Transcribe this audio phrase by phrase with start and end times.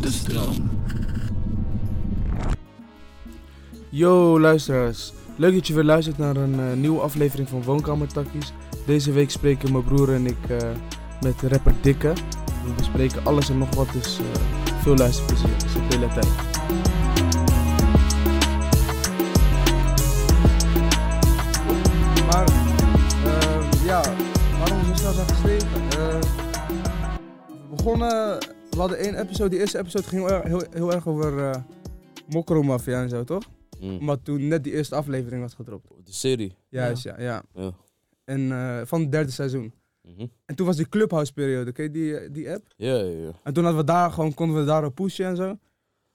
[0.00, 0.70] De stroom.
[3.88, 8.52] Yo luisteraars, leuk dat je weer luistert naar een eh, nieuwe aflevering van Woonkamertakkies.
[8.86, 10.68] Deze week spreken mijn broer en ik eh,
[11.20, 12.12] met rapper Dikke.
[12.64, 14.24] We bespreken alles en nog wat, dus eh,
[14.82, 15.58] veel luisterplezier.
[15.58, 16.28] Dus op de hele tijd.
[22.26, 22.46] Maar,
[23.24, 24.02] ehm, ja,
[24.58, 25.88] waarom we zo snel zijn gestegen?
[25.88, 28.38] We begonnen,
[28.78, 31.54] we hadden één episode, die eerste episode ging heel, erg- heel, heel erg over uh,
[32.28, 33.44] Mokromafia en zo, toch?
[33.80, 33.96] Mm.
[33.98, 35.88] Omdat toen net die eerste aflevering was gedropt.
[36.04, 36.54] De serie.
[36.68, 37.20] Juist, ja.
[37.20, 37.72] ja, Ja.
[38.24, 39.72] En eh, van het derde seizoen.
[40.02, 40.26] Mhm.
[40.44, 42.64] En toen was die Clubhouse periode, ken je die, eh, die app?
[42.76, 43.30] Ja, ja, ja.
[43.42, 45.56] En toen hadden we daar gewoon, konden we daarop pushen en zo.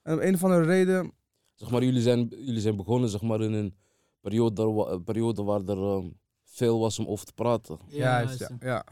[0.02, 1.12] En om een of andere reden,
[1.54, 3.74] Zeg maar, jullie zijn, jullie zijn begonnen zeg maar, in een
[4.20, 6.02] periode, periode waar er
[6.44, 7.78] veel was om over te praten.
[7.86, 8.84] juist, ja, ja.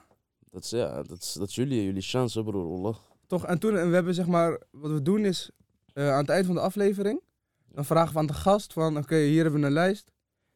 [0.50, 2.68] Dat is, ja, dat is, dat is jullie, jullie chance, broer.
[2.68, 2.96] Wallah.
[3.32, 5.50] Toch, en toen, en we hebben zeg maar, wat we doen is,
[5.92, 7.20] eh, aan het eind van de aflevering,
[7.68, 10.12] dan vragen we aan de gast van, oké, hier hebben we een lijst.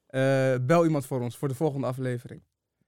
[0.06, 2.42] Eh, bel iemand voor ons, voor de volgende aflevering.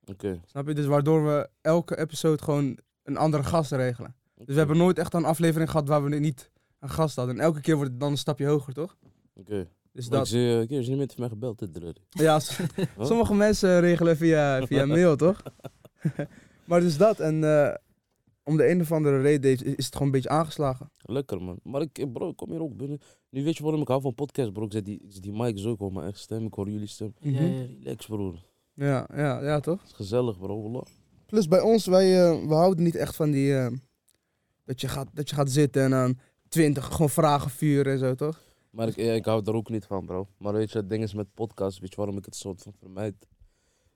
[0.05, 0.41] Oké.
[0.47, 0.75] Snap je?
[0.75, 4.15] Dus waardoor we elke episode gewoon een andere gast regelen.
[4.35, 7.35] Dus we hebben nooit echt een aflevering gehad waar we niet een gast hadden.
[7.35, 8.97] En elke keer wordt het dan een stapje hoger, toch?
[9.35, 9.69] Oké.
[9.93, 12.39] Dus Ik dat, zie, uh, is niet meer tegen mij gebeld, dit ja,
[12.99, 15.43] sommige mensen regelen via, via mail, toch?
[16.69, 17.21] maar dus dat.
[17.21, 17.75] En eh,
[18.49, 20.91] om de een of andere reden is, is het gewoon een beetje aangeslagen.
[20.97, 21.59] Lekker, man.
[21.63, 23.01] Maar ik, bro, ik kom hier ook binnen.
[23.31, 24.65] Nu weet je waarom ik hou van podcast, bro.
[24.65, 26.71] Ik zet die, ik zet die mic zo, ik hoor mijn eigen stem, ik hoor
[26.71, 27.15] jullie stem.
[27.21, 27.37] Mhm.
[27.37, 28.45] Relax, broer.
[28.75, 29.81] Ja, ja, ja, toch?
[29.81, 30.63] Het is gezellig, bro.
[30.63, 30.87] Wallah.
[31.27, 33.57] Plus bij ons, wij eh, we houden niet echt van die...
[33.57, 33.73] eh,
[34.65, 38.15] dat, je gaat, dat je gaat zitten en dan twintig gewoon vragen vuren en zo,
[38.15, 38.43] toch?
[38.71, 40.29] Maar ik, ja, ik hou er ook niet van, bro.
[40.39, 42.73] Maar weet je, het ding is met podcast, weet je waarom ik het soort van
[42.79, 43.15] vermijd?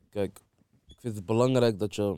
[0.08, 0.40] Kijk,
[0.86, 2.16] ik vind het belangrijk dat je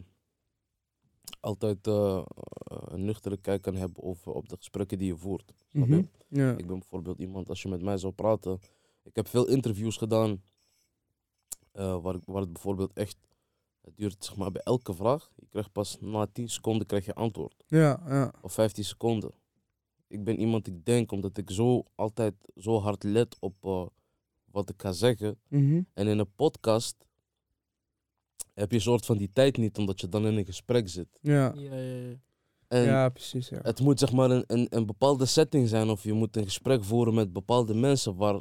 [1.40, 2.24] altijd eh, eh,
[2.66, 5.52] een nuchtere kijk kan hebben over, op de gesprekken die je voert.
[5.72, 5.94] Snap je?
[5.94, 6.04] Mhm.
[6.28, 6.50] Ja.
[6.50, 8.58] Ik ben bijvoorbeeld iemand, als je met mij zou praten.
[9.02, 10.42] Ik heb veel interviews gedaan
[11.72, 13.16] eh, waar, waar het bijvoorbeeld echt.
[13.80, 15.32] Het duurt zeg maar bij elke vraag.
[15.36, 17.64] Je krijgt pas na 10 seconden krijg je antwoord.
[17.66, 18.32] Ja, ja.
[18.40, 19.30] Of 15 seconden.
[20.06, 23.86] Ik ben iemand, ik denk, omdat ik zo altijd zo hard let op eh,
[24.44, 25.38] wat ik ga zeggen.
[25.48, 25.82] Mhm.
[25.94, 26.96] En in een podcast
[28.54, 31.08] heb je een soort van die tijd niet, omdat je dan in een gesprek zit.
[31.20, 31.52] Ja.
[31.56, 32.14] Ja, ja, ja.
[32.68, 33.58] En ja, precies, ja.
[33.62, 36.84] het moet zeg maar een, een, een bepaalde setting zijn, of je moet een gesprek
[36.84, 38.40] voeren met bepaalde mensen waar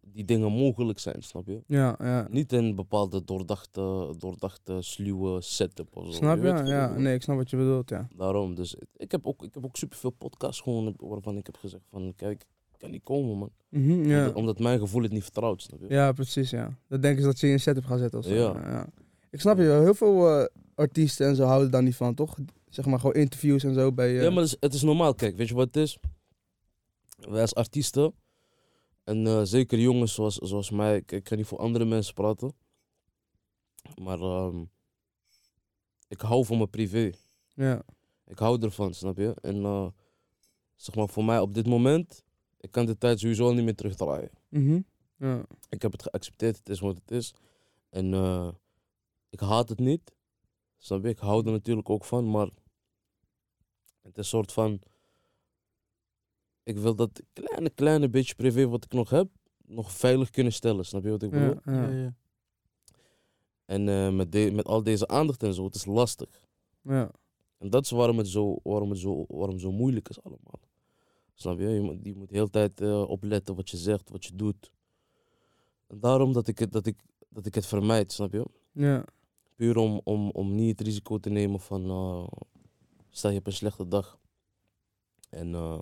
[0.00, 1.62] die dingen mogelijk zijn, snap je?
[1.66, 2.26] Ja, ja.
[2.30, 6.12] Niet een bepaalde doordachte, doordachte sluwe setup of zo.
[6.12, 6.62] Snap je?
[6.64, 8.08] Ja, nee, ik snap wat je bedoelt, ja.
[8.16, 11.84] Daarom, dus ik heb ook, ik heb ook superveel podcasts gewoon waarvan ik heb gezegd
[11.90, 12.42] van, kijk,
[12.72, 13.50] ik kan niet komen man.
[13.68, 14.18] Mhm, ja.
[14.18, 15.94] Omdat, omdat mijn gevoel het niet vertrouwt, snap je?
[15.94, 16.78] Ja, precies, ja.
[16.88, 18.34] Dat denken ze dat ze je in een setup gaan zetten of zo.
[18.34, 18.88] Ja.
[19.30, 22.36] Ik snap je, heel veel eh, artiesten en zo houden daar niet van, toch?
[22.68, 24.16] Zeg maar gewoon interviews en zo bij...
[24.16, 25.14] eh, Ja, maar het is, het is normaal.
[25.14, 25.98] Kijk, weet je wat het is?
[27.28, 28.14] Wij als artiesten,
[29.04, 32.52] en eh, zeker jongens zoals, zoals mij, ik, ik kan niet voor andere mensen praten.
[34.02, 34.62] Maar ehm,
[36.08, 37.10] ik hou van mijn privé.
[37.54, 37.82] ja.
[38.26, 39.34] Ik hou ervan, snap je?
[39.42, 39.92] En
[40.76, 42.24] zeg maar voor mij op dit moment,
[42.60, 44.30] ik kan de tijd sowieso niet meer terugdraaien.
[44.48, 44.80] Mhm.
[45.16, 45.42] ja.
[45.68, 47.34] Ik heb het geaccepteerd, het is wat het is.
[47.90, 48.48] En eh,
[49.30, 50.14] ik haat het niet.
[50.76, 51.08] Snap je?
[51.08, 52.48] Ik hou er natuurlijk ook van, maar
[54.02, 54.80] het is een soort van.
[56.62, 59.28] Ik wil dat kleine, kleine beetje privé wat ik nog heb,
[59.66, 60.84] nog veilig kunnen stellen.
[60.84, 61.56] Snap je wat ik bedoel?
[61.64, 62.14] Ja, Ja.
[63.64, 66.48] En eh, met, de, met al deze aandacht en zo, het is lastig.
[66.82, 67.10] ja.
[67.58, 70.60] En dat is waarom het zo, waarom het zo, waarom het zo moeilijk is allemaal.
[71.34, 71.68] Snap je?
[71.68, 74.70] Je moet, je moet de hele tijd eh, opletten wat je zegt, wat je doet.
[75.86, 78.46] En daarom dat ik het, dat ik, dat ik het vermijd, snap je?
[78.72, 79.04] ja.
[79.60, 82.26] Puur om, om, om niet het risico te nemen van, eh,
[83.10, 84.18] stel je hebt een slechte dag.
[85.30, 85.78] En eh,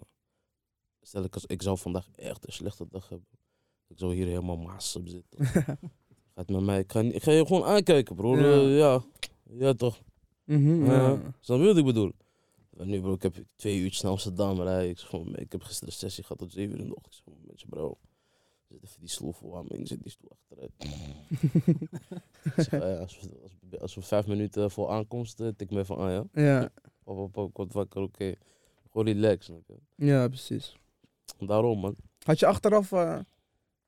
[1.00, 3.28] stel ik, als, ik zou vandaag echt een slechte dag hebben.
[3.86, 5.46] Ik zou hier helemaal maas op zitten.
[6.34, 8.36] Gaat met mij, ik ga, ik ga je gewoon aankijken, bro.
[8.36, 8.46] Ja.
[8.46, 9.04] Ja, ja.
[9.58, 10.02] ja toch.
[10.44, 11.08] Mhm, Ja.
[11.08, 11.34] ja.
[11.40, 12.12] Snap je wat ik bedoel?
[12.76, 14.90] En nu bro, ik heb twee uurtjes naar Amsterdam rijden.
[14.90, 17.22] Ik, zeg ik heb gisteren een sessie gehad tot zeven uur in de ochtend.
[17.50, 17.98] Ik zeg bro,
[18.68, 19.78] zet even die stoel voor me.
[19.78, 20.72] Ik zet die stoel achteruit.
[22.68, 25.78] Zeg, ja, als, we, als, we, als we vijf minuten voor aankomst, eh, tik me
[25.78, 26.24] even aan, ja.
[26.32, 26.70] ja,
[27.04, 28.34] Pop, pop, pop, ik word wakker, oké.
[28.90, 30.04] Gewoon relax, snap je?
[30.06, 30.76] ja, precies.
[31.38, 31.96] Daarom, man.
[32.22, 32.92] Had je achteraf...
[32.92, 33.18] eh,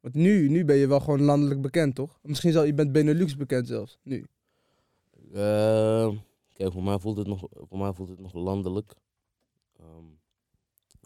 [0.01, 2.19] want nu, nu ben je wel gewoon landelijk bekend, toch?
[2.23, 4.27] Misschien zal je bent Benelux bekend zelfs, nu.
[5.33, 6.13] Eh,
[6.53, 8.95] kijk, voor mij voelt het nog, voor mij voelt het nog landelijk.
[9.77, 10.05] Ehm,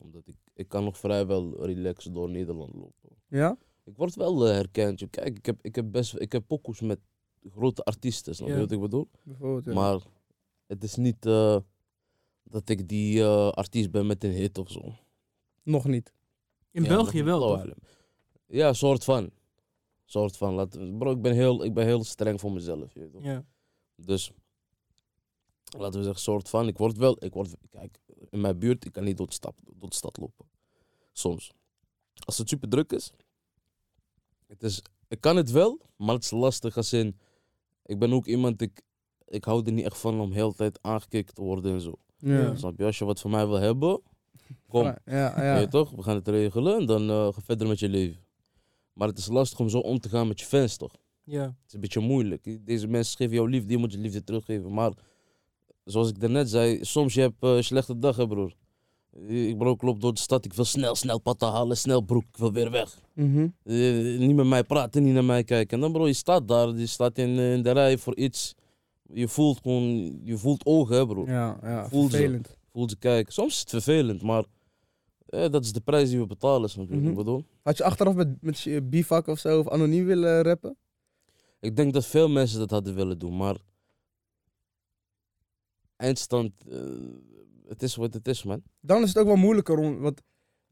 [0.03, 3.13] omdat ik, ik kan nog vrijwel relaxed door Nederland lopen.
[3.29, 3.56] Ja?
[3.85, 5.11] Ik word wel eh, herkend.
[5.11, 6.99] Kijk, ik heb, ik heb best ik heb pokoes met
[7.50, 8.61] grote artiesten, snap je Ja.
[8.61, 9.09] wat ik bedoel?
[9.23, 9.73] Bijvoorbeeld, ja.
[9.73, 10.00] Maar
[10.67, 11.59] het is niet eh,
[12.43, 14.94] dat ik die eh, artiest ben met een hit of zo.
[15.62, 16.12] Nog niet.
[16.71, 17.75] In Ja, België wel, toch?
[18.47, 19.31] Ja, soort van.
[20.05, 20.55] Soort van.
[20.55, 22.94] Laat, bro, ik ben, heel, ik ben heel streng voor mezelf.
[22.94, 23.23] Je weet toch?
[23.25, 23.44] Ja.
[23.97, 24.32] Dus
[25.79, 26.69] laten we zeggen, soort van.
[26.69, 27.99] Ik word wel, ik word, kijk,
[28.31, 30.47] in mijn buurt, ik kan niet door de, stad, door de stad lopen.
[31.12, 31.53] Soms.
[32.25, 33.12] Als het super druk is,
[34.46, 37.19] het is, ik kan het wel, maar het is lastig als in,
[37.87, 38.82] ik ben ook iemand, ik,
[39.26, 41.94] ik hou er niet echt van om heel de tijd aangekeken te worden en zo.
[42.19, 42.56] Ja.
[42.56, 42.84] Snap je?
[42.84, 44.00] Als je wat van mij wil hebben,
[44.69, 44.84] kom.
[44.84, 45.90] Ja, ja, Weet je toch?
[45.90, 48.22] We gaan het regelen en dan eh, ga verder met je leven.
[48.93, 50.93] Maar het is lastig om zo om te gaan met je fans, toch?
[51.25, 51.43] Ja.
[51.43, 52.67] Het is een beetje moeilijk.
[52.67, 54.72] Deze mensen geven jou liefde, je moet je liefde teruggeven.
[54.72, 54.93] Maar
[55.84, 58.55] zoals ik daarnet zei, soms je hebt eh, een slechte dag, hè, broer.
[59.28, 62.25] Ik, bro, ik loop door de stad, ik wil snel, snel patta halen, snel broek,
[62.25, 62.99] ik wil weer weg.
[63.12, 63.49] Mhm.
[63.64, 65.75] Eh, niet met mij praten, niet naar mij kijken.
[65.76, 68.55] En dan bro, je staat daar, je staat in, eh, in de rij voor iets.
[69.12, 71.25] Je voelt gewoon, je voelt ogen, hè, bro.
[71.26, 72.11] Ja, ja, Voel ze.
[72.11, 72.56] vervelend.
[72.72, 73.32] Voelt ze kijken.
[73.32, 74.44] Soms is het vervelend, maar
[75.26, 77.14] eh, dat is de prijs die we betalen, wat ik Mhm.
[77.14, 77.44] bedoel?
[77.62, 80.76] Had je achteraf met, met je bivak of zo, of anoniem willen rappen?
[81.60, 83.56] Ik denk dat veel mensen dat hadden willen doen, maar
[85.96, 86.78] eindstand, eh,
[87.69, 88.62] het is wat het is, man.
[88.81, 90.22] Dan is het ook wel moeilijker om, wat,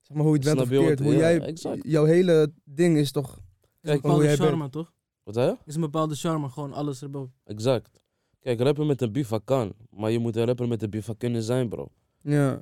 [0.01, 0.99] zeg maar hoe je het bent verkeerd.
[0.99, 1.81] Hoe ja, jij, exact.
[1.83, 3.31] jouw hele ding is toch...
[3.31, 4.93] Is een Kijk, hoe bepaalde charme, toch?
[5.23, 5.57] Wat zei je?
[5.65, 7.35] Is een bepaalde charme, gewoon alles erboven.
[7.45, 8.01] Exact.
[8.41, 11.43] Kijk, rappen met een bivak kan, maar je moet een rapper met een bivak kunnen
[11.43, 11.89] zijn, bro.
[12.23, 12.59] Ja,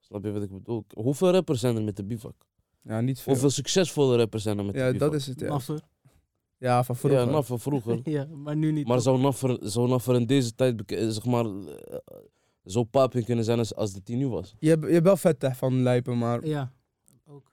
[0.00, 0.84] Snap je wat ik bedoel?
[0.94, 2.34] Hoeveel rappers zijn er met een bivak?
[2.82, 3.32] ja niet veel.
[3.32, 5.10] Hoeveel succesvolle rappers zijn er met ja, een bivak?
[5.10, 5.48] dat is het, ja.
[5.48, 5.80] Naffer.
[6.56, 7.30] Ja, van vroeger.
[7.30, 8.00] Ja, van vroeger.
[8.16, 8.86] ja, maar nu niet.
[8.86, 11.98] Maar zou Naffer, zou Naffer in deze tijd eh, zeg maar, eh,
[12.64, 14.54] zo paping kunnen zijn als, als dat hij nu was?
[14.58, 16.46] je, hebt, je hebt wel vet hè, van Lijpen, maar...
[16.46, 16.72] Ja,
[17.24, 17.52] ook.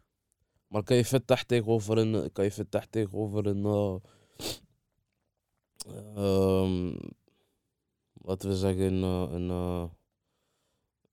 [0.67, 3.95] Maar kan je Vettah tegenover een, kan je Vettah tegenover een, eh,
[6.15, 6.97] ehm,
[8.13, 9.83] laten we zeggen, een, eh, een eh,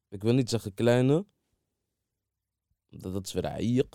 [0.08, 1.26] ik wil niet zeggen kleine,
[2.88, 3.88] dat, dat is weer aiq.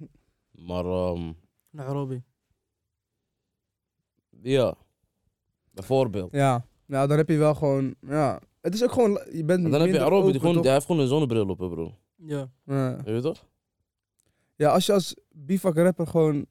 [0.68, 1.32] maar ehm,
[1.72, 2.24] Robbie.
[4.42, 4.76] ja,
[5.70, 6.32] bijvoorbeeld.
[6.32, 7.94] Ja, ja, dan heb je wel gewoon...
[8.00, 9.20] Ja, het is ook gewoon...
[9.32, 10.62] Je bent En dan heb je minder Arobi, die, gewoon, toch?
[10.62, 11.94] die heeft gewoon een zonnebril op, hè, bro.
[12.16, 12.50] Ja.
[12.64, 12.96] Ja.
[13.04, 13.46] Weet je toch?
[14.56, 16.46] Ja, als je als bivak rapper gewoon...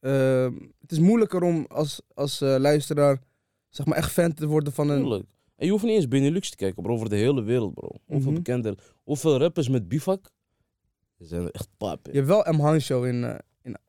[0.00, 3.22] ehm, het is moeilijker om als, als eh, luisteraar
[3.68, 5.00] zeg maar echt fan te worden van een...
[5.00, 5.24] Tuurlijk.
[5.56, 7.88] En je hoeft niet eens Benelux te kijken, bro, over de hele wereld, bro.
[8.06, 8.42] Hoeveel Mhm.
[8.42, 10.30] bekender, hoeveel rappers met bivak,
[11.18, 12.04] zijn echt pap.
[12.04, 12.10] hè.
[12.10, 12.58] Je hebt wel M.
[12.60, 13.24] Han Show in...
[13.24, 13.34] eh,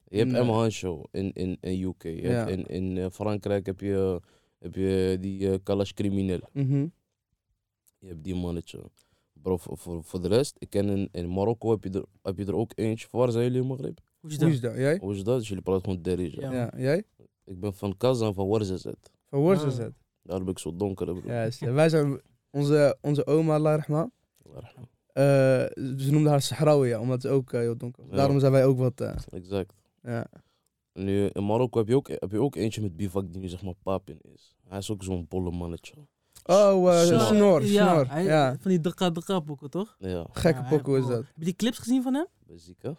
[0.07, 0.69] Je hebt in, eh, M.
[0.69, 2.03] Show in, in, in UK.
[2.03, 2.29] Je Ja.
[2.29, 4.21] hebt in in eh, Frankrijk heb je,
[4.59, 6.39] heb je die eh Kalash Crimineel.
[6.53, 6.87] mhm.
[8.05, 8.79] Je hebt die mannetje.
[9.33, 12.37] Bro, voor, voor, voor de rest, ik ken in, in Marokko heb je, er, heb
[12.37, 13.07] je er ook eentje.
[13.11, 13.99] Waar zijn jullie in Maghreb?
[14.19, 14.53] Hoe is Hoe dat?
[14.53, 14.75] is dat?
[14.75, 14.97] Jij?
[15.01, 15.37] Hoe is dat?
[15.39, 16.41] Dus jullie praten gewoon Derija.
[16.41, 16.51] Ja.
[16.51, 17.03] Ja, jij?
[17.43, 19.11] Ik ben van Kazan, van Warzazet.
[19.29, 19.91] Van Worcester Ah.
[20.21, 21.31] Daar ben ik zo donker, bro.
[21.31, 22.21] Ja, wij zijn...
[22.49, 24.09] Onze, onze oma, Allah rahma,
[25.13, 25.23] eh,
[25.97, 28.11] ze noemden haar Sahrawi, ja, omdat ze ook eh, heel donker was.
[28.11, 28.17] Ja.
[28.17, 29.01] Daarom zijn wij ook wat...
[29.01, 29.73] eh, Exact.
[30.03, 30.27] ja.
[30.93, 33.63] Nu, in Marokko heb je, ook, heb je ook eentje met bivak die nu zeg
[33.63, 34.55] maar papin is.
[34.67, 35.93] Hij is ook zo'n bolle mannetje.
[36.47, 37.19] Oh, eh Snor.
[37.21, 37.65] Snor.
[37.65, 38.07] Ja, Snor.
[38.09, 38.55] hij- Ja.
[38.59, 39.95] van die Dakka Dakka boeken, toch?
[39.99, 41.15] Ja, Gekke Ja, pokoe is dat.
[41.17, 42.25] Heb je die clips gezien van hem?
[42.55, 42.91] ziek hè?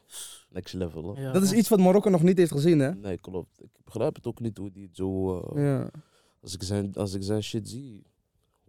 [0.51, 1.23] Next level, hè?
[1.23, 2.95] Ja, Dat is iets wat Marokko nog niet heeft gezien, hè?
[2.95, 3.63] Nee, klopt.
[3.63, 5.39] Ik begrijp het ook niet hoe die het zo...
[5.41, 5.91] eh, Ja.
[6.43, 8.03] als, ik zijn, als ik zijn shit zie,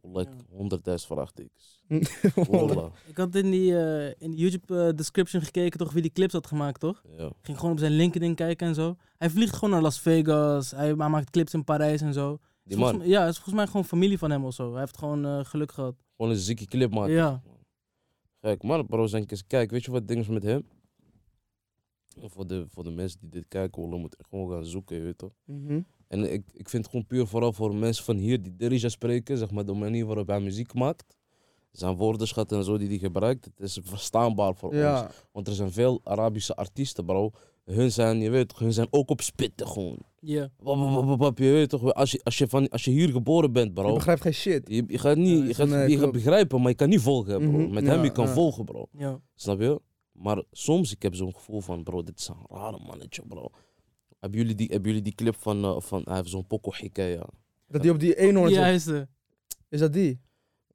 [0.01, 0.55] like Ja.
[0.57, 1.81] honderdduizend vraagtekens.
[2.49, 2.91] Wallah.
[3.05, 6.33] Ik had in die, eh, in de YouTube eh, description gekeken toch wie die clips
[6.33, 7.03] had gemaakt, toch?
[7.17, 7.31] Ja.
[7.41, 8.95] Ging gewoon op zijn LinkedIn kijken en zo.
[9.17, 10.71] Hij vliegt gewoon naar Las Vegas.
[10.71, 12.39] Hij, hij maakt clips in Parijs en zo.
[12.67, 14.71] Die Volgens man, mij- ja, het is volgens mij gewoon familie van hem of zo.
[14.71, 15.95] Hij heeft gewoon eh, geluk gehad.
[16.17, 17.13] gewoon een zieke clip maken.
[17.13, 17.41] Ja.
[18.39, 20.67] Kijk, maar bro, zijn eens kijk, weet je wat ding is met hem?
[22.19, 25.17] Voor de, voor de mensen die dit kijken willen, moeten gewoon gaan zoeken, je weet
[25.17, 25.33] toch?
[25.45, 25.81] Mhm.
[26.07, 29.37] En ik, ik vind het gewoon puur vooral voor mensen van hier die Derija spreken,
[29.37, 31.15] zeg maar de manier waarop hij muziek maakt.
[31.71, 35.13] zijn woordenschat en zo die hij gebruikt, het is verstaanbaar voor ons.
[35.31, 37.31] Want er zijn veel Arabische artiesten, bro.
[37.63, 39.97] Hun zijn, je weet toch, hun zijn ook op spitten gewoon.
[40.19, 40.49] Ja.
[41.35, 43.93] Je weet toch, als je, als, je van, als je hier geboren bent, Je bro.
[43.93, 44.67] begrijpt geen shit.
[44.69, 46.13] Je, je gaat niet, je gaat, Nee, je gaat klopt.
[46.13, 47.51] begrijpen, maar je kan niet volgen, bro.
[47.59, 48.33] Mhm, Met ja, hem je kan ja.
[48.33, 48.87] volgen, bro.
[48.97, 49.21] Ja.
[49.35, 49.81] Snap je?
[50.11, 53.49] Maar soms ik heb zo'n gevoel van, bro, dit is een rare mannetje, bro.
[54.19, 57.27] Hebben jullie die, hebben jullie die clip van, eh, van hij heeft zo'n poko ja.
[57.67, 58.57] Dat die op die eenhoorn zit.
[58.57, 58.87] Juist.
[58.87, 59.01] eh.
[59.69, 60.19] Is dat die?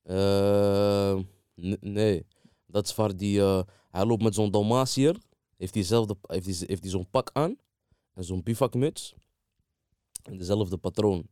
[0.03, 1.15] Eh,
[1.61, 2.27] n- nee,
[2.67, 5.17] dat is waar die, eh, hij loopt met zo'n Dalmatiër.
[5.57, 5.83] Heeft hij
[6.21, 7.57] heeft hij, heeft hij zo'n pak aan
[8.15, 9.15] en zo'n bivakmuts.
[10.23, 11.27] En dezelfde patroon.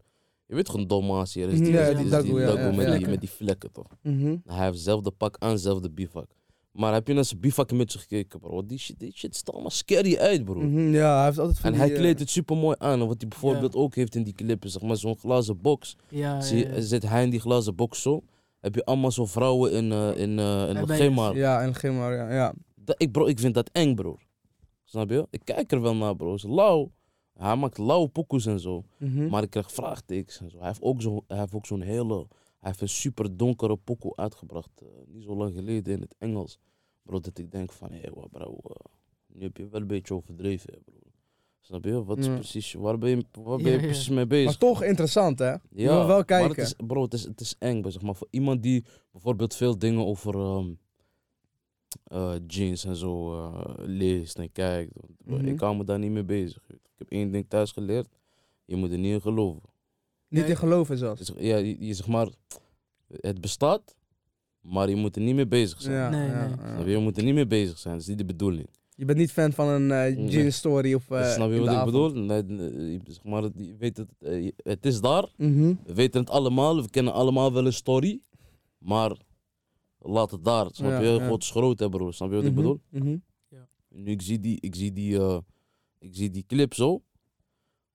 [0.46, 2.98] Je weet gewoon Dalmatiër is die, Ja, is die is ja, ja, met.
[2.98, 3.86] Die, met die vlekken toch.
[4.02, 4.36] Mhm.
[4.46, 6.26] Hij heeft hetzelfde pak aan, hetzelfde bivak.
[6.72, 8.66] Maar heb je naar zijn bivakmuts gekeken, bro?
[8.66, 10.60] Die shit, die shit ziet allemaal scary uit, bro.
[10.60, 13.00] Mhm, Ja, hij heeft altijd En die, hij eh, kleedt het super mooi aan.
[13.00, 15.96] En wat hij bijvoorbeeld ook heeft in die clip is zeg maar, zo'n glazen box.
[16.08, 18.22] Ja, Zie, zit hij in die glazen box zo.
[18.60, 21.30] Heb je allemaal zo vrouwen in, eh in, eh in schema.
[21.32, 22.32] Ja, en geen maar, ja.
[22.32, 22.52] ja.
[22.74, 24.16] Dat- Ik, bro, ik vind dat eng, bro.
[24.84, 25.26] Snap je?
[25.30, 26.32] Ik kijk er wel naar, bro.
[26.32, 26.90] Het is lauw.
[27.40, 28.84] Hij maakt lauwe pokoes en zo.
[28.98, 29.28] Mhm.
[29.28, 30.58] Maar ik krijg vraagtekens en zo.
[30.58, 32.14] Hij heeft ook zo- hij heeft ook zo'n hele...
[32.58, 34.70] Hij heeft een super donkere pokoe uitgebracht.
[34.82, 36.58] eh, niet zo lang geleden in het Engels.
[37.02, 37.90] Bro, dat ik denk van...
[37.92, 38.58] Hé, hey, bro.
[38.62, 38.74] eh,
[39.26, 40.98] nu heb je wel een beetje overdreven, hè, bro.
[41.60, 42.04] Snap je?
[42.04, 42.34] Wat is Ja.
[42.34, 42.72] precies...
[42.72, 43.86] Waar ben je, waar ben Ja, je ja.
[43.86, 44.44] precies mee bezig?
[44.46, 45.50] Maar toch interessant, hè?
[45.50, 46.48] Ja, wil wel Maar kijken.
[46.48, 47.90] het is, bro, het is, het is eng.
[47.90, 50.72] Zeg maar, voor iemand die bijvoorbeeld veel dingen over ehm,
[52.04, 53.44] eh, jeans en zo
[53.78, 54.92] leest en kijkt.
[55.24, 55.46] Bro, Mhm.
[55.46, 56.62] Ik hou me daar niet mee bezig.
[56.66, 56.78] weet.
[56.84, 58.08] Ik heb één ding thuis geleerd.
[58.64, 59.62] Je moet er niet in geloven.
[60.28, 61.32] Niet in geloven zelfs.
[61.38, 62.28] Ja, je, je zeg maar,
[63.20, 63.94] het bestaat,
[64.60, 65.94] maar je moet er niet mee bezig zijn.
[65.96, 66.56] Ja, Nee, ja, nee.
[66.58, 66.74] ja.
[66.74, 66.90] Snap je?
[66.90, 67.94] je moet er niet mee bezig zijn.
[67.94, 68.68] Dat is niet de bedoeling.
[68.94, 70.30] Je bent niet fan van een eh Nee.
[70.30, 71.92] gin story of eh Dus snap je wat ik avond.
[72.14, 72.24] bedoel?
[72.44, 75.28] Nee, zeg maar, je weet het, eh, het is daar.
[75.36, 75.74] Mhm.
[75.84, 78.20] We weten het allemaal, we kennen allemaal wel een story.
[78.78, 79.16] Maar
[79.98, 80.66] laat het daar.
[80.72, 81.08] Snap Ja, je?
[81.08, 81.28] ja.
[81.28, 82.10] God is groot, hè, bro.
[82.10, 82.80] Snap je wat ik Mhm, bedoel?
[82.90, 83.16] mhm.
[83.88, 85.38] Nu, ik zie die, ik zie die, eh,
[86.00, 87.02] ik zie die clip zo.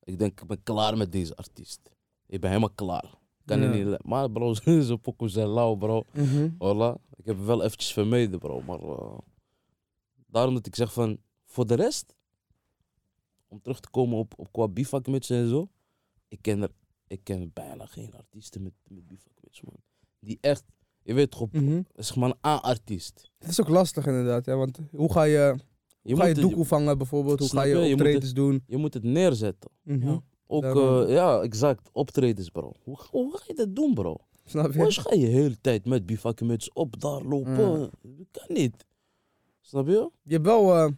[0.02, 1.80] Ik denk, ik ben klaar met deze artiest.
[2.26, 3.14] Ik ben helemaal klaar.
[3.44, 3.70] Kan Ja.
[3.70, 4.02] niet...
[4.04, 6.04] Maar bro, zo'n pokoe zijn lauw, bro.
[6.12, 6.48] Mhm.
[6.54, 6.94] Voilà.
[7.16, 8.60] Ik heb het wel eventjes vermeden, bro.
[8.62, 9.18] Maar eh,
[10.26, 12.16] daarom dat ik zeg van, voor de rest,
[13.48, 15.68] om terug te komen op, op qua bivakmutsen en zo,
[16.28, 16.70] ik ken, er,
[17.06, 19.76] ik ken bijna geen artiesten met, met bivakmuts, man.
[20.20, 20.64] Die echt,
[21.02, 21.82] je weet toch, op, Mhm.
[21.94, 23.30] zeg maar een A-artiest.
[23.38, 25.56] Het is ook lastig inderdaad, ja, want hoe ga je,
[26.06, 27.38] Je, hoe ga je moet, doekoe vangen bijvoorbeeld?
[27.38, 27.92] Hoe ga je?
[27.92, 28.62] optredens doen?
[28.66, 29.70] je moet het neerzetten.
[29.82, 30.08] Mhm.
[30.08, 30.20] Ja.
[30.46, 32.72] Ook, eh, ja, exact, optredens, bro.
[32.84, 34.16] Hoe, hoe ga je dat doen, bro?
[34.44, 34.78] Snap je?
[34.78, 37.70] Hoe ga je de hele tijd met bivakmuts op daar lopen?
[37.70, 37.78] Ja.
[38.02, 38.84] Dat kan niet.
[39.60, 40.10] Snap je?
[40.22, 40.88] Je hebt wel eh,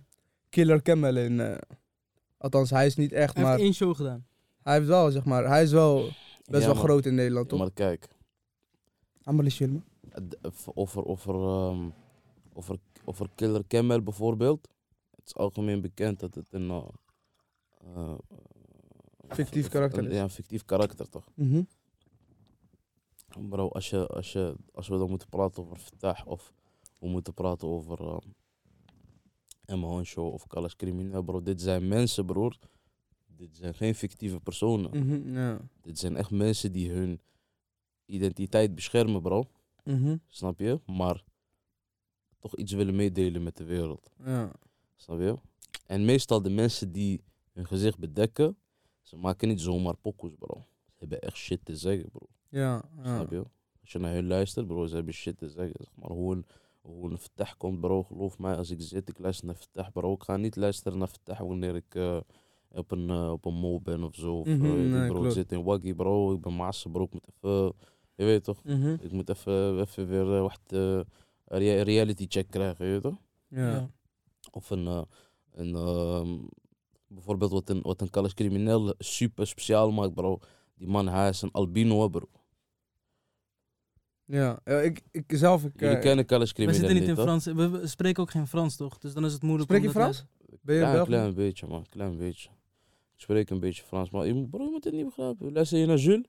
[0.48, 1.40] Killer Camel in.
[1.40, 1.58] eh,
[2.38, 4.26] althans, hij is niet echt, Hij maar heeft één show gedaan.
[4.62, 6.14] hij heeft wel, zeg maar, hij is wel best
[6.46, 7.58] Ja, wel maar- groot in Nederland, Ja, toch?
[7.60, 8.08] maar kijk,
[9.22, 9.82] Amelie
[10.74, 11.88] over, over, ehm,
[12.54, 14.68] over, over Killer Camel bijvoorbeeld.
[15.28, 16.70] Is algemeen bekend dat het een.
[16.70, 18.14] eh,
[19.28, 20.16] Fictief karakter een- is.
[20.16, 21.28] Ja, een fictief karakter toch.
[21.34, 21.62] Mhm.
[23.48, 26.52] Bro, als, je, als, je, als we dan moeten praten over Fatah of
[26.98, 28.16] we moeten praten over uh,
[29.64, 31.42] Emma Honshow of Kalash Crimineel, bro.
[31.42, 32.58] Dit zijn mensen, broer.
[33.26, 34.90] Dit zijn geen fictieve personen.
[35.06, 35.58] Mhm.
[35.80, 37.20] Dit zijn echt mensen die hun
[38.06, 39.44] identiteit beschermen, bro.
[39.84, 40.16] Mhm.
[40.26, 40.80] Snap je?
[40.86, 41.24] Maar
[42.38, 44.10] toch iets willen meedelen met de wereld.
[44.24, 44.52] Ja.
[44.98, 45.34] Snap je?
[45.86, 47.20] En meestal de mensen die
[47.52, 48.56] hun gezicht bedekken,
[49.02, 50.64] ze maken niet zomaar pokoes, bro.
[50.86, 52.26] Ze hebben echt shit te zeggen, bro.
[52.48, 52.82] Ja.
[52.96, 53.14] ja.
[53.16, 53.42] Snap je?
[53.80, 55.74] Als je naar hun luistert, bro, ze hebben shit te zeggen.
[55.78, 56.46] Zeg maar hoe een,
[56.80, 57.18] hoe een
[57.56, 58.02] komt, bro.
[58.02, 60.12] Geloof mij, als ik zit, ik luister naar Fatah, bro.
[60.12, 62.20] Ik ga niet luisteren naar Fatah wanneer ik eh,
[62.70, 64.34] op, een, op een mol ben of zo.
[64.38, 66.32] Of, Mhm, eh, nee, bro, ik zit in Waggy, bro.
[66.32, 67.02] Ik ben Maas, bro.
[67.02, 67.72] Ik moet even,
[68.14, 68.64] je weet toch?
[68.64, 68.96] Mhm.
[69.00, 70.50] Ik moet even, even weer
[71.44, 73.18] rea- reality check krijgen, je weet toch?
[73.48, 73.90] Ja.
[74.50, 75.02] Of een, eh,
[75.52, 76.38] een ehm,
[77.06, 80.38] bijvoorbeeld wat een, wat een crimineel super speciaal maakt, bro.
[80.74, 82.28] Die man, hij is een albino, bro.
[84.24, 84.60] Ja.
[84.64, 85.80] Ja, ik, ik zelf, ik...
[85.80, 87.24] Jullie eh, kennen Kalash We crimineel zitten niet in toch?
[87.24, 87.44] Frans.
[87.44, 88.98] We, we spreken ook geen Frans, toch?
[88.98, 90.26] Dus dan is het moeilijk Spreek je dat Frans?
[90.62, 91.14] Ben je Klein, Belgisch?
[91.14, 91.86] klein beetje, man.
[91.88, 92.48] Klein beetje.
[93.14, 95.52] Ik spreek een beetje Frans, maar je, moet- bro, je moet het niet begrijpen.
[95.52, 96.24] Luister je naar Jules?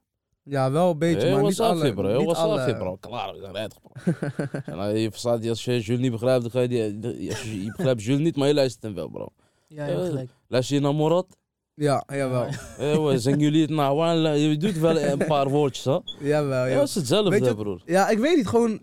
[0.50, 1.94] Ja, wel een beetje, Hey, maar niet alle.
[1.94, 2.04] bro?
[2.08, 2.96] Hey, niet alle- je, bro?
[2.96, 3.92] Klaar, we zijn rijdt, bro.
[4.72, 6.68] en dan, je verstaat, als je Jules niet begrijpt, dan ga je
[7.00, 7.30] die...
[7.30, 9.28] als je, je begrijpt Jules niet, maar je luistert hem wel, bro.
[9.68, 10.30] Ja, hebt Eh, gelijk.
[10.48, 11.38] Luister je naar Morat?
[11.74, 12.46] Ja, jawel.
[12.78, 14.18] Eh, we zingen jullie het nou?
[14.38, 15.98] Je doet wel een paar woordjes, hè?
[16.20, 16.78] Jawel, Ja, ja.
[16.78, 17.82] dat is hetzelfde, Weet je- broer.
[17.86, 18.80] Ja, ik weet niet, gewoon...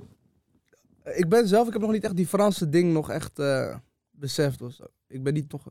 [1.05, 3.75] Ik ben zelf, ik heb nog niet echt die Franse ding nog echt eh,
[4.11, 4.85] beseft of zo.
[5.09, 5.63] Ik ben niet nog...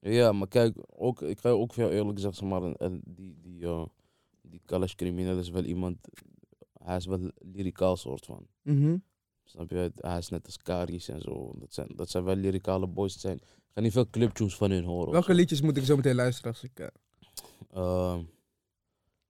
[0.00, 2.72] Ja, maar kijk, ook, ik ga je ook veel eerlijk zeggen, zeg maar,
[3.04, 3.82] die, die, eh,
[4.52, 5.98] die Kalash crimineel is wel iemand,
[6.72, 8.46] hij is wel lyricaal soort van.
[8.62, 8.96] Mhm.
[9.44, 9.92] Snap je?
[9.96, 11.54] Hij is net als Karis en zo.
[11.58, 13.20] Dat zijn, dat zijn wel lyricale boys.
[13.20, 15.12] Zijn, ik ga niet veel cliptunes van hun horen.
[15.12, 16.78] Welke liedjes moet ik zo meteen luisteren als ik...
[16.78, 16.86] eh,
[17.70, 18.18] Ehm,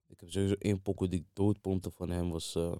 [0.07, 2.29] ik heb sowieso één pokoe die ik doodpompte van hem.
[2.29, 2.71] was uh,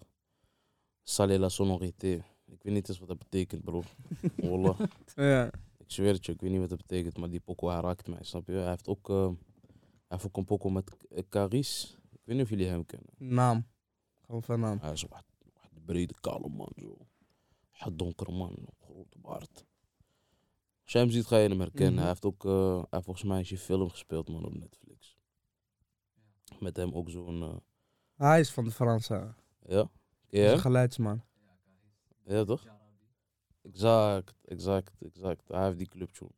[1.04, 2.08] Salé la sonorité.
[2.46, 3.84] Ik weet niet eens wat dat betekent, bro.
[4.36, 4.80] Wallah.
[5.16, 5.46] ja.
[5.78, 8.08] Ik zweer het je, ik weet niet wat dat betekent, maar die pokoe hij raakt
[8.08, 8.54] mij, snap je?
[8.54, 9.36] Hij heeft ook, eh, hij
[10.08, 10.92] heeft ook een pokoe met
[11.30, 11.98] Caris.
[12.24, 13.10] Ik weet niet of jullie hem kennen.
[13.18, 13.68] Naam.
[14.25, 14.80] Gewoon van naam.
[14.80, 15.24] Hij is wat
[15.86, 16.98] brede, kale man, zo.
[17.80, 19.65] Wat donkere man, grote baard.
[20.84, 21.92] Als je hem ziet, ga je hem herkennen.
[21.94, 22.00] Mhm.
[22.00, 25.18] Hij heeft ook, eh, hij heeft volgens mij eens je film gespeeld, man, op Netflix.
[26.60, 27.56] Met hem ook zo'n, eh,
[28.15, 29.34] Hij is van de Franse.
[29.68, 29.89] ja?
[30.27, 30.51] Ja?
[30.51, 31.24] een geluidsman.
[32.25, 32.68] Ja, toch?
[33.62, 35.48] Exact, exact, exact.
[35.48, 36.32] Hij heeft die clubtune.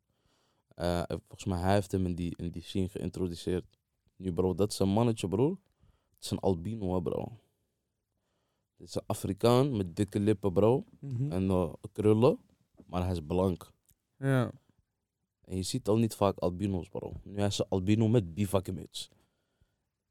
[0.67, 3.77] Eh, volgens mij hij heeft hem in die, in die scene geïntroduceerd.
[4.15, 5.59] Nu bro, dat is een mannetje bro.
[6.25, 7.31] Het is een albino bro.
[8.77, 10.83] Het is een Afrikaan met dikke lippen bro.
[10.99, 11.31] Mhm.
[11.31, 12.37] En eh, krullen.
[12.85, 13.71] Maar hij is blank.
[14.17, 14.51] Ja.
[15.41, 17.13] En je ziet al niet vaak albino's bro.
[17.23, 19.09] Nu is een albino met bivakmuts.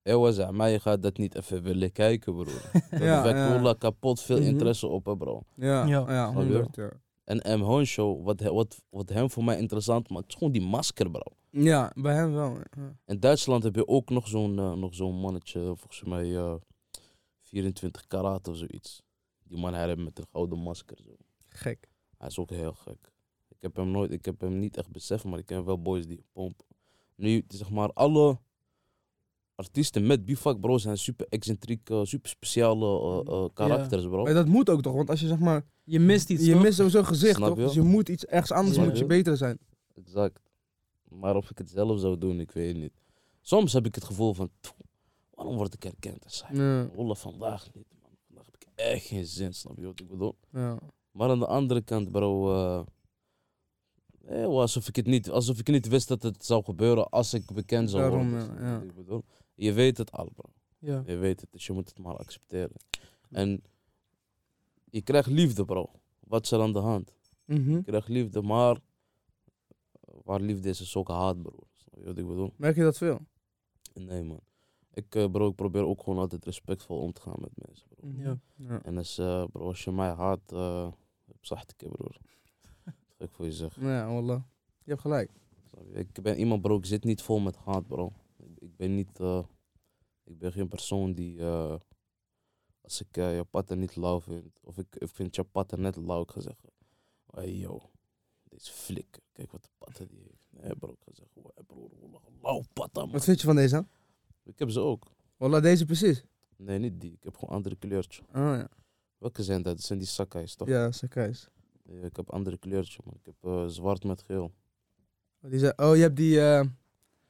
[0.03, 2.45] Ewa zei, maar je gaat dat niet even willen kijken bro.
[2.91, 3.75] Dat Ja, wekt ja.
[3.79, 4.47] kapot veel Mhm.
[4.47, 5.43] interesse op hè bro.
[5.55, 6.13] Ja, Ja.
[6.13, 6.53] ja, Snap je?
[6.53, 6.77] 100.
[6.77, 6.91] Ja.
[7.25, 7.63] En M.
[7.63, 11.33] Honcho, wat, wat, wat hem voor mij interessant maakt, is gewoon die masker, bro.
[11.63, 12.57] Ja, bij hem wel.
[12.77, 12.97] Ja.
[13.07, 16.55] In Duitsland heb je ook nog zo'n eh, nog zo'n mannetje, volgens mij eh
[17.43, 19.03] 24 karat of zoiets.
[19.43, 20.97] Die man hij heeft met een gouden masker.
[21.05, 21.17] Zo.
[21.49, 21.89] Gek.
[22.19, 23.13] Hij is ook heel gek.
[23.49, 26.07] Ik heb hem nooit, ik heb hem niet echt beseft, maar ik ken wel boys
[26.07, 26.67] die pompen.
[27.17, 28.39] Nu, zeg maar, alle
[29.55, 34.23] artiesten met bivak, bro, zijn super excentrieke, super speciale eh, karakters, bro.
[34.23, 35.65] Maar dat moet ook toch, want als je zeg maar...
[35.85, 36.63] Je mist iets, Je toch?
[36.63, 37.59] mist sowieso gezicht, Snap toch?
[37.59, 37.65] je?
[37.65, 39.09] Dus je moet iets ergens anders, Snap moet je je?
[39.09, 39.59] beter zijn.
[39.95, 40.41] Exact.
[41.09, 42.93] Maar of ik het zelf zou doen, ik weet niet.
[43.41, 44.75] Soms heb ik het gevoel van, "Pff,
[45.31, 46.57] waarom word ik herkend als hij?
[46.57, 48.11] Ja, Rollen vandaag niet, man.
[48.27, 50.37] Vandaag heb ik echt geen zin, snap je wat ik bedoel?
[50.53, 50.79] ja.
[51.11, 52.85] Maar aan de andere kant, bro, eh,
[54.43, 57.53] eh, alsof, ik het niet, alsof ik niet wist dat het zou gebeuren als ik
[57.53, 58.63] bekend zou Daarom, worden.
[58.63, 59.25] ja, ik bedoel?
[59.55, 60.51] Je weet het al, bro.
[60.79, 61.03] Ja.
[61.07, 62.77] Je weet het, dus je moet het maar accepteren.
[63.31, 63.63] En
[64.91, 65.91] je krijgt liefde, bro.
[66.21, 67.13] Wat is er aan de hand?
[67.45, 67.71] Mhm.
[67.71, 68.79] Je krijgt liefde, maar
[70.25, 71.59] waar liefde is, is ook haat, bro.
[71.73, 72.53] Snap je wat ik bedoel?
[72.57, 73.21] Merk je dat veel?
[73.95, 74.41] Nee, man.
[74.91, 78.09] Ik, eh, bro, ik probeer ook gewoon altijd respectvol om te gaan met mensen, bro.
[78.17, 78.41] Ja.
[78.57, 78.83] Ja.
[78.83, 80.93] En als, eh, bro, als je mij haat, uh,
[81.41, 82.17] zacht ik, broer.
[82.85, 83.87] Dat ga ik voor je zeggen.
[83.87, 84.43] Ja, wallah.
[84.83, 85.31] Je hebt gelijk.
[85.93, 88.13] Ik ben iemand, bro, ik zit niet vol met haat, bro.
[88.37, 89.21] Ik, ik ben niet,
[90.25, 91.43] ik ben geen persoon die,
[92.81, 96.23] als ik je patten niet lauw vind, of ik, ik vind je patten net lauw,
[96.23, 96.71] ik ga zeggen,
[97.31, 97.91] hey yo,
[98.57, 100.63] deze flik, kijk wat de patten die heeft.
[100.63, 101.91] Nee, bro, ik ga zeggen, hey, broer,
[102.41, 103.13] wallah.
[103.13, 103.87] Wat vind je van deze?
[104.45, 105.07] Ik heb ze ook.
[105.37, 106.25] Wallah, deze precies.
[106.57, 107.13] Nee, niet die.
[107.13, 108.23] Ik heb gewoon andere kleurtje.
[108.23, 108.69] Oh ja.
[109.19, 109.77] Welke zijn dat?
[109.77, 110.69] Dat zijn die Sakai's, toch?
[110.69, 111.49] Ja, Sakai's.
[111.83, 113.15] Ja, ik heb andere kleurtje, man.
[113.15, 114.53] Ik heb eh, zwart met geel.
[115.41, 116.65] Die zei, oh, je hebt die, eh,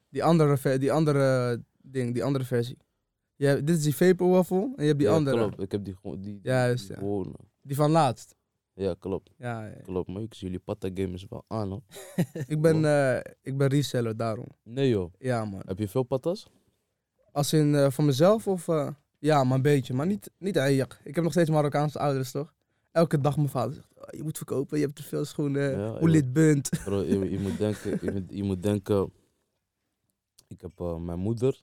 [0.09, 2.79] die andere, die andere ding, die andere versie.
[3.37, 5.37] Je hebt, dit is die vapor waffle en je hebt die ja, andere.
[5.37, 5.61] Klopt.
[5.61, 6.21] Ik heb die gewoon.
[6.21, 7.03] Die, die, Juist, die ja.
[7.03, 7.35] gewone.
[7.63, 8.35] Die van laatst.
[8.75, 9.31] Ja, klopt.
[9.39, 9.75] Ja, ja.
[9.83, 10.09] Klopt.
[10.09, 11.83] Maar ik zie jullie patta gamers wel aan, hoor.
[12.47, 14.47] Ik ben, eh, ik ben reseller daarom.
[14.63, 15.13] Nee, joh.
[15.19, 15.63] Ja, man.
[15.67, 16.47] Heb je veel patas?
[17.33, 18.69] Als in eh, van mezelf of...
[18.69, 19.95] eh, ja, maar een beetje.
[19.95, 21.01] Maar niet, niet eigenlijk.
[21.05, 22.55] Ik heb nog steeds Marokkaanse ouders, toch?
[22.91, 25.79] Elke dag mijn vader zegt, "Oh, je moet verkopen, je hebt te veel schoenen.
[25.79, 26.69] Ja, Hoe lid bent.
[26.85, 27.99] Bro, je, je moet denken.
[28.03, 29.13] Je moet, je moet denken.
[30.49, 31.63] Ik heb mijn moeder.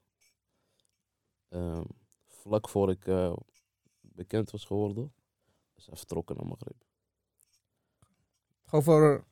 [1.50, 1.84] ehm,
[2.28, 3.06] vlak voor ik
[4.02, 5.14] bekend was geworden.
[5.76, 6.84] Is hij vertrokken naar Maghreb.
[8.72, 9.26] Gewoon voor...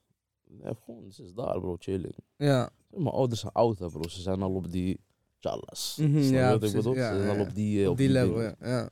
[0.47, 2.15] Nee, gewoon, ze is daar, bro, chilling.
[2.35, 2.69] Ja.
[2.89, 4.07] Mijn ouders zijn oud, bro.
[4.07, 4.99] Ze zijn al op die
[5.39, 6.95] Snap je ja, wat ik bedoel?
[6.95, 8.55] Ja, Ze zijn al op die, eh, op die level, dingen.
[8.59, 8.89] ja.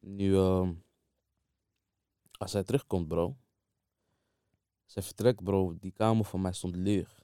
[0.00, 0.72] Nu, ehm,
[2.38, 3.36] als hij terugkomt, bro.
[4.92, 7.22] Hij vertrekt, bro, die kamer van mij stond leeg.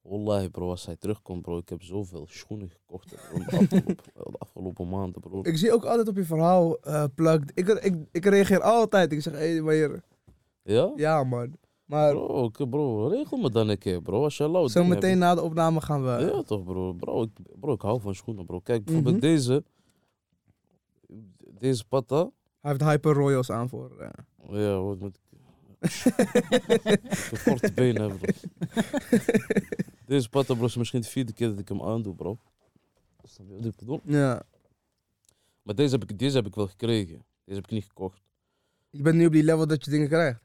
[0.00, 4.38] Wallahi, bro, als hij terugkomt, bro, ik heb zoveel schoenen gekocht bro, de, afgelopen, de
[4.38, 5.40] afgelopen maanden, bro.
[5.42, 6.78] Ik zie ook altijd op je verhaal
[7.14, 7.50] plugged.
[7.54, 9.12] Ik, ik, ik reageer altijd.
[9.12, 10.02] Ik zeg, hé, hey, maar hier...
[10.62, 10.92] Ja?
[10.96, 11.56] Ja, man.
[11.84, 14.22] Maar Bro, ik- bro, regel me dan een keer, bro.
[14.22, 16.08] Als je lauw zo meteen na de opname gaan we...
[16.10, 16.92] Ja, toch, bro.
[16.92, 18.60] Bro ik, bro, ik hou van schoenen, bro.
[18.60, 19.24] Kijk, bijvoorbeeld Mhm.
[19.24, 19.64] deze.
[21.58, 22.30] Deze patta.
[22.60, 23.98] Hij heeft Hyper Royals aan voor...
[24.00, 24.08] eh.
[24.60, 25.38] Ja, wat moet ik...
[27.30, 28.32] heb korte benen, bro.
[30.06, 32.38] Deze patta, bro, is misschien de vierde keer dat ik hem aandoe, bro.
[33.20, 34.00] Wat ik bedoel?
[34.04, 34.42] Ja.
[35.62, 37.24] Maar deze heb, ik, deze heb ik wel gekregen.
[37.44, 38.20] Deze heb ik niet gekocht.
[38.90, 40.40] Je bent nu op die level dat je dingen krijgt.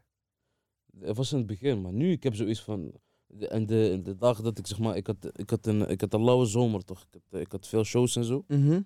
[0.99, 2.91] Het was in het begin, maar nu ik heb zoiets van...
[3.27, 6.01] de- En de, de dag dat ik zeg maar, ik had, ik had, een, ik
[6.01, 7.05] had een lauwe zomer toch.
[7.11, 8.43] Ik had, ik had veel shows en zo.
[8.47, 8.81] Mhm.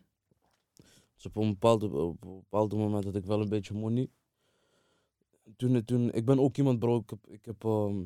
[1.16, 4.10] Dus op een bepaalde, op een bepaalde moment had ik wel een beetje money.
[5.58, 6.98] toen, toen, ik ben ook iemand, bro.
[6.98, 8.02] Ik heb, ik heb, ehm,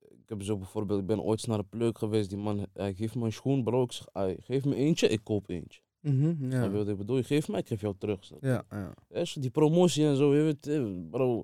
[0.00, 2.28] ik heb zo bijvoorbeeld, ik ben ooit naar een pluk geweest.
[2.28, 3.82] Die man, hij geeft me een schoen, bro.
[3.82, 5.80] Ik zeg, "Ai, geef me eentje, ik koop eentje.
[6.00, 6.70] Mhm, Ja.
[6.70, 7.16] wat ik bedoel?
[7.16, 8.30] Je geeft mij, ik geef jou terug.
[8.40, 8.94] Ja, ja.
[9.08, 11.42] Ja, zo die promotie en zo, je weet, eh, bro.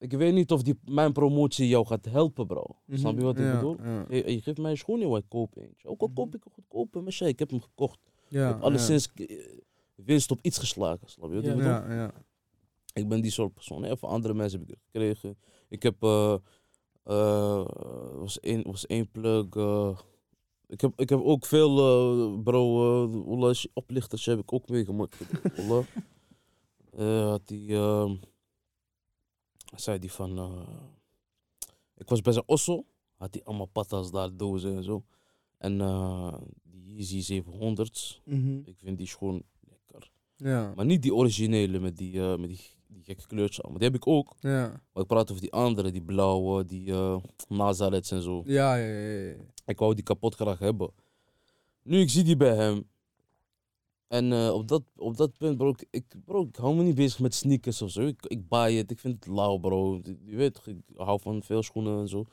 [0.00, 2.64] Ik weet niet of die, mijn promotie jou gaat helpen, bro.
[2.92, 3.50] Snap je wat ik Mhm.
[3.52, 3.76] Ja, bedoel?
[3.82, 5.88] Ja, Je, je geeft mij een schoen, joh, ik koop eentje.
[5.88, 7.98] Ook al koop ik een goedkope, maar ik heb hem gekocht.
[8.28, 9.46] ja, ik heb alleszins eh,
[9.94, 11.70] winst op iets geslagen, snap je wat ik bedoel?
[11.70, 12.12] ja, ja.
[12.92, 13.84] Ik ben die soort persoon.
[13.84, 15.38] Heel veel andere mensen heb ik gekregen.
[15.68, 16.36] Ik heb, eh,
[18.18, 19.46] was één, was één plug.
[20.66, 21.74] ik, heb, ik heb ook veel,
[22.42, 25.16] bro, uh, oplichters heb ik ook meegemaakt.
[25.60, 25.82] Ola.
[27.30, 28.10] Had die, eh,
[29.76, 30.68] zei die van, eh,
[31.96, 32.84] ik was bij zijn osso,
[33.16, 35.04] had hij allemaal patas daar, dozen en zo.
[35.58, 38.58] En eh, die Yeezy 700's, Mhm.
[38.64, 40.10] ik vind die schoen lekker.
[40.36, 43.80] Ja, Maar niet die originele met die, eh, met die, die gekke kleurtjes allemaal.
[43.80, 44.34] Die heb ik ook.
[44.40, 44.82] ja.
[44.92, 46.92] Maar ik praat over die andere, die blauwe, die
[47.48, 48.42] Nazareths en zo.
[48.46, 49.34] Ja, ja, ja, ja.
[49.66, 50.90] Ik wou die kapot graag hebben.
[51.82, 52.88] Nu, ik zie die bij hem.
[54.10, 57.18] En eh, op, dat, op dat punt, bro ik, bro, ik hou me niet bezig
[57.18, 58.00] met sneakers of zo.
[58.00, 60.00] Ik, ik buy het, ik vind het lauw, bro.
[60.24, 62.24] Je weet ik hou van veel schoenen en zo.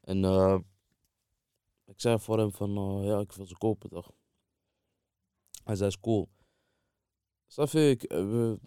[0.00, 0.58] En eh,
[1.86, 4.10] ik zei voor hem van, eh, ja, ik wil ze kopen, toch.
[5.64, 6.28] Hij zei, is cool.
[7.46, 8.12] Snap ik,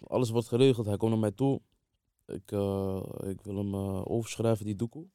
[0.06, 1.60] alles wordt geregeld, hij komt naar mij toe.
[2.26, 2.50] Ik,
[3.26, 5.06] ik wil hem overschrijven, die doekoe.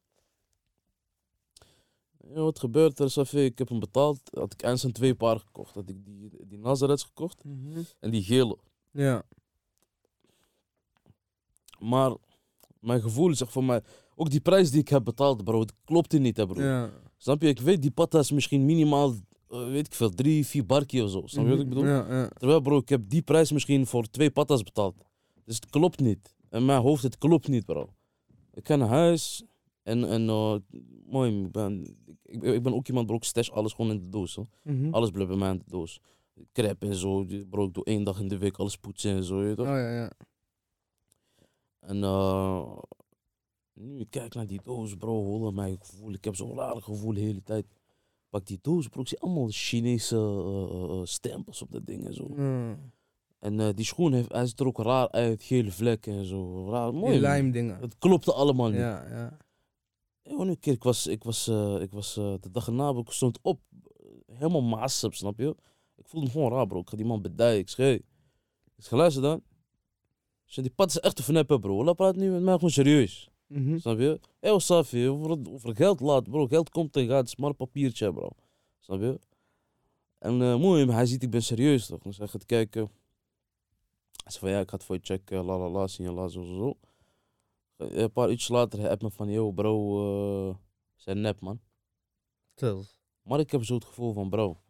[2.28, 3.12] Ja, wat gebeurt er?
[3.12, 4.20] Snap je, ik heb hem betaald.
[4.34, 5.76] Had ik eindelijk twee paar gekocht.
[5.76, 7.80] Had ik die, die Nazareths gekocht Mhm.
[8.00, 8.58] en die gele.
[8.92, 9.24] Ja,
[11.80, 12.16] Maar
[12.80, 13.82] mijn gevoel zegt voor mij,
[14.16, 16.62] ook die prijs die ik heb betaald, bro, het klopte niet, hè, bro.
[16.62, 16.92] ja.
[17.18, 17.48] Snap je?
[17.48, 19.14] Ik weet, die patta is misschien minimaal,
[19.50, 21.22] eh, weet ik veel, drie, vier barkie of zo.
[21.26, 21.86] Snap je wat ik bedoel?
[21.86, 22.28] Ja, ja.
[22.28, 24.96] Terwijl, bro, ik heb die prijs misschien voor twee patas betaald.
[25.46, 26.36] Dus het klopt niet.
[26.50, 27.94] In mijn hoofd, het klopt niet, bro.
[28.54, 29.44] Ik ga naar huis
[29.84, 30.56] en, en eh,
[31.06, 34.10] mooi, ik ben, ik, ik ben ook iemand, bro, ik stash alles gewoon in de
[34.10, 34.36] doos.
[34.36, 34.48] Hoor.
[34.64, 34.94] Mhm.
[34.94, 36.00] Alles blijft bij mij in de doos.
[36.52, 39.44] Crep en zo, bro, ik doe één dag in de week alles poetsen en zo,
[39.44, 39.68] je toch?
[39.68, 40.12] Oh ja, ja.
[41.80, 42.78] En eh,
[43.74, 46.14] nu ik kijk naar die doos, bro, hoor mijn gevoel.
[46.14, 47.66] Ik heb zo'n raar gevoel de hele tijd.
[48.30, 52.36] Pak die doos, bro, ik zie allemaal Chinese eh, stempels op dat ding en zo.
[53.40, 56.70] En die schoen heeft, hij ziet er ook raar uit, gele vlekken en zo.
[56.70, 57.12] Raar, mooi.
[57.12, 57.80] Die lijmdingen.
[57.80, 58.80] Het klopte allemaal niet.
[58.80, 59.38] Ja, ja.
[60.24, 63.12] Gewoon een keer, ik was, ik was, eh, ik was eh, de dag erna, ik
[63.12, 65.56] stond op, eh, helemaal maasop, snap je?
[65.96, 66.80] Ik voelde me gewoon raar, bro.
[66.80, 67.60] Ik ga die man bedijen.
[67.60, 67.94] Ik hey,
[68.76, 69.44] ik zeg, luister dan.
[70.46, 71.84] Die pad is echt te verneppen, bro.
[71.84, 73.30] Laat praat nu met mij gewoon serieus.
[73.48, 73.80] Mhm.
[73.80, 74.20] Snap je?
[74.40, 76.48] Hé, hey, Safi, over, geld laat, bro.
[76.48, 78.30] Geld komt en gaat, het is maar een papiertje, bro.
[78.80, 79.20] Snap je?
[80.20, 82.00] En eh mooi, maar hij ziet, ik ben serieus, toch?
[82.00, 82.82] Dan zeg ik, kijken.
[82.82, 86.44] Hij zegt van, ja, ik ga het voor je checken, la la la, signala, zo,
[86.44, 86.78] zo, zo.
[87.80, 90.56] Eh, Een paar uurtjes later, appt me van, yo, bro, eh
[90.96, 91.60] zijn nep, man.
[93.22, 94.62] Maar ik heb zo het gevoel van, bro,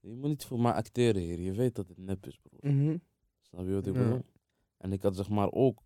[0.00, 1.40] je moet niet voor mij acteren hier.
[1.40, 2.70] Je weet dat het nep is, bro.
[2.70, 2.96] Mhm.
[3.40, 4.02] Snap je wat ik Ja.
[4.02, 4.24] bedoel?
[4.76, 5.82] En ik had zeg maar ook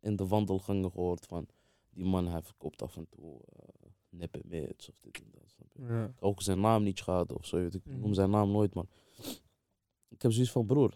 [0.00, 1.46] in de wandelgangen gehoord van
[1.90, 3.68] die man hij verkoopt af en toe eh
[4.08, 5.42] neppe mits of dit en dat.
[5.50, 5.82] Snap je?
[5.82, 6.02] Ja.
[6.04, 7.56] Ik heb ook zijn naam niet gehad of zo.
[7.56, 8.00] Ik Mhm.
[8.00, 8.88] noem zijn naam nooit, man.
[10.08, 10.94] Ik heb zoiets van broer.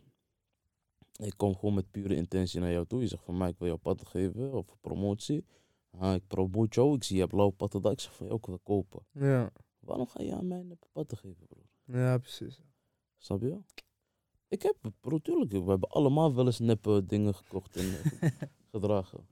[1.19, 3.01] Ik kom gewoon met pure intentie naar jou toe.
[3.01, 5.45] Je zegt van mij, ik wil jou patten geven of promotie.
[5.91, 7.93] Ah, ik promoot jou, ik zie je hebt blauwe patten daar.
[7.93, 9.07] Ik zeg van jou, ik wil kopen.
[9.13, 9.53] Ja.
[9.81, 12.01] Waarom ga je aan mij patten geven, broer?
[12.01, 12.61] ja, precies.
[13.19, 13.59] Snap je?
[14.49, 18.31] Ik heb, bro, tuurlijk, we hebben allemaal wel eens neppe dingen gekocht en eh,
[18.73, 19.27] gedragen.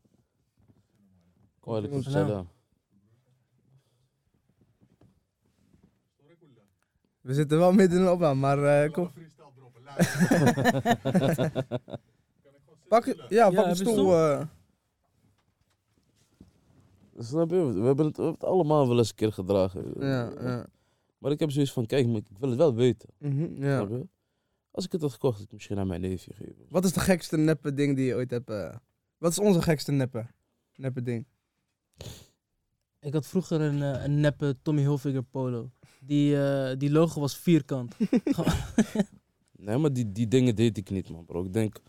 [1.61, 2.49] Waalaikum salam.
[7.20, 9.11] We zitten wel midden in de opbouw, maar eh, kom.
[12.88, 13.92] Pak, ja, pak heb een stoel.
[13.92, 14.12] stoel?
[14.14, 14.46] eh.
[17.18, 17.57] Snap je?
[17.72, 19.92] We hebben, het, we hebben het allemaal wel eens een keer gedragen.
[19.99, 20.66] ja, ja.
[21.18, 23.09] Maar ik heb zoiets van, kijk, maar ik wil het wel weten.
[23.18, 23.77] Mhm, ja.
[23.79, 24.07] Snap je?
[24.70, 26.66] Als ik het had gekocht, had ik het misschien aan mijn neefje geven.
[26.68, 28.51] Wat is de gekste neppe ding die je ooit hebt?
[28.51, 28.75] eh,
[29.18, 30.27] Wat is onze gekste neppe,
[30.75, 31.27] neppe ding?
[33.01, 35.70] Ik had vroeger een, eh, een neppe Tommy Hilfiger polo.
[36.01, 37.94] Die, eh, die logo was vierkant.
[39.59, 41.45] Nee, maar die, die dingen deed ik niet, man, bro.
[41.45, 41.81] Ik denk...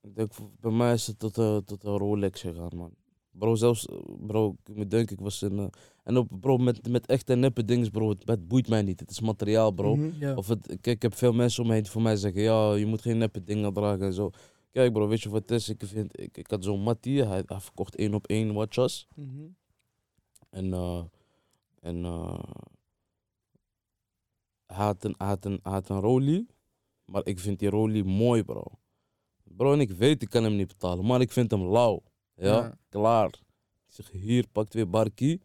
[0.00, 2.94] Ik denk, bij mij is het tot, eh, tot een Rolex gegaan, man.
[3.30, 3.86] Bro, zelfs,
[4.26, 5.58] bro, ik denken, ik was in...
[5.58, 5.66] eh,
[6.02, 9.00] en op, bro, met, met echte neppe dingen, bro, het, het boeit mij niet.
[9.00, 9.96] Het is materiaal, bro.
[9.96, 10.36] Mhm.
[10.36, 12.74] Of het, kijk, ik heb veel mensen om me heen die voor mij zeggen, ja,
[12.74, 14.30] je moet geen neppe dingen dragen en zo.
[14.70, 15.68] Kijk bro, weet je wat het is?
[15.68, 19.08] Ik, vind, ik, ik had zo'n Mattie, hij, hij verkocht één op één watches.
[19.14, 19.46] Mhm.
[20.50, 21.02] En, eh
[21.80, 22.04] en
[24.74, 26.46] had een, had een, had een Rolie,
[27.04, 28.62] maar ik vind die Rolie mooi bro.
[29.44, 32.02] Bro, en ik weet, ik kan hem niet betalen, maar ik vind hem lauw.
[32.36, 32.74] Ja, Ja.
[32.88, 33.26] klaar.
[33.88, 35.40] Ik zeg, hier, pak twee barkie.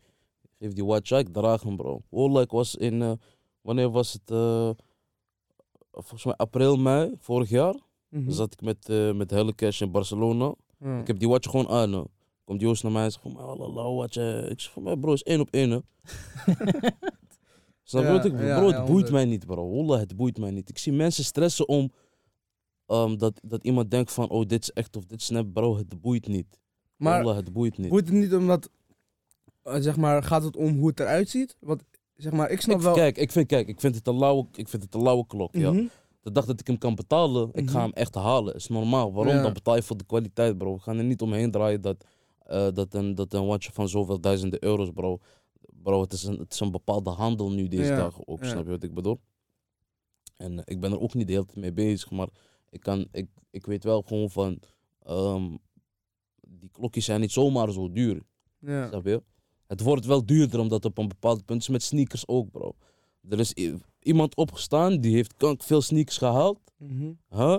[0.60, 2.02] Geef die watch, ik draag hem, bro.
[2.10, 3.12] Wallah, ik was in, eh,
[3.62, 4.32] wanneer was het?
[4.32, 4.70] eh,
[5.92, 7.76] volgens mij april, mei, vorig jaar.
[8.10, 8.32] Mhm.
[8.32, 10.54] Zat ik met, eh met Helle Cash in Barcelona.
[10.80, 11.00] Ja.
[11.00, 11.94] Ik heb die watch gewoon aan.
[11.94, 12.04] hè.
[12.44, 14.16] Komt Joost naar mij en zegt van mij, Allah, watch.
[14.18, 15.72] eh." Ik zeg van mij, bro, is één op één.
[17.92, 19.70] hè." Snap je wat ik het boeit mij niet, bro.
[19.70, 20.70] Wallah, het boeit mij niet.
[20.70, 21.92] Ik zie mensen stressen om
[22.86, 25.54] ehm, dat, dat iemand denkt van, oh, dit is echt of dit is nep.
[25.54, 26.60] Bro, het boeit niet.
[26.98, 27.90] Maar Wallah, het boeit niet.
[27.90, 28.70] boeit het niet omdat,
[29.64, 31.56] eh, zeg maar, gaat het om hoe het eruit ziet?
[31.60, 31.84] Want,
[32.16, 32.94] zeg maar, ik snap Ik- wel...
[32.94, 35.56] Kijk, ik vind, kijk, ik vind het een lauwe, ik vind het een lauwe klok.
[35.56, 35.72] Ja.
[35.72, 35.84] Mhm.
[36.22, 37.84] De dag dat ik hem kan betalen, ik ga Mhm.
[37.86, 38.56] hem echt halen.
[38.56, 39.14] Is normaal.
[39.14, 39.34] Waarom?
[39.34, 39.42] Ja.
[39.42, 40.74] Dan betaal je voor de kwaliteit, bro.
[40.74, 42.06] We gaan er niet omheen draaien dat,
[42.46, 45.20] eh, dat, een, dat een watch van zoveel duizenden euro's, bro.
[45.90, 48.44] Bro, het is een, het is een bepaalde handel nu deze Ja, dagen ook.
[48.46, 49.20] Snap je wat ik bedoel?
[50.38, 52.28] En eh, ik ben er ook niet de hele tijd mee bezig, maar
[52.70, 54.60] ik, kan, ik, ik weet wel gewoon van.
[55.04, 55.56] ehm,
[56.42, 58.22] die klokjes zijn niet zomaar zo duur.
[58.60, 58.88] Ja.
[58.88, 59.24] Snap je?
[59.68, 62.76] Het wordt wel duurder omdat op een bepaald punt is met sneakers ook, bro.
[63.30, 63.54] Er is
[64.00, 66.60] iemand opgestaan die heeft veel sneakers gehaald.
[67.30, 67.58] Huh?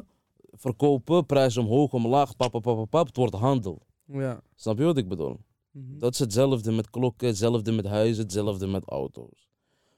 [0.51, 3.07] Verkopen, prijs omhoog, omlaag, pap, pap, pap, pap.
[3.07, 3.83] Het wordt handel.
[4.05, 4.41] Ja.
[4.55, 5.41] Snap je wat ik bedoel?
[5.71, 5.99] Mhm.
[5.99, 9.49] Dat is hetzelfde met klokken, hetzelfde met huizen, hetzelfde met auto's.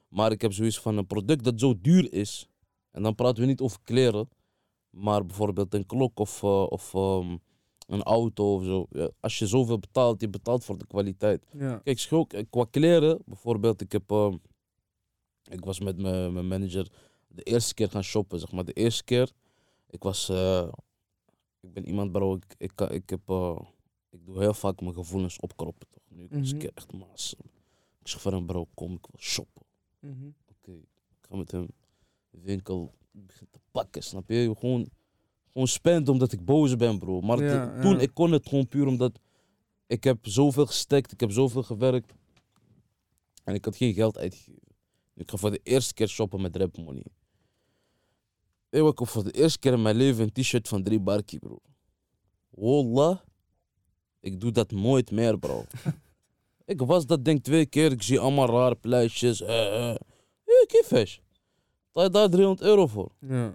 [0.07, 2.47] Maar ik heb zoiets van een product dat zo duur is.
[2.91, 4.29] En dan praten we niet over kleren.
[4.89, 7.37] Maar bijvoorbeeld een klok of, eh, of ehm,
[7.87, 8.85] een auto of zo.
[8.89, 11.45] Ja, als je zoveel betaalt, je betaalt voor de kwaliteit.
[11.57, 11.77] Ja.
[11.77, 14.11] Kijk, schok, eh, qua kleren, bijvoorbeeld, ik heb.
[14.11, 14.35] ehm,
[15.51, 16.87] ik was met mijn manager
[17.27, 18.65] de eerste keer gaan shoppen, zeg maar.
[18.65, 19.31] De eerste keer,
[19.89, 20.29] ik was.
[20.29, 20.67] eh,
[21.61, 23.21] ik ben iemand, bro, ik, ik, ik heb.
[24.13, 26.03] Ik doe heel vaak mijn gevoelens opkroppen, toch?
[26.09, 26.67] Nu ik was een Mhm.
[26.75, 27.35] echt maas.
[27.99, 29.63] Ik zeg van hem, bro, kom, ik wil shoppen.
[29.99, 30.27] Mhm.
[30.45, 31.67] Oké, ik ga met hem
[32.29, 32.93] de winkel
[33.51, 34.55] te pakken, snap je?
[34.57, 34.89] Gewoon,
[35.51, 37.21] gewoon spend omdat ik boos ben, bro.
[37.21, 37.45] Maar toen,
[37.95, 37.99] ja.
[37.99, 39.19] ik kon het gewoon puur omdat
[39.87, 42.13] ik heb zoveel gestekt, ik heb zoveel gewerkt.
[43.43, 44.61] En ik had geen geld uitgegeven.
[45.13, 47.05] Ik ga voor de eerste keer shoppen met rap money.
[48.69, 51.59] Ik koop voor de eerste keer in mijn leven een t-shirt van drie barkie, bro.
[52.49, 53.19] Wallah,
[54.23, 55.65] ik doe dat nooit meer, bro.
[56.73, 58.77] ik was dat denk twee keer, ik zie allemaal rare
[59.45, 59.95] eh eh.
[60.45, 61.17] Ja, kiefesh.
[61.91, 63.11] Betaal je daar 300 euro voor?
[63.19, 63.53] Ja.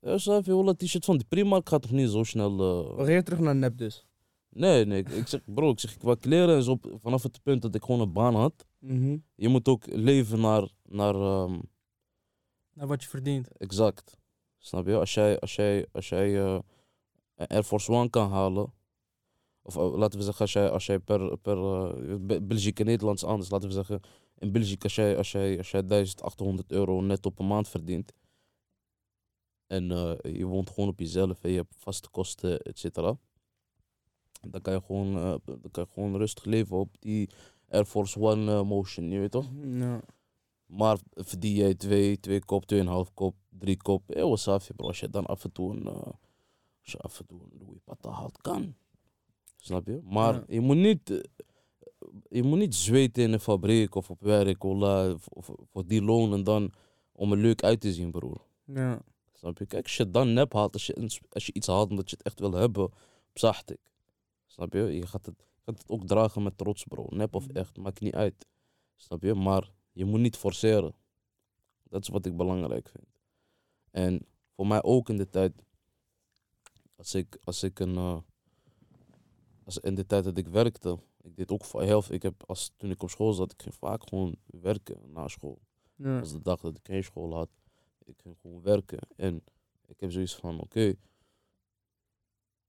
[0.00, 2.50] Ja, snap je, wallah, t-shirt van de Primark gaat toch niet zo snel...
[2.50, 4.06] eh, We gaan terug naar nep dus.
[4.48, 4.98] Nee, nee.
[4.98, 7.62] Ik, ik zeg, bro, ik zeg, ik wou kleren en zo op- vanaf het punt
[7.62, 8.66] dat ik gewoon een baan had.
[8.78, 9.16] Mhm.
[9.34, 11.58] Je moet ook leven naar, naar ehm,
[12.72, 13.48] Naar wat je verdient.
[13.58, 14.18] exact.
[14.58, 14.94] Snap je?
[14.98, 16.62] Als jij, als jij, als jij een
[17.46, 18.72] Air Force One kan halen,
[19.66, 23.24] of eh, laten we zeggen, als jij, als jij per, per eh, België en Nederlands
[23.24, 24.00] anders, laten we zeggen,
[24.38, 28.12] in België, als jij, als jij, als jij 1800 euro net op een maand verdient,
[29.66, 33.18] en eh, je woont gewoon op jezelf en je hebt vaste kosten, et cetera,
[34.50, 35.12] dan kan je gewoon,
[35.44, 37.30] dan kan je gewoon rustig leven op die
[37.68, 39.50] Air Force One motion, je weet toch?
[39.62, 40.00] Ja.
[40.66, 44.22] Maar verdien jij twee, twee kop, tweeënhalf kop, drie kop, eh,
[44.66, 44.86] je bro.
[44.86, 48.10] Als je dan af en toe een, als je af en toe een Louis Pata
[48.10, 48.74] haalt, kan.
[49.66, 50.00] Snap je?
[50.04, 50.44] Maar Ja.
[50.48, 51.20] je moet niet, eh,
[52.28, 56.44] je moet niet zweten in een fabriek of op werk wallah, voor, die loon en
[56.44, 56.72] dan
[57.12, 58.40] om er leuk uit te zien, broer.
[58.64, 59.02] Ja.
[59.32, 59.66] Snap je?
[59.66, 62.16] Kijk, als je het dan nep haalt, als je, als je iets haalt omdat je
[62.16, 62.90] het echt wil hebben,
[63.34, 63.78] zacht ik.
[64.46, 64.80] Snap je?
[64.80, 67.06] Je gaat, het, je gaat het ook dragen met trots, bro.
[67.10, 68.46] Nep of echt, maakt niet uit.
[68.96, 69.34] Snap je?
[69.34, 70.94] Maar je moet niet forceren.
[71.88, 73.06] Dat is wat ik belangrijk vind.
[73.90, 75.52] En voor mij ook in de tijd,
[76.96, 78.16] als ik, als ik een, eh,
[79.66, 82.72] als in de tijd dat ik werkte, ik deed ook heel veel, ik heb, als,
[82.76, 85.58] toen ik op school zat, ik ging vaak gewoon werken na school.
[85.94, 86.18] Ja.
[86.18, 87.48] Was de dag dat ik geen school had.
[88.04, 88.98] Ik ging gewoon werken.
[89.16, 89.42] En
[89.86, 90.94] ik heb zoiets van, oké,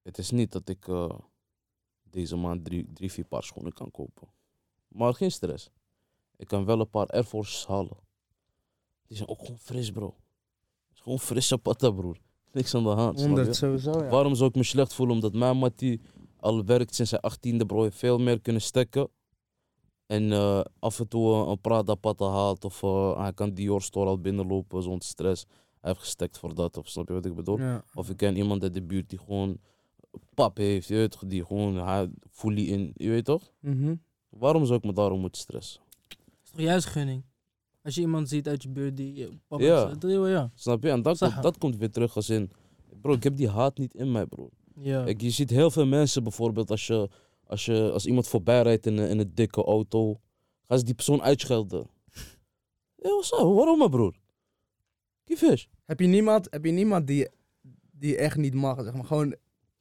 [0.01, 1.19] het is niet dat ik eh,
[2.03, 4.27] deze maand drie, drie, vier paar schoenen kan kopen.
[4.87, 5.69] Maar geen stress.
[6.35, 7.97] Ik kan wel een paar Air Forces halen.
[9.07, 10.15] Die zijn ook gewoon fris, bro.
[10.87, 12.17] Het is gewoon frisse patta, broer.
[12.51, 13.19] Niks aan de hand.
[13.19, 13.35] snap je?
[13.35, 14.09] 100 sowieso, ja.
[14.09, 15.15] Waarom zou ik me slecht voelen?
[15.15, 16.01] Omdat mijn mattie
[16.39, 17.81] al werkt sinds zijn achttiende, bro.
[17.83, 19.09] Heeft veel meer kunnen stekken.
[20.05, 22.65] En eh, af en toe een Prada patta haalt.
[22.65, 25.45] Of eh, hij kan Dior store al binnenlopen zonder stress.
[25.81, 26.77] Hij heeft gestekt voor dat.
[26.77, 27.59] Of snap je wat ik bedoel?
[27.59, 27.83] Ja.
[27.93, 29.57] Of ik ken iemand uit de buurt die gewoon
[30.33, 30.87] pap heeft.
[30.87, 31.17] Je weet?
[31.29, 32.91] Die gewoon hij fully in.
[32.95, 33.51] Je weet toch?
[33.59, 33.95] Mhm.
[34.29, 35.81] Waarom zou ik me daarom moeten stressen?
[36.07, 37.23] Dat is toch juist gunning?
[37.83, 39.25] Als je iemand ziet uit je buurt die...
[39.27, 39.87] eh, papa Ja.
[39.89, 40.51] is, dat- ja.
[40.55, 40.89] Snap je?
[40.89, 42.51] En dat, komt, dat komt weer terug als in.
[43.01, 44.49] Bro, ik heb die haat niet in mij, bro.
[44.79, 45.03] Ja.
[45.03, 47.09] Kijk, je ziet heel veel mensen bijvoorbeeld als, je,
[47.43, 50.19] als, je, als iemand voorbij rijdt in een, in een dikke auto,
[50.67, 51.87] gaan ze die persoon uitschelden.
[52.95, 53.53] Ja, wat zo?
[53.53, 54.15] Waarom, mijn broer?
[55.23, 55.65] Kiefish.
[55.85, 57.27] Heb je niemand, heb je niemand die,
[57.91, 58.83] die echt niet mag?
[58.83, 59.05] Zeg maar.
[59.05, 59.35] Gewoon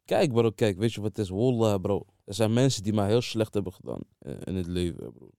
[0.06, 1.28] Kijk bro, kijk, weet je wat het is?
[1.28, 2.06] Wallah bro.
[2.24, 5.30] Er zijn mensen die mij heel slecht hebben gedaan eh, in het leven bro.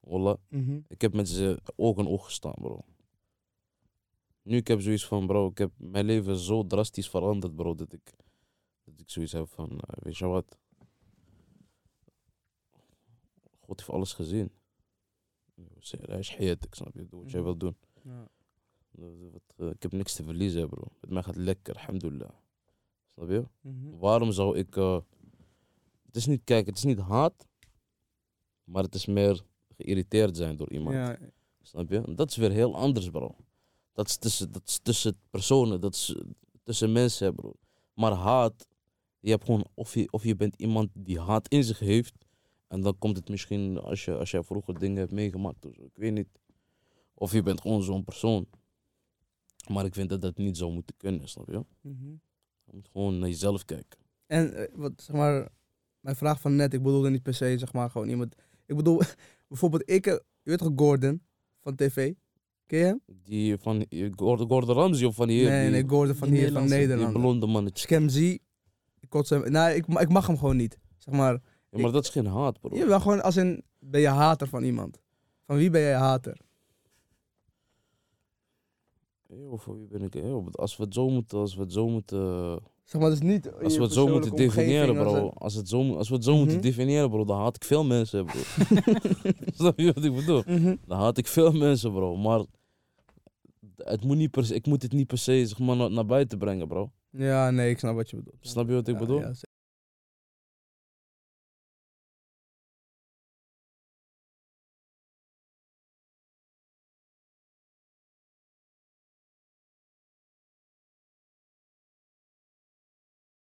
[0.00, 0.36] Wallah.
[0.48, 0.80] Mhm.
[0.88, 2.84] Ik heb met ze oog in oog gestaan bro.
[4.42, 7.74] Nu ik heb zoiets van bro, ik heb mijn leven zo drastisch veranderd bro.
[7.74, 8.14] Dat ik,
[9.02, 10.58] ik zoiets heb van, eh, weet je wat?
[13.60, 14.50] God heeft alles gezien.
[16.00, 17.48] Hij is hayat, ik snap je, doe wat jij Mhm.
[17.48, 17.76] wil doen.
[18.02, 18.28] Ja.
[19.58, 20.82] Eh, ik heb niks te verliezen, bro.
[21.00, 22.30] Met mij gaat het lekker, alhamdulillah.
[23.14, 23.44] Snap je?
[23.60, 23.98] Mhm.
[23.98, 24.76] Waarom zou ik.
[24.76, 25.00] eh,
[26.06, 27.46] het is niet, kijk, het is niet haat,
[28.64, 29.42] maar het is meer
[29.76, 30.94] geïrriteerd zijn door iemand.
[30.94, 31.18] Ja,
[31.64, 32.00] Snap je?
[32.02, 33.36] En dat is weer heel anders, bro.
[33.92, 36.14] Dat is tussen, dat is tussen personen, dat is
[36.62, 37.52] tussen mensen, bro.
[37.94, 38.66] Maar haat,
[39.22, 42.14] je hebt gewoon, of je, of je bent iemand die haat in zich heeft.
[42.68, 45.82] En dan komt het misschien als je, als jij vroeger dingen hebt meegemaakt of zo.
[45.82, 46.28] Ik weet niet.
[47.14, 48.46] Of je bent gewoon zo'n persoon.
[49.70, 51.64] Maar ik vind dat dat niet zou moeten kunnen, snap je?
[51.80, 52.10] Mhm.
[52.64, 53.98] Je moet gewoon naar jezelf kijken.
[54.26, 55.48] En eh, wat, zeg maar,
[56.00, 58.34] mijn vraag van net, ik bedoelde niet per se, zeg maar, gewoon iemand.
[58.66, 59.00] Ik bedoel,
[59.48, 61.22] bijvoorbeeld, ik, eh, je weet toch Gordon
[61.60, 62.12] van tv?
[62.66, 63.00] Ken je hem?
[63.22, 65.48] Die van eh, Gordon, Gordon Ramsay of van hier?
[65.48, 67.18] nee, die, nee, Gordon van die hier, van Nederlandse- die Nederland.
[67.40, 67.88] blonde mannetje.
[67.88, 68.14] Als
[69.20, 69.50] ik hem zie, ik.
[69.52, 70.78] Nee, ik, ma- ik mag hem gewoon niet.
[70.98, 71.32] Zeg maar,
[71.70, 72.76] Ja, maar dat is geen haat, bro.
[72.76, 75.00] je bent gewoon als een, ben je hater van iemand.
[75.46, 76.36] Van wie ben jij hater?
[79.28, 80.14] Yo, voor wie ben ik?
[80.14, 83.46] Yo, als we het zo moeten, als we het zo moeten, Zeg maar, dus niet
[83.46, 85.14] in als we het zo moeten definiëren, bro.
[85.28, 87.84] als Als, het zo, als we het zo moeten definiëren, bro, dan haat ik veel
[87.84, 88.40] mensen, bro.
[89.54, 90.42] Snap je wat ik bedoel?
[90.46, 90.76] Mhm.
[90.86, 92.16] Dan haat ik veel mensen, bro.
[92.16, 92.44] Maar
[93.76, 96.06] het moet niet per se, ik moet het niet per se zeg maar, naar, naar
[96.06, 96.90] buiten brengen, bro.
[97.12, 98.36] Ja, nee, ik snap wat je bedoelt.
[98.40, 99.18] Snap je wat ik Ja, bedoel?
[99.20, 99.32] ja,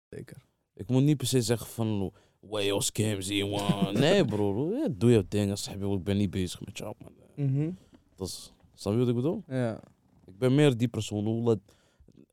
[0.09, 0.37] zeker.
[0.73, 3.93] Ik moet niet per se zeggen van, way yo, scam, zie man.
[3.93, 4.71] Nee, bro.
[4.75, 5.49] Ja, doe je ding.
[5.51, 7.13] Als ik ben niet bezig met jou, man.
[7.47, 7.71] Mhm.
[8.15, 9.43] Dat is, snap je wat ik bedoel?
[9.47, 9.81] Ja.
[10.25, 11.25] Ik ben meer die persoon.
[11.25, 11.75] hoe laat-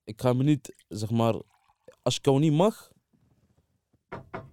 [0.09, 1.35] Ik ga me niet, zeg maar,
[2.03, 2.93] als ik jou niet mag,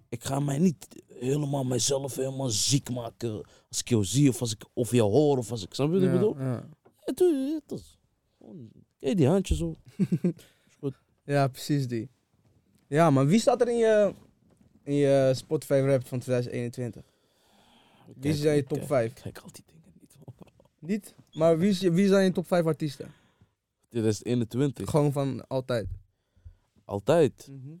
[0.08, 3.46] ik ga mij niet helemaal mijzelf helemaal ziek maken.
[3.68, 5.94] Als ik jou zie of als ik of jou hoor of als ik, snap je
[5.94, 6.38] wat ik bedoel?
[6.38, 6.68] ja.
[7.04, 7.98] Dat is
[8.38, 9.74] gewoon, kijk die handjes zo.
[11.24, 12.10] Ja, precies die.
[12.88, 14.14] Ja, maar wie staat er in je,
[14.82, 17.04] in je Spotify rap van 2021?
[18.14, 19.12] Wie zijn je top kijk, 5?
[19.12, 20.16] Kijk al die dingen niet.
[20.78, 21.14] Niet?
[21.32, 23.12] Maar wie, wie zijn je top 5 artiesten?
[24.00, 25.88] 2021, Gewoon van altijd.
[26.84, 27.48] altijd.
[27.50, 27.76] Mhm.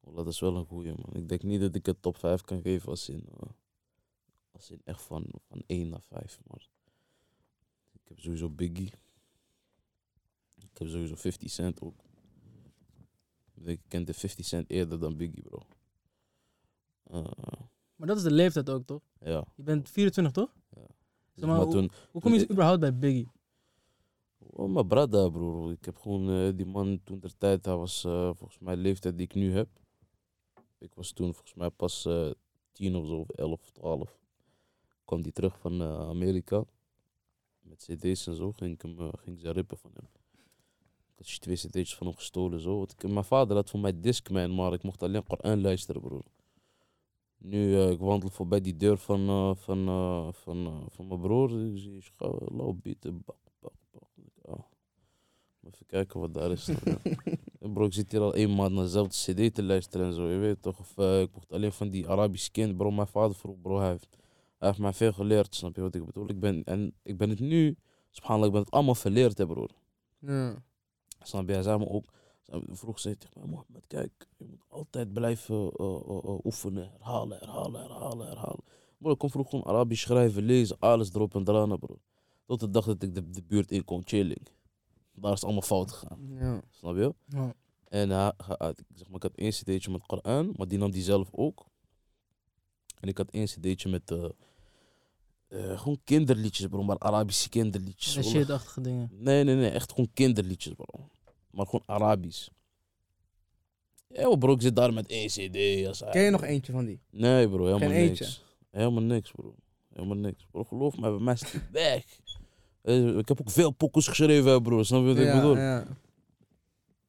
[0.00, 1.14] Oh, dat is wel een goeie man.
[1.22, 3.48] Ik denk niet dat ik het top 5 kan geven als in, eh,
[4.52, 6.38] als in echt van, van 1 naar 5.
[6.46, 6.68] Maar
[7.92, 8.92] ik heb sowieso Biggie.
[10.56, 12.04] Ik heb sowieso 50 Cent ook.
[13.54, 15.62] Ik denk, ik kende 50 Cent eerder dan Biggie, bro.
[17.04, 17.24] Eh,
[17.96, 19.02] Maar dat is de leeftijd ook, toch?
[19.20, 19.44] ja.
[19.54, 20.54] Je bent 24, toch?
[21.34, 23.28] Zeg maar, maar hoe- toen, Hoe kom je Ik- überhaupt bij Biggie?
[24.56, 25.72] Mijn brada, broer.
[25.72, 28.80] Ik heb gewoon eh, die man toen der tijd, hij was eh, volgens mij de
[28.80, 29.68] leeftijd die ik nu heb.
[30.78, 32.30] Ik was toen volgens mij pas eh
[32.72, 34.18] 10 of zo, of 11 of 12.
[35.04, 36.64] Kwam die terug van Amerika.
[37.60, 40.08] Met cd's en zo ging ik, hem, ging ze rippen van hem.
[41.16, 42.82] Ik had twee cd's van hem gestolen zo.
[42.82, 46.24] Ik, mijn vader had voor mij Discman, maar ik mocht alleen Koran luisteren, broer.
[47.42, 51.66] Nu, ik wandel voorbij die deur van, eh, van, eh, van, van mijn broer.
[51.66, 52.02] Ik zie,
[52.48, 53.24] loop bieten.
[55.72, 56.68] Even kijken wat daar is.
[57.74, 60.38] bro, ik zit hier al één maand naar dezelfde cd te luisteren en zo, je
[60.38, 60.78] weet toch.
[60.78, 62.90] Of eh, ik mocht alleen van die Arabische kind, bro.
[62.90, 64.16] Mijn vader vroeg, bro, hij heeft,
[64.58, 66.28] hij heeft mij veel geleerd, snap je wat ik bedoel?
[66.28, 67.76] Ik ben, en ik ben het nu,
[68.10, 69.70] subhanallah, ik ben het allemaal verleerd, hè, broer.
[70.18, 70.62] Ja.
[71.22, 71.52] Snap je?
[71.52, 72.04] Hij zei me ook,
[72.68, 77.80] vroeg zei tegen mij, Mohammed, kijk, je moet altijd blijven eh, eh, oefenen, herhalen, herhalen,
[77.80, 78.64] herhalen, herhalen.
[78.98, 81.98] Bro, ik kon vroeg gewoon Arabisch schrijven, lezen, alles erop en eraan, bro.
[82.44, 84.48] Tot de dag dat ik de, de buurt in kon, chilling.
[85.20, 86.60] Daar is het allemaal fout gegaan, Ja.
[86.70, 87.14] snap je?
[87.26, 87.54] Ja.
[87.88, 88.32] En hij,
[88.94, 91.66] zeg maar, ik had één cd'tje met Koran, maar die nam die zelf ook.
[93.00, 94.24] En ik had één cd'tje met eh,
[95.48, 98.16] eh, gewoon kinderliedjes, bro, maar Arabische kinderliedjes.
[98.16, 99.10] En shit-achtige dingen.
[99.12, 101.08] Nee, nee, nee, echt gewoon kinderliedjes, bro.
[101.50, 102.48] Maar gewoon Arabisch.
[104.08, 105.86] Ja, bro, ik zit daar met één cd.
[105.86, 107.00] Als Ken je nog eentje van die?
[107.10, 108.20] Nee, bro, helemaal Geen niks.
[108.20, 108.40] eentje?
[108.70, 109.54] Helemaal niks, bro.
[109.92, 110.46] Helemaal niks.
[110.50, 112.04] Bro, geloof me, bij mij is het weg.
[112.82, 114.82] Eh, Ik heb ook veel pokkels geschreven, bro.
[114.82, 115.56] Snap je wat ik bedoel?
[115.56, 115.84] ja.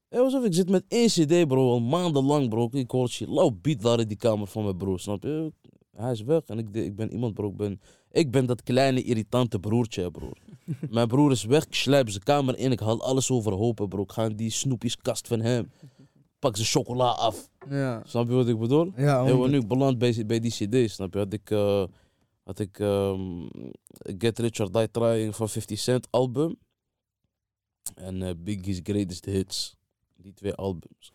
[0.09, 2.67] Ja, alsof ik zit met één cd, bro, al maandenlang, bro.
[2.71, 5.51] Ik hoor shit, lauw beat daar in die kamer van mijn broer, snap je?
[5.95, 7.47] Hij is weg en ik, ik ben iemand, bro.
[7.49, 10.37] Ik ben, ik ben dat kleine, irritante broertje, broer.
[10.89, 14.01] mijn broer is weg, ik slijp zijn kamer in, ik haal alles overhoop, hè, bro.
[14.01, 15.71] Ik ga in die snoepjeskast van hem.
[16.39, 17.49] pak ze chocola af.
[17.69, 18.01] Ja.
[18.05, 18.91] Snap je wat ik bedoel?
[18.95, 21.19] Ja, En nu beland bij, bij die CD, snap je?
[21.19, 21.83] Had ik, eh,
[22.51, 23.47] had ik ehm,
[24.17, 26.57] Get Rich or Die Trying van 50 Cent album.
[27.95, 29.75] En eh, Biggie's Greatest Hits.
[30.15, 31.13] Die twee albums.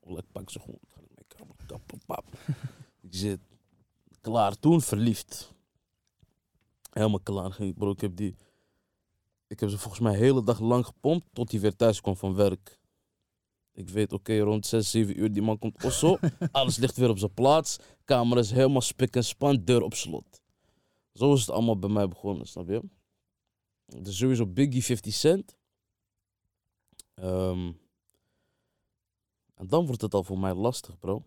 [0.00, 0.78] Oh, ik pak ze gewoon.
[0.82, 2.24] Ik ga in mijn kamer kappen, pap.
[3.08, 3.40] ik zit
[4.20, 5.52] klaar toen, verliefd.
[6.90, 7.52] Helemaal klaar.
[7.52, 8.36] Ging, ik, bro, ik heb die...
[9.46, 12.16] Ik heb ze volgens mij de hele dag lang gepompt tot hij weer thuis kwam
[12.16, 12.78] van werk.
[13.72, 16.18] Ik weet, oké, rond 6, 7 uur, die man komt osso.
[16.52, 17.78] Alles ligt weer op zijn plaats.
[18.04, 20.44] Kamer is helemaal spik en span, deur op slot.
[21.16, 22.82] Zo is het allemaal bij mij begonnen, snap je?
[23.86, 25.56] Dus sowieso Biggie 50 Cent.
[27.14, 27.72] Ehm,
[29.54, 31.24] en dan wordt het al voor mij lastig, bro.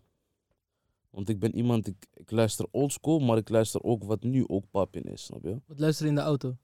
[1.10, 4.70] Want ik ben iemand, ik, ik luister oldschool, maar ik luister ook wat nu ook
[4.70, 5.60] pap in is, snap je?
[5.66, 6.56] Wat luister je in de auto?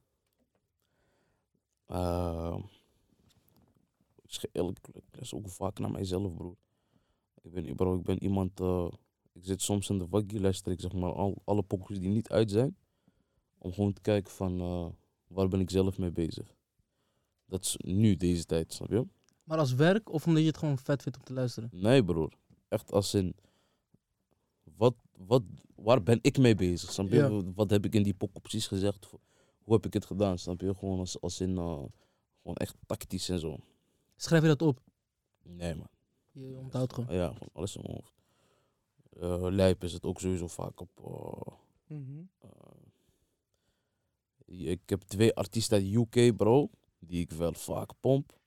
[1.87, 2.61] Ehm,
[4.23, 6.57] ik zeg eerlijk, ik luister ook vaak naar mijzelf, bro.
[7.43, 8.89] Ik ben, bro, ik ben iemand, eh,
[9.33, 12.29] ik zit soms in de waggie, luister ik zeg maar al, alle pokkers die niet
[12.29, 12.77] uit zijn.
[13.67, 14.87] Om gewoon te kijken van, eh,
[15.27, 16.55] waar ben ik zelf mee bezig.
[17.47, 19.07] Dat is nu, deze tijd, snap je?
[19.45, 21.69] Maar als werk of omdat je het gewoon vet vindt om te luisteren?
[21.73, 22.33] Nee, broer.
[22.69, 23.35] Echt als in,
[24.77, 25.43] wat, wat,
[25.75, 27.15] waar ben ik mee bezig, snap je?
[27.17, 27.43] Ja.
[27.55, 29.07] Wat heb ik in die pokken precies gezegd?
[29.63, 30.75] Hoe heb ik het gedaan, snap je?
[30.75, 31.83] Gewoon als, als in, eh,
[32.41, 33.57] gewoon echt tactisch en zo.
[34.17, 34.81] Schrijf je dat op?
[35.43, 35.89] Nee, man.
[36.33, 37.15] Je onthoudt gewoon.
[37.17, 38.15] Ja, gewoon alles in mijn hoofd.
[39.21, 40.91] Eh lijp is het ook sowieso vaak op.
[41.05, 41.55] eh,
[41.99, 42.19] Mhm.
[42.39, 42.51] eh,
[44.47, 45.87] ik heb twee artiesten uit
[46.17, 48.39] UK, bro, die ik wel vaak pomp.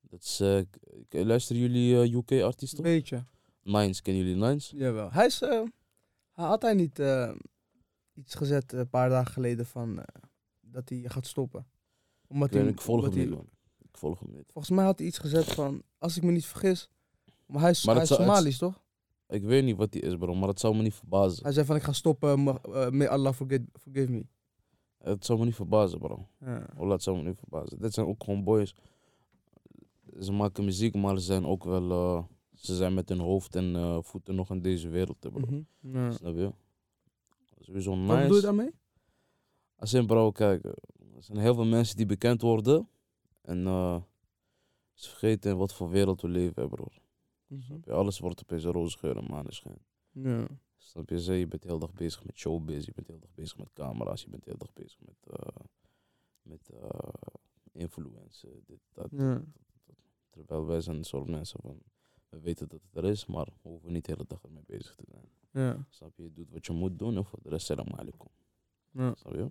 [0.00, 0.60] Dat is, eh,
[1.08, 2.82] k- luisteren jullie UK-artiesten?
[2.82, 3.24] Beetje.
[3.62, 4.70] Nines, kennen jullie Nines?
[4.76, 5.10] Jawel.
[5.12, 5.62] Hij is, eh,
[6.32, 7.32] hij had hij niet eh,
[8.14, 10.22] iets gezet eh, een paar dagen geleden van eh,
[10.60, 11.66] dat hij gaat stoppen?
[12.26, 13.48] Omdat Ik, hij, volg hem niet, hij- man.
[13.78, 14.44] Ik volg hem niet.
[14.52, 16.88] Volgens mij had hij iets gezet van, als ik me niet vergis,
[17.46, 18.82] maar hij is, Maar hij is het- Somalisch toch?
[19.28, 21.42] Ik weet niet wat die is, bro, maar het zou me niet verbazen.
[21.42, 24.26] Hij zei van ik ga stoppen, ma- eh, may Allah forget, forgive me.
[25.04, 26.28] Het zou me niet verbazen, bro.
[26.40, 26.98] Ja.
[26.98, 27.78] Zou me niet verbazen.
[27.80, 28.74] Dit zijn ook gewoon boys.
[30.20, 31.90] Ze maken muziek, maar ze zijn ook wel.
[31.90, 32.24] eh,
[32.54, 35.40] ze zijn met hun hoofd en eh, voeten nog in deze wereld, bro.
[35.40, 35.60] Mhm.
[35.80, 36.10] Ja.
[36.10, 36.52] Snap je?
[37.60, 38.40] Sowieso Wat bedoel je nice.
[38.40, 38.70] daarmee?
[39.76, 40.74] Als in, bro, kijk, er
[41.18, 42.88] zijn heel veel mensen die bekend worden.
[43.42, 44.00] En eh,
[44.92, 46.84] ze vergeten in wat voor wereld we leven, bro.
[47.46, 47.92] Je?
[47.92, 49.78] Alles wordt opeens roze geur en maneschijn.
[50.10, 50.46] Ja.
[50.84, 51.20] Snap je?
[51.20, 54.22] Zeg, Je bent heel dag bezig met showbiz, je bent heel dag bezig met camera's,
[54.22, 55.64] je bent heel dag bezig met, eh
[56.42, 56.70] met
[57.72, 59.08] influencen, dit, dat.
[59.10, 59.42] Ja.
[60.30, 61.78] Terwijl wij zijn een soort mensen van,
[62.28, 64.94] we weten dat het er is, maar we hoeven niet de hele dag ermee bezig
[64.94, 65.28] te zijn.
[65.50, 65.86] Ja.
[65.90, 66.22] Snap je?
[66.22, 68.28] Je doet wat je moet doen en voor de rest, salam alaikum.
[68.90, 69.14] ja.
[69.14, 69.50] Snap je?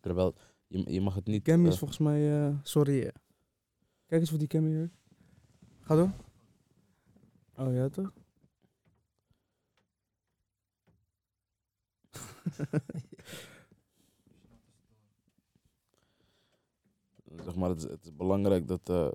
[0.00, 0.34] Terwijl,
[0.66, 1.42] je, je mag het niet...
[1.42, 3.12] Cammy is eh, volgens mij, sorry.
[4.06, 4.90] Kijk eens voor die Cammy hier.
[5.80, 6.10] Ga door.
[7.56, 8.12] Oh ja, toch?
[17.44, 19.10] Zeg maar, het, is- het is belangrijk dat, eh,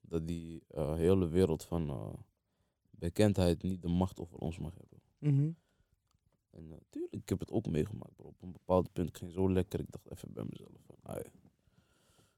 [0.00, 2.12] dat die eh, hele wereld van eh,
[2.90, 5.00] bekendheid niet de macht over ons mag hebben.
[5.18, 5.50] Mhm.
[6.50, 8.26] En natuurlijk, ik heb het ook meegemaakt, bro.
[8.28, 9.80] Op een bepaald punt ging zo lekker.
[9.80, 11.22] Ik dacht even bij mezelf: van, "Ai,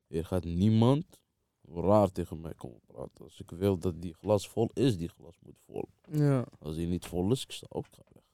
[0.06, 1.20] hier gaat niemand
[1.68, 3.24] raar tegen mij komen praten.
[3.24, 5.88] Als ik wil dat die glas vol is, die glas moet vol.
[6.10, 6.46] Ja.
[6.58, 8.24] Als die niet vol is, ik sta op, ik ga weg.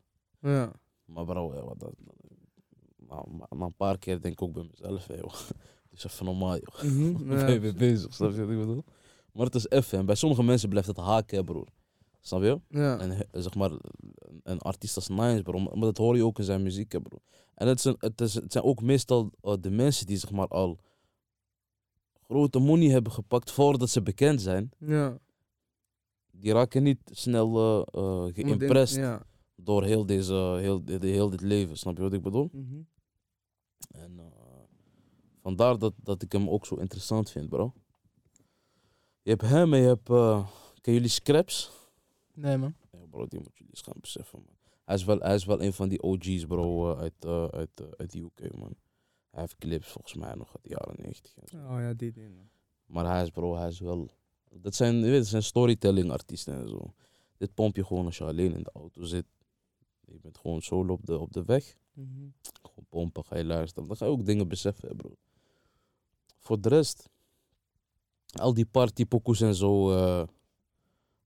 [0.53, 0.73] Ja.
[1.15, 1.93] Maar bro, ja, wat dat,
[3.09, 5.33] na, een paar keer denk ik ook bij mezelf: hé, joh,
[5.91, 6.83] het is even normaal, joh.
[6.83, 7.13] Mhm.
[7.29, 7.47] ben ja.
[7.49, 8.85] je mee bezig, snap je wat ik bedoel?
[9.33, 9.99] Maar het is even.
[9.99, 11.67] En bij sommige mensen blijft het haken, broer.
[12.21, 12.61] Snap je?
[12.69, 12.99] Ja.
[12.99, 13.71] En he- zeg maar,
[14.43, 15.59] een- artiest als Nines, bro.
[15.59, 17.19] Maar dat hoor je ook in zijn muziek, hè, bro.
[17.55, 20.49] En het zijn, het, is, het zijn ook meestal eh, de mensen die zeg maar
[20.49, 20.79] al
[22.27, 24.71] grote money hebben gepakt voordat ze bekend zijn.
[24.79, 25.19] Ja.
[26.31, 29.23] Die raken niet snel eh, eh, geïmpressed Ja.
[29.65, 31.77] Door heel, deze, heel, de- heel dit leven.
[31.77, 32.49] Snap je wat ik bedoel?
[32.53, 32.81] Mhm.
[33.91, 34.27] En eh,
[35.43, 37.73] vandaar dat, dat ik hem ook zo interessant vind, bro.
[39.23, 40.09] Je hebt hem en je hebt...
[40.11, 40.49] eh
[40.81, 41.71] ken jullie Scraps?
[42.35, 42.75] Nee, man.
[42.93, 44.55] Ja, bro, die moet jullie eens gaan beseffen, man.
[44.85, 48.13] Hij is wel, hij is wel een van die OG's, bro, eh, uit, uit, uit
[48.13, 48.75] de UK, man.
[49.31, 51.37] Hij heeft clips volgens mij nog uit de jaren 90.
[51.37, 51.57] en zo.
[51.57, 52.51] Oh ja, die dingen.
[52.87, 54.09] Maar hij is, bro, hij is wel...
[54.53, 56.95] Dat zijn, je weet, dat zijn storytelling artiesten en zo.
[57.37, 59.25] Dit pomp je gewoon als je alleen in de auto zit.
[60.13, 61.77] Je bent gewoon solo op de, op de weg.
[61.93, 62.29] Mhm.
[62.63, 63.89] Gewoon pompen, ga je luisteren.
[63.89, 65.17] Dan ga je ook dingen beseffen, bro.
[66.39, 67.09] Voor de rest,
[68.33, 70.29] al die partypokoes en zo, eh,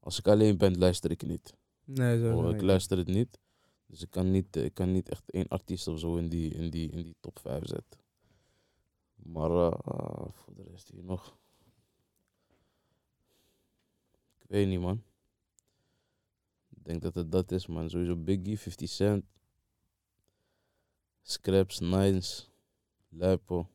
[0.00, 1.54] als ik alleen ben, luister ik niet.
[1.84, 2.36] Nee, zo.
[2.36, 3.38] Oh, ik luister het niet.
[3.86, 6.54] Dus ik kan niet, eh, ik kan niet echt één artiest of zo in die,
[6.54, 8.00] in die, in die top 5 zetten.
[9.14, 11.36] Maar eh, ah, voor de rest hier nog.
[14.38, 15.02] Ik weet niet, man.
[16.84, 17.90] Ik denk dat het dat is, man.
[17.90, 19.24] Sowieso Biggie, 50 Cent.
[21.22, 22.50] Scraps, Nines,
[23.08, 23.66] Luipo.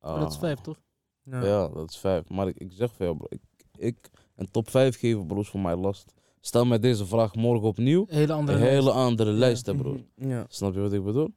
[0.00, 0.80] Maar dat is Ah, vijf, toch?
[1.22, 1.68] Ja.
[1.68, 2.28] dat is vijf.
[2.28, 3.26] Maar ik, ik zeg veel, bro.
[3.30, 3.40] Ik,
[3.76, 6.12] ik een top 5 geven, bro, is voor mij last.
[6.40, 8.00] Stel mij deze vraag morgen opnieuw.
[8.08, 8.96] Een hele Een andere hele lijst.
[8.98, 9.96] andere lijst, hè, bro.
[10.14, 10.46] Ja.
[10.48, 11.34] Snap je wat ik bedoel?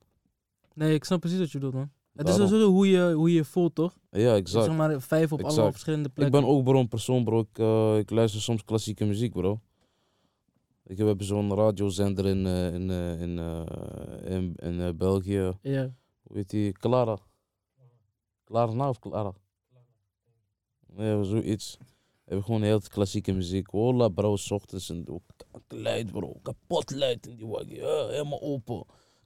[0.74, 1.92] Nee, ik snap precies wat je bedoelt, man.
[2.16, 3.98] Het is sowieso hoe je, hoe je voelt, toch?
[4.10, 4.66] Ja, exact.
[4.66, 5.72] Zeg maar vijf op Exact.
[5.72, 6.40] verschillende Ik plekken.
[6.42, 7.40] ben ook bro een persoon, bro.
[7.40, 9.60] Ik, eh, ik luister soms klassieke muziek, bro.
[10.92, 15.58] Ik heb zo'n radiozender in, eh, in, eh, in, eh, in, in eh, België.
[15.62, 15.94] Ja.
[16.24, 16.72] Hoe heet die?
[16.72, 17.18] Clara.
[18.44, 19.34] Clara nou of Clara?
[20.96, 21.78] Ja, zoiets.
[22.26, 23.68] Hebben gewoon heel klassieke muziek.
[23.68, 25.24] Hola bro, s ochtends en ook
[25.68, 26.40] luid bro.
[26.42, 27.76] Kapot luid in die wagen.
[27.76, 28.84] Ja, helemaal open.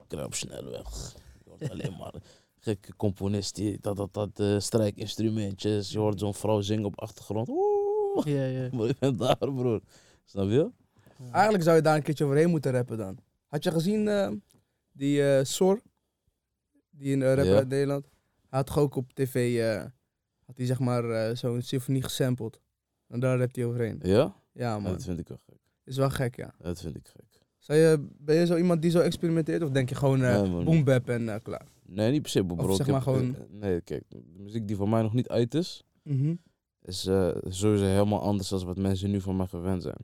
[0.07, 1.15] Kruip snel weg.
[1.43, 2.13] Je hoort alleen maar
[2.59, 5.91] gekke componist die dat, dat, dat eh, strijkinstrumentjes.
[5.91, 7.49] Je hoort zo'n vrouw zingen op achtergrond.
[7.49, 8.25] Oeh.
[8.25, 8.69] Ja, ja.
[8.71, 9.81] Maar ik ben daar broer.
[10.25, 10.71] Snap je?
[11.31, 13.17] Eigenlijk zou je daar een keertje overheen moeten rappen dan.
[13.47, 14.31] Had je gezien eh,
[14.91, 15.81] die eh Sor?
[16.89, 17.55] Die een rapper Ja.
[17.55, 18.05] uit Nederland.
[18.49, 19.83] Hij had ook op tv, eh,
[20.45, 22.59] had hij zeg maar eh, zo'n symfonie gesampled.
[23.07, 23.99] En daar rapt hij overheen.
[24.01, 24.13] Ja?
[24.13, 25.57] Ja Ja, man, dat vind ik wel gek.
[25.83, 26.53] is wel gek ja.
[26.57, 27.43] Dat vind ik gek.
[27.57, 30.83] Zou je, ben je zo iemand die zo experimenteert of denk je gewoon eh Nee,
[30.83, 31.67] bap en eh, klaar?
[31.85, 32.67] Nee, niet per se, bro.
[32.67, 34.03] Of zeg maar heb- gewoon- eh, Nee, kijk.
[34.09, 36.35] De muziek die voor mij nog niet uit is, Mhm.
[36.81, 39.97] is eh, sowieso helemaal anders dan wat mensen nu van mij gewend zijn.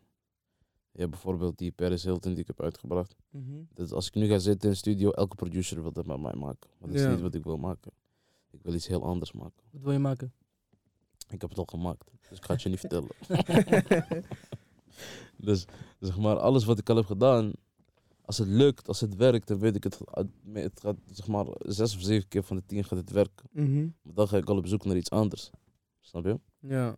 [1.02, 3.16] Hebt bijvoorbeeld die Paris Hilton die ik heb uitgebracht.
[3.30, 3.44] Mhm.
[3.74, 6.34] Dus als ik nu ga zitten in de studio, elke producer wil dat met mij
[6.34, 6.70] maken.
[6.80, 7.12] Maar dat is Ja.
[7.12, 7.92] niet wat ik wil maken.
[8.52, 9.64] Ik wil iets heel anders maken.
[9.72, 10.34] Wat wil je maken?
[11.30, 13.10] Ik heb het al gemaakt, dus ik ga het je niet vertellen.
[15.38, 15.66] dus
[16.00, 17.52] zeg maar, alles wat ik al heb gedaan,
[18.22, 20.00] als het lukt, als het werkt, dan weet ik het.
[20.54, 23.50] Het gaat zeg maar zes of zeven keer van de tien gaat het werken.
[23.52, 23.88] Mhm.
[24.02, 25.50] Maar dan ga ik al op zoek naar iets anders.
[26.00, 26.40] Snap je?
[26.60, 26.98] Ja.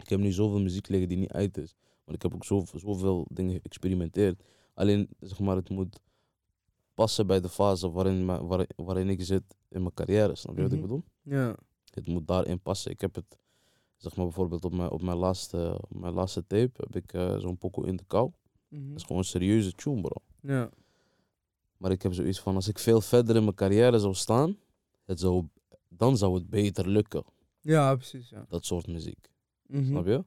[0.00, 1.74] Ik heb nu zoveel muziek liggen die niet uit is.
[2.06, 4.42] Maar ik heb ook zoveel, zoveel dingen geëxperimenteerd.
[4.74, 6.00] Alleen, zeg maar, het moet
[6.94, 10.34] passen bij de fase waarin, waar- waarin ik zit in mijn carrière.
[10.34, 10.86] Snap je wat ik Mhm.
[10.88, 11.04] bedoel?
[11.22, 11.56] Ja.
[11.90, 12.90] Het moet daarin passen.
[12.90, 13.38] Ik heb het,
[13.96, 17.38] zeg maar, bijvoorbeeld op mijn, op mijn, laatste, op mijn laatste tape heb ik eh,
[17.38, 18.30] zo'n pokoe in de kou.
[18.68, 18.88] Mhm.
[18.88, 20.16] Dat is gewoon een serieuze tune, bro.
[20.40, 20.70] Ja.
[21.76, 24.56] Maar ik heb zoiets van, als ik veel verder in mijn carrière zou staan,
[25.04, 25.48] het zou,
[25.88, 27.24] dan zou het beter lukken.
[27.60, 28.28] Ja, precies.
[28.28, 28.44] Ja.
[28.48, 29.30] Dat soort muziek.
[29.66, 29.84] Mhm.
[29.86, 30.24] Snap je?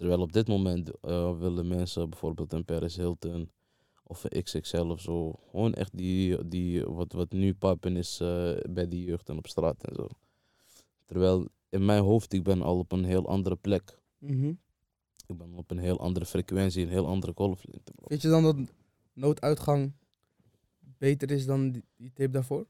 [0.00, 3.50] Terwijl op dit moment eh, willen mensen bijvoorbeeld een Paris Hilton
[4.02, 5.32] of een XXL of zo.
[5.50, 9.46] Gewoon echt die, die wat, wat nu pappen is eh, bij de jeugd en op
[9.46, 10.08] straat en zo.
[11.04, 13.98] Terwijl in mijn hoofd, ik ben al op een heel andere plek.
[14.18, 14.52] Mhm.
[15.26, 17.92] Ik ben op een heel andere frequentie, een heel andere golflengte.
[17.94, 18.06] bro.
[18.06, 18.56] Vind je dan dat
[19.12, 19.92] nooduitgang
[20.78, 22.66] beter is dan die, die tape daarvoor?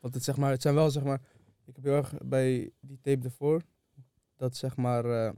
[0.00, 1.22] Want het, zeg maar, het zijn wel, zeg maar,
[1.64, 3.62] ik heb heel erg bij die tape daarvoor,
[4.36, 5.32] dat zeg maar eh,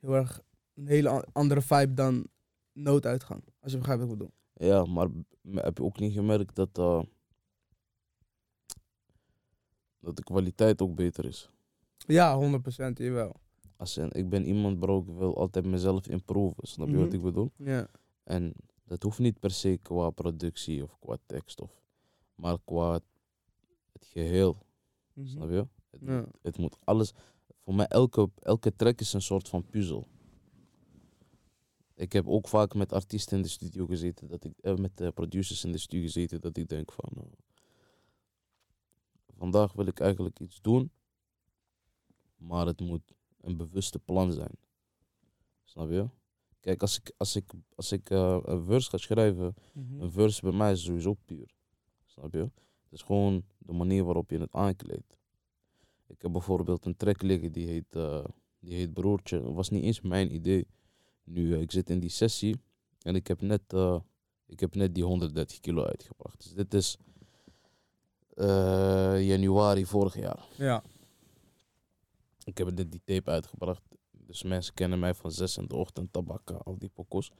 [0.00, 0.40] heel erg
[0.74, 2.26] een hele andere vibe dan
[2.72, 3.44] nooduitgang.
[3.60, 4.32] Als je begrijpt wat ik bedoel.
[4.68, 5.08] Ja, maar
[5.52, 7.02] heb je ook niet gemerkt dat, eh,
[10.00, 11.50] dat de kwaliteit ook beter is?
[11.96, 13.32] Ja, 100% jawel.
[13.76, 16.66] Als in, ik ben iemand, bro, ik wil altijd mezelf improven.
[16.66, 17.14] Snap je wat Mhm.
[17.16, 17.50] ik bedoel?
[17.56, 17.88] Ja.
[18.24, 18.52] En
[18.84, 21.70] dat hoeft niet per se qua productie of qua tekst, of,
[22.34, 22.92] maar qua
[23.92, 24.58] het geheel.
[25.12, 25.26] Mhm.
[25.26, 25.66] Snap je?
[25.90, 26.24] Het, Ja.
[26.42, 27.12] het moet alles.
[27.68, 30.06] Voor mij, elke, elke track is een soort van puzzel.
[31.94, 35.08] Ik heb ook vaak met artiesten in de studio gezeten, dat ik, eh, met eh,
[35.08, 37.10] producers in de studio gezeten, dat ik denk van.
[37.16, 37.22] eh,
[39.38, 40.90] vandaag wil ik eigenlijk iets doen,
[42.36, 44.54] maar het moet een bewuste plan zijn.
[45.64, 46.08] Snap je?
[46.60, 50.00] Kijk, als ik, als ik, als ik een verse ga schrijven, Mhm.
[50.00, 51.54] een verse bij mij is sowieso puur.
[52.06, 52.38] Snap je?
[52.82, 55.17] Het is gewoon de manier waarop je het aankleedt.
[56.08, 58.24] Ik heb bijvoorbeeld een track liggen die heet, eh,
[58.58, 59.42] die heet Broertje.
[59.42, 60.66] Dat was niet eens mijn idee.
[61.24, 62.56] Nu, eh, ik zit in die sessie
[63.02, 64.00] en ik heb net, eh,
[64.46, 66.42] ik heb net die 130 kilo uitgebracht.
[66.42, 66.98] Dus dit is
[69.26, 70.46] januari vorig jaar.
[70.56, 70.82] Ja.
[72.44, 73.82] Ik heb net die tape uitgebracht.
[74.10, 77.32] Dus mensen kennen mij van 6 in de ochtend, tabakka, al die pokkos.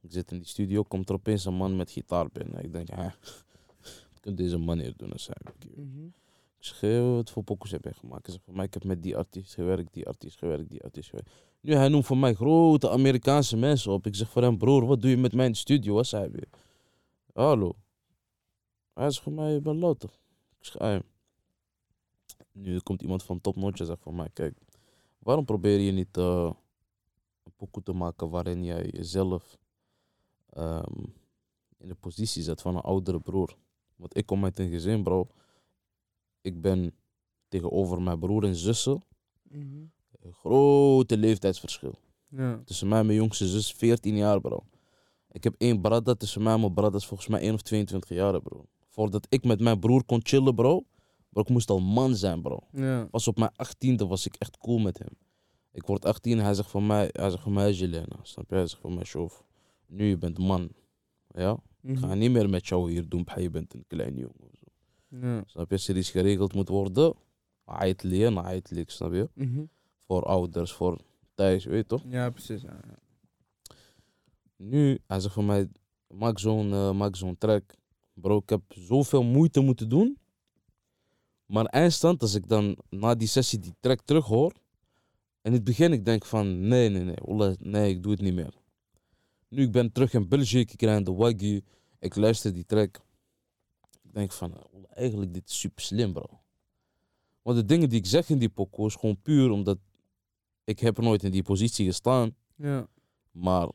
[0.00, 2.64] Ik zit in die studio, komt er opeens een man met gitaar binnen.
[2.64, 3.02] Ik denk, hè,
[4.12, 5.08] wat kan deze man hier doen?
[5.08, 5.68] Dan zei ik,
[6.66, 8.26] Ik zeg, "Eh, wat voor pokkos heb je gemaakt?
[8.26, 11.08] Hij zegt, voor mij, ik heb met die artiest gewerkt, die artiest gewerkt, die artiest
[11.08, 11.30] gewerkt.
[11.60, 14.06] Nu, hij noemt voor mij grote Amerikaanse mensen op.
[14.06, 15.94] Ik zeg voor hem, broer, wat doe je met mij in de studio?
[15.94, 16.44] Wat zei hij?
[17.32, 17.76] Hallo.
[18.94, 20.02] Hij zegt voor mij, je bent.
[20.02, 20.10] Ik
[20.60, 21.00] zeg, "Ah,
[22.52, 24.58] nu komt iemand van Top Notch en zegt van mij, kijk,
[25.18, 26.50] waarom probeer je niet eh,
[27.42, 29.58] een pokoe te maken waarin jij jezelf
[30.50, 31.04] ehm,
[31.76, 33.56] in de positie zet van een oudere broer?
[33.96, 35.28] Want ik kom uit een gezin, bro.
[36.46, 36.94] Ik ben
[37.48, 39.04] tegenover mijn broer en zussen
[39.50, 39.84] Mhm.
[40.30, 41.94] Grote leeftijdsverschil.
[42.28, 42.62] Ja.
[42.64, 44.64] Tussen mij en mijn jongste zus 14 jaar, bro.
[45.30, 48.08] Ik heb één brada tussen mij en mijn brada is volgens mij 1 of 22
[48.08, 48.64] jaar, bro.
[48.88, 50.84] Voordat ik met mijn broer kon chillen, bro.
[51.30, 52.58] Bro, ik moest al man zijn, bro.
[52.72, 53.04] Ja.
[53.10, 55.08] Pas op mijn 18e was ik echt cool met hem.
[55.72, 58.16] Ik word 18, hij zegt van mij, hij zegt van mij, Jelena.
[58.22, 58.54] Snap je?
[58.54, 59.44] Hij zegt van mij, Shof,
[59.86, 60.68] nu je bent man.
[61.28, 61.56] Ja?
[61.82, 62.18] Ik ga Mhm.
[62.18, 64.50] niet meer met jou hier doen, je bent een klein jongen.
[65.20, 65.42] Ja.
[65.46, 65.74] Snap je?
[65.74, 67.14] Als er iets geregeld moet worden,
[67.64, 69.28] aitli en aitli, snap je?
[69.34, 69.64] Mhm.
[70.06, 70.98] Voor ouders, voor
[71.34, 72.02] thuis, weet je toch?
[72.08, 72.62] Ja, precies.
[72.62, 72.80] Ja.
[72.88, 72.94] ja.
[74.56, 75.68] Nu, hij zegt van mij,
[76.08, 77.74] maak zo'n eh, maak zo'n track.
[78.14, 80.18] Bro, ik heb zoveel moeite moeten doen.
[81.46, 84.52] Maar eindstand, als ik dan na die sessie die track terug hoor.
[85.42, 88.34] En in het begin ik denk van, nee, nee, nee, nee, ik doe het niet
[88.34, 88.54] meer.
[89.48, 91.62] Nu, ik ben terug in België, ik krijg de Wagyu.
[91.98, 93.00] Ik luister die track.
[94.16, 96.40] Ik denk van, wallah, eigenlijk dit is super slim, bro.
[97.42, 99.78] Want de dingen die ik zeg in die pokoe is gewoon puur omdat
[100.64, 102.34] ik heb nooit in die positie gestaan.
[102.54, 102.88] Ja.
[103.30, 103.68] Maar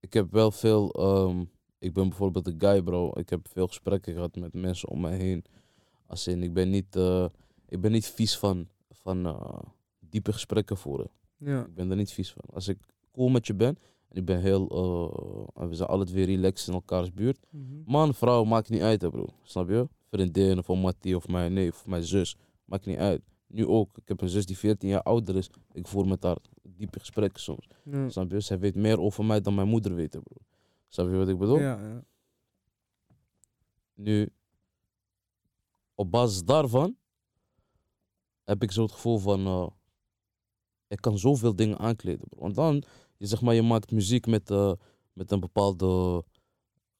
[0.00, 0.92] ik heb wel veel.
[0.92, 1.44] ehm,
[1.78, 3.10] ik ben bijvoorbeeld een guy, bro.
[3.14, 5.44] Ik heb veel gesprekken gehad met mensen om mij heen.
[6.06, 7.26] Als in, ik ben niet, eh,
[7.68, 9.58] ik ben niet vies van, van eh,
[9.98, 11.10] diepe gesprekken voeren.
[11.36, 11.64] Ja.
[11.64, 12.54] Ik ben er niet vies van.
[12.54, 12.78] Als ik
[13.12, 13.78] cool met je ben en
[14.14, 14.68] ik ben heel.
[14.68, 17.38] eh, we zijn alle twee relaxed in elkaars buurt.
[17.50, 17.82] Mhm.
[17.86, 19.26] Man, vrouw, maakt niet uit, hè, bro.
[19.42, 19.88] Snap je?
[20.10, 22.36] Vriendin of Mattie of mijn neef of mijn zus.
[22.64, 23.22] Maakt niet uit.
[23.46, 23.98] Nu ook.
[23.98, 25.50] Ik heb een zus die 14 jaar ouder is.
[25.72, 27.66] Ik voer met haar diepe gesprekken soms.
[28.08, 28.40] Snap je?
[28.40, 30.36] Zij weet meer over mij dan mijn moeder weet, hè, bro.
[30.88, 31.58] Snap je wat ik bedoel?
[31.58, 32.04] Ja, ja.
[33.94, 34.28] Nu,
[35.94, 36.96] op basis daarvan
[38.44, 39.66] heb ik zo het gevoel van, eh,
[40.88, 42.40] ik kan zoveel dingen aankleden, bro.
[42.40, 42.82] Want dan,
[43.24, 44.72] je zeg maar, je maakt muziek met, eh,
[45.12, 46.24] met een bepaalde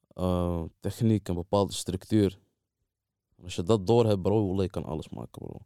[0.07, 2.39] eh, techniek, een bepaalde structuur.
[3.43, 5.59] Als je dat door hebt, bro, je kan alles maken, bro.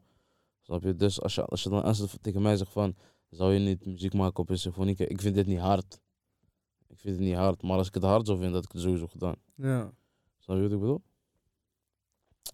[0.62, 0.96] Snap je?
[0.96, 2.96] Dus als je, als je dan als je tegen mij zegt van,
[3.30, 4.96] zou je niet muziek maken op een symfonie?
[4.96, 6.00] Ik vind dit niet hard.
[6.88, 8.82] Ik vind het niet hard, maar als ik het hard zou vinden, had ik het
[8.82, 9.36] sowieso gedaan.
[9.56, 9.94] Ja.
[10.38, 11.02] Snap je wat ik bedoel?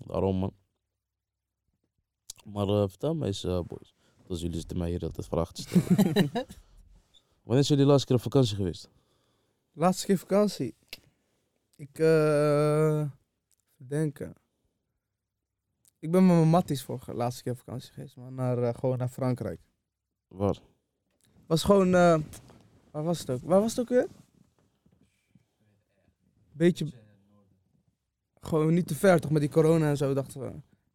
[0.05, 0.53] Daarom, man.
[2.45, 3.93] Maar eh, vertel mij eens, boys.
[4.27, 6.31] Dus jullie zitten mij hier altijd vragen te stellen.
[7.45, 8.89] Wanneer zijn jullie laatste keer op vakantie geweest?
[9.71, 10.75] Laatste keer vakantie.
[11.75, 12.99] Ik, eh.
[12.99, 14.35] even denken.
[15.99, 18.33] Ik ben met mijn matties voor de laatste keer op vakantie geweest, man.
[18.33, 19.59] Naar, eh, gewoon naar Frankrijk.
[20.27, 20.59] Waar?
[21.45, 22.19] Was gewoon, eh,
[22.91, 23.41] waar was het ook?
[23.43, 24.07] Waar was het ook weer?
[26.51, 26.87] Beetje,
[28.39, 30.49] gewoon niet te ver toch, met die corona en zo, dachten we.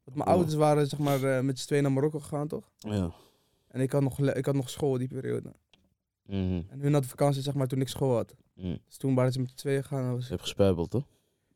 [0.04, 2.70] Want mijn ouders waren zeg maar met z'n tweeën naar Marokko gegaan, toch?
[2.76, 3.12] Ja.
[3.68, 5.52] En ik had nog, ik had nog school die periode.
[6.30, 6.62] Mhm.
[6.68, 8.34] En hun hadden vakantie zeg maar toen ik school had.
[8.54, 8.78] Mm.
[8.86, 10.04] Dus toen waren ze met z'n tweeën gegaan.
[10.04, 11.06] en was Je hebt gespijbeld, toch?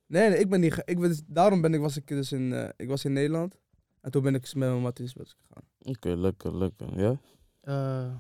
[0.07, 0.73] Nee, nee, ik ben niet.
[0.73, 3.13] ge- Ik ben, dus- daarom ben ik, was ik dus in, eh, ik was in
[3.13, 3.59] Nederland.
[4.01, 5.09] En toen ben ik met mijn ik
[5.49, 5.65] gegaan.
[5.83, 7.01] Oké, lekker, lekker.
[7.01, 7.19] Ja?
[7.61, 8.15] Eh,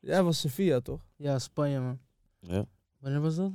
[0.00, 1.00] Jij was Sevilla, toch?
[1.16, 1.98] ja, Spanje, man.
[2.40, 2.66] Ja.
[2.98, 3.50] Wanneer was dat?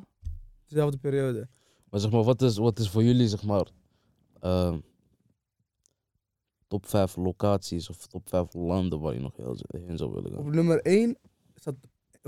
[0.68, 1.48] Dezelfde periode.
[1.90, 3.68] Maar zeg maar, wat is, wat is voor jullie, zeg maar,
[4.40, 4.80] ehm,
[6.68, 10.46] top 5 locaties of top 5 landen waar je nog heel, heen zou willen Op
[10.46, 10.56] gaan?
[10.56, 11.18] nummer 1
[11.56, 11.76] staat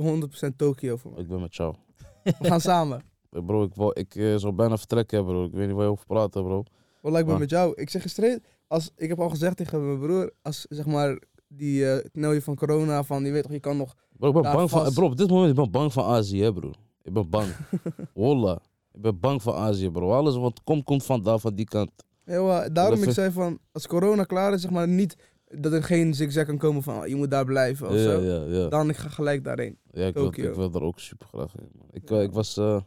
[0.02, 1.22] 100% Tokio voor mij.
[1.22, 1.76] Ik ben met jou.
[2.24, 3.02] We gaan samen.
[3.46, 5.46] Bro, ik, wou, ik eh, zou bijna vertrekken, bro.
[5.46, 6.64] Ik weet niet waar je over praat, bro.
[7.02, 7.74] Wallah, ik ben met jou.
[7.76, 12.10] Ik zeg straight, als, ik heb al gezegd tegen mijn broer, als zeg maar die
[12.12, 13.96] knelje van corona, van je weet toch, je kan nog...
[14.18, 16.54] Bro, ik ben bang van, bro, op dit moment ik ben bang van Azië, hè,
[16.54, 16.72] bro.
[17.02, 17.48] Ik ben bang.
[18.14, 18.58] Wallah.
[18.92, 20.12] Ik ben bang van Azië, bro.
[20.12, 21.92] Alles wat komt, komt vandaar, van die kant.
[22.26, 25.16] Ja, daarom ik zei van, als corona klaar is, zeg maar niet
[25.58, 28.22] dat er geen zigzag kan komen van, oh, je moet daar blijven of Ja, zo.
[28.22, 28.68] ja, ja.
[28.70, 29.78] Dan ik ga gelijk daarheen.
[29.92, 31.70] Ja, ik wil, ik wil daar ook super graag heen.
[31.78, 31.88] Man.
[31.92, 32.82] Ik, eh, ik was, eh,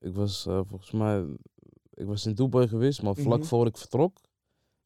[0.00, 1.24] ik was eh, volgens mij,
[1.94, 3.46] ik was in Dubai geweest, maar vlak Mhm.
[3.46, 4.18] voor ik vertrok,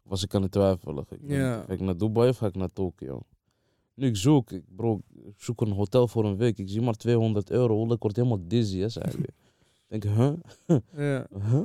[0.03, 1.05] was ik aan het twijfelen.
[1.11, 1.63] Ik, Ja.
[1.67, 3.21] Ga ik naar Dubai of ga ik naar Tokio?
[3.95, 6.59] Nu ik zoek, ik, bro, ik zoek een hotel voor een week.
[6.59, 7.93] Ik zie maar 200 euro.
[7.93, 9.05] Ik word helemaal dizzy, hè, zei.
[9.89, 10.33] Ik denk, huh?
[10.97, 11.27] Ja.
[11.51, 11.61] Huh?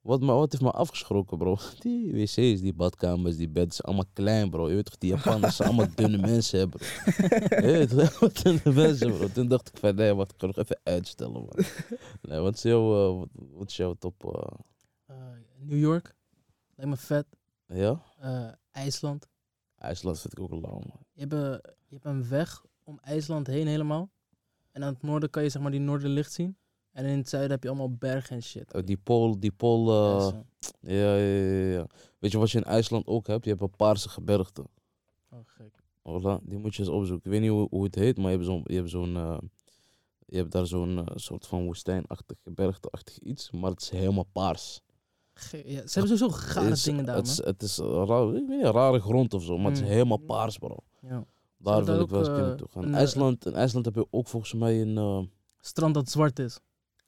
[0.00, 1.56] Wat, me, wat heeft me afgeschrokken, bro?
[1.82, 4.68] Die wc's, die badkamers, die beds, allemaal klein, bro.
[4.68, 6.84] Je weet toch, die Japanners zijn allemaal dunne mensen, hè, bro.
[7.56, 9.28] Je weet toch, allemaal dunne mensen, bro.
[9.28, 11.64] Toen dacht ik van, nee, wat, ik ga nog even uitstellen, man.
[12.22, 14.24] Nee, wat is jouw, eh, wat, wat is jouw top?
[14.34, 14.58] eh,
[15.06, 15.16] Eh,
[15.58, 16.14] New York.
[16.74, 17.26] Lijkt me vet.
[17.66, 18.02] ja?
[18.72, 19.28] IJsland.
[19.78, 21.04] IJsland vind ik ook lauw, man.
[21.12, 24.10] Je hebt, een- je hebt een weg om IJsland heen helemaal.
[24.72, 26.56] En aan het noorden kan je zeg maar die noorderlicht zien.
[26.92, 28.74] En in het zuiden heb je allemaal bergen en shit.
[28.74, 30.26] Oh, die pool, die pool, Ja,
[30.80, 31.86] eh, ja, ja, ja, ja.
[32.18, 33.44] Weet je wat je in IJsland ook hebt?
[33.44, 34.64] Je hebt een paarse gebergte.
[35.30, 35.78] Oh, gek.
[36.42, 37.24] Die moet je eens opzoeken.
[37.24, 39.38] Ik weet niet hoe, hoe het heet, maar je hebt zo'n, je hebt zo'n, eh,
[40.26, 44.80] je hebt daar zo'n eh, soort van woestijnachtig, gebergteachtig iets, maar het is helemaal paars.
[45.34, 48.48] Ge- ja, ze hebben sowieso gare dingen daar, het, is- het is raar, ik weet
[48.62, 49.90] niet, rare grond of zo, maar het is Mm.
[49.90, 50.76] helemaal paars, bro.
[51.00, 51.24] Ja.
[51.58, 52.82] Daar wil ik wel eens kunnen eh, toe gaan.
[52.84, 54.96] In eh, IJsland, in IJsland heb je ook volgens mij een.
[54.98, 55.22] eh,
[55.60, 56.58] Strand dat zwart is.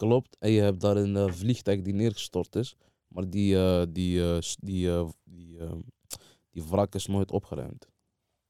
[0.06, 0.36] Klopt.
[0.38, 2.74] En je hebt daar een eh, vliegtuig die neergestort is.
[3.08, 5.58] Maar die, eh, die, eh, die, eh, die,
[6.50, 7.82] die wrak is nooit opgeruimd.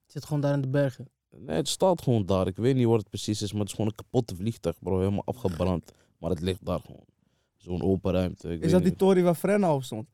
[0.02, 1.08] Het zit gewoon daar in de bergen.
[1.36, 2.46] Nee, het staat gewoon daar.
[2.46, 4.98] Ik weet niet wat het precies is, maar het is gewoon een kapotte vliegtuig, bro.
[4.98, 5.92] Helemaal afgebrand.
[6.18, 7.04] Maar het ligt daar gewoon.
[7.56, 8.48] Zo'n open ruimte.
[8.48, 10.08] Ik Is weet dat die tory waar Frenna op stond?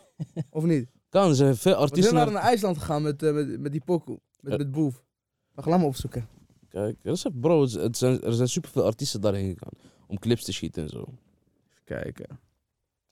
[0.50, 0.88] of niet?
[1.08, 2.14] Kan, er zijn veel Want we artiesten.
[2.14, 4.20] waren naar- naar IJsland gegaan met, met, met die pokoe.
[4.40, 5.04] Met, met Boef.
[5.52, 6.28] We gaan hem opzoeken.
[6.68, 9.72] Kijk, er zijn, bro, het zijn, er zijn superveel artiesten daarheen gegaan.
[10.06, 11.00] Om clips te schieten en zo.
[11.00, 12.38] Even kijken.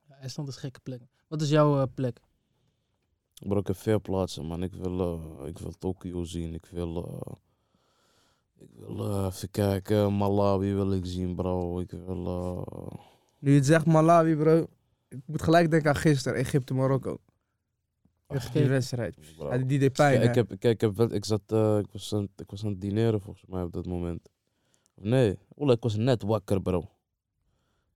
[0.09, 1.01] Ja, IJsland is een gekke plek.
[1.29, 2.21] Wat is jouw eh, plek?
[3.47, 4.63] Bro, ik heb veel plaatsen, man.
[4.63, 6.55] Ik wil, eh, ik wil Tokio zien.
[6.55, 7.33] Ik wil, eh,
[8.59, 10.13] ik wil eh, even kijken.
[10.13, 11.81] Malawi wil ik zien, bro.
[11.81, 12.67] Ik wil.
[13.39, 14.67] Nu je het zegt Malawi, bro.
[15.09, 17.21] Ik moet gelijk denken aan gisteren, Egypte, Marokko.
[18.27, 19.17] Heb je Die wedstrijd.
[19.39, 21.87] Ja, die, deed pijn, Ja, ik, heb, kijk, ik, heb wel, ik, zat, eh, ik,
[21.93, 24.29] was aan, ik was aan het dineren volgens mij op dat moment.
[25.01, 26.79] Nee, Ola, ik was net wakker, bro.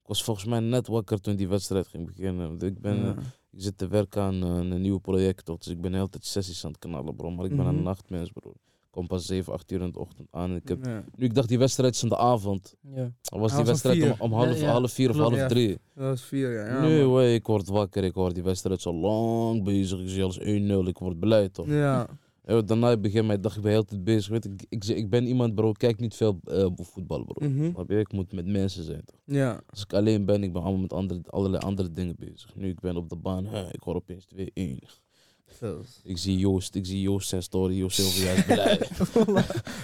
[0.03, 2.49] Ik was volgens mij net wakker toen die wedstrijd ging beginnen.
[2.49, 3.14] Want Ik, ben, eh, Ja.
[3.53, 5.59] ik zit te werken aan eh, een nieuw project, toch?
[5.59, 7.30] dus ik ben de hele tijd sessies aan het knallen, bro.
[7.30, 7.76] Maar ik ben Mhm.
[7.76, 8.51] een nachtmens, bro.
[8.51, 10.51] Ik kom pas 7, 8 uur in de ochtend aan.
[10.51, 11.05] En ik heb, Ja.
[11.16, 12.74] nu ik dacht, die wedstrijd is in de avond.
[12.94, 13.12] Ja.
[13.22, 15.40] Dan was die om wedstrijd om, om half, Ja, ja, half vier of klopt, half
[15.42, 15.49] ja.
[15.49, 15.68] drie.
[15.94, 16.66] Dat was vier, ja.
[16.66, 18.05] ja nee, ik word wakker.
[18.05, 20.01] Ik hoor die wedstrijd zo lang bezig.
[20.01, 20.86] Ik zie alles 1-0.
[20.88, 21.66] Ik word blij, toch?
[21.66, 22.09] Ja.
[22.49, 24.28] Ja, daarna begin mijn dag, ik ben heel tijd bezig.
[24.28, 27.46] Weet, ik, ik, ik ben iemand, bro, ik kijk niet veel eh, voetbal, bro.
[27.88, 27.99] Je?
[27.99, 29.03] Ik moet met mensen zijn.
[29.05, 29.20] Toch?
[29.24, 29.61] Ja.
[29.70, 32.55] Als ik alleen ben, ik ben allemaal met andere, allerlei andere dingen bezig.
[32.55, 34.40] Nu ik ben op de baan, hè, ik hoor opeens 2-1.
[35.59, 35.80] Zo.
[36.03, 37.74] Ik zie Joost, ik zie Joost zijn story.
[37.74, 38.80] Joost Silvia is blij.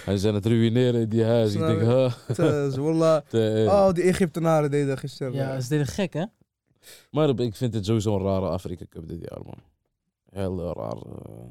[0.05, 1.53] Hij zijn het ruïneren in die huis.
[1.53, 2.13] Ik denk, huh.
[3.67, 5.33] Oh, die Egyptenaren deden gisteren.
[5.33, 6.25] Ja, ze deden gek, hè?
[7.11, 9.59] Maar ik vind het sowieso een rare Afrika Cup dit jaar, man.
[10.29, 10.97] Heel eh, raar.
[10.97, 11.49] eh,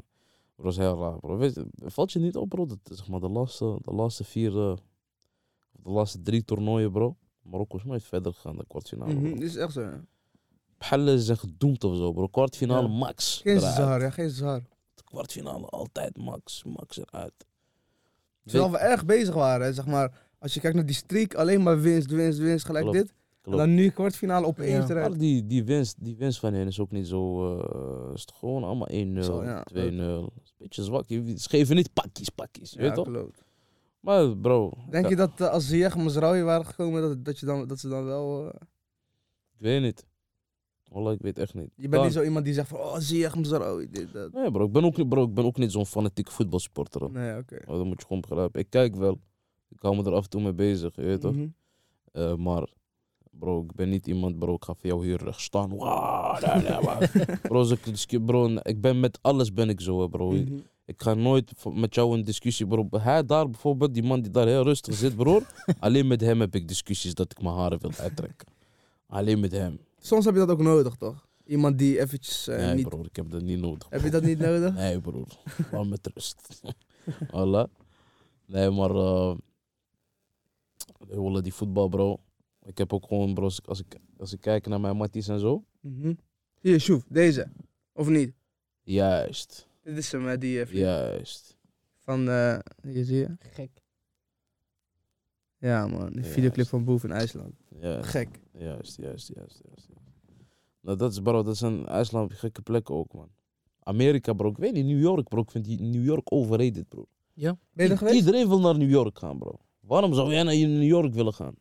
[0.57, 1.37] Het was heel raar, bro.
[1.37, 2.67] Weet je, valt je niet op, bro?
[2.67, 4.77] Dat, zeg maar, de laatste, de laatste vier, eh,
[5.73, 7.17] de laatste drie toernooien, bro.
[7.43, 9.21] Marokko is nooit verder gegaan, de kwartfinale.
[9.23, 10.05] Dit is echt zo, ja.
[10.89, 12.27] Pelle zijn gedoemd of zo, bro.
[12.27, 12.95] Kwartfinale, Ja.
[12.95, 13.41] max.
[13.43, 14.63] Geen zwaar, ja, geen zwaar.
[15.05, 16.65] Kwartfinale, altijd max.
[16.65, 17.47] Max eruit.
[18.45, 20.21] Terwijl we erg bezig waren, hè, zeg maar.
[20.39, 23.15] Als je kijkt naar die streak, alleen maar winst, winst, winst, gelijk Klopt, dit.
[23.45, 23.59] Klopt.
[23.59, 24.91] En dan nu kwartfinale opeens Ja.
[24.95, 25.09] eruit.
[25.09, 27.53] Maar die, die, winst, die winst van hen is ook niet zo...
[27.59, 29.19] eh is het gewoon allemaal 1-0, 2-0.
[29.25, 29.65] Zo, ja.
[29.73, 30.29] is een
[30.59, 31.05] beetje zwak.
[31.09, 32.71] Je- Ze geven niet pakjes, pakjes.
[32.71, 33.31] Je Ja, weet toch?
[34.01, 34.73] Maar bro...
[34.91, 37.79] Denk ja, je dat als Ziyech en Mazraoui waren gekomen, dat, dat, je dan, dat
[37.79, 38.49] ze dan wel...
[38.49, 38.61] eh,
[39.55, 40.07] Ik weet niet.
[40.89, 41.71] Wallah, ik weet echt niet.
[41.77, 44.33] je bent niet zo iemand die zegt van, oh Ziyech, Mazraoui, dit, dat.
[44.33, 47.01] Nee bro, ik ben ook, niet- bro, ik ben ook niet zo'n fanatieke voetbalsporter.
[47.01, 47.11] hoor.
[47.13, 47.59] Nee, oké.
[47.67, 48.61] Oh, dat moet je gewoon begrijpen.
[48.61, 49.21] Ik kijk wel.
[49.69, 51.35] Ik hou me er af en toe mee bezig, je weet toch?
[51.35, 51.47] Mhm.
[52.13, 52.69] Eh, maar
[53.39, 55.79] bro, ik ben niet iemand, bro, ik ga voor jou hier recht staan.
[55.79, 56.99] Da, da,
[57.49, 60.31] bro, ik, bro, ik ben met alles ben ik zo, bro.
[60.31, 60.59] Mhm.
[60.87, 62.89] Ik ga nooit met jou een discussie, bro.
[62.91, 65.41] Hij daar bijvoorbeeld, die man die daar heel rustig zit, bro.
[65.79, 68.49] alleen met hem heb ik discussies dat ik mijn haren wil uittrekken.
[69.07, 69.79] Alleen met hem.
[69.99, 71.27] Soms heb je dat ook nodig, toch?
[71.47, 72.89] Iemand die eventjes eh, nee, niet...
[72.89, 73.87] bro, ik heb dat niet nodig.
[73.91, 74.75] Heb je dat niet nodig?
[74.85, 75.27] Nee, broer.
[75.73, 76.63] Laat met rust.
[77.11, 77.71] Voilà.
[78.47, 78.93] Nee, maar...
[80.99, 82.21] we willen die voetbal, bro.
[82.65, 85.65] Ik heb ook gewoon, bro, als ik, als ik, kijk naar mijn matties en zo.
[85.81, 86.15] Mhm.
[86.61, 87.49] Hier, Sjoef, deze.
[87.93, 88.33] Of niet?
[88.83, 89.69] Juist.
[89.83, 91.57] Dit is hem, hè, die eh, Juist.
[91.99, 92.29] van...
[92.29, 93.37] eh hier zie je.
[93.39, 93.71] Gek.
[95.59, 96.13] Ja, man.
[96.13, 96.71] Die Ja, videoclip juist.
[96.71, 97.55] van Boef in IJsland.
[97.81, 98.09] Juist.
[98.09, 98.29] Gek.
[98.59, 99.89] Juist, juist, juist, juist.
[100.81, 103.29] Nou, dat is, bro, dat is een IJsland gekke plek ook, man.
[103.81, 104.49] Amerika, bro.
[104.51, 105.41] Ik weet niet, New York, bro.
[105.41, 107.07] Ik vind die New York overrated, bro.
[107.33, 107.59] Ja?
[107.73, 108.17] Ben je er geweest?
[108.17, 109.59] Iedereen wil naar New York gaan, bro.
[109.81, 111.55] Waarom zou jij naar New York willen gaan?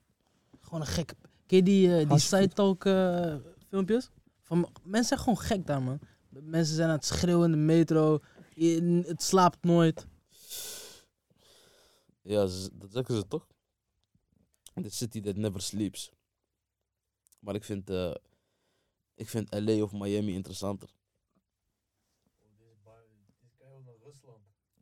[0.74, 1.15] Gewoon een gekke...
[1.45, 3.36] Ken je die, eh, die Hartstikke side talk eh,
[3.67, 4.09] filmpjes?
[4.41, 5.99] Van, mensen zijn gewoon gek daar, man.
[6.30, 8.19] Mensen zijn aan het schreeuwen in de metro.
[8.55, 10.07] Je- het slaapt nooit.
[12.21, 12.39] Ja,
[12.74, 13.47] dat zeggen ze toch?
[14.82, 16.11] The city that never sleeps.
[17.39, 18.13] Maar ik vind, eh,
[19.15, 20.89] ik vind LA of Miami interessanter.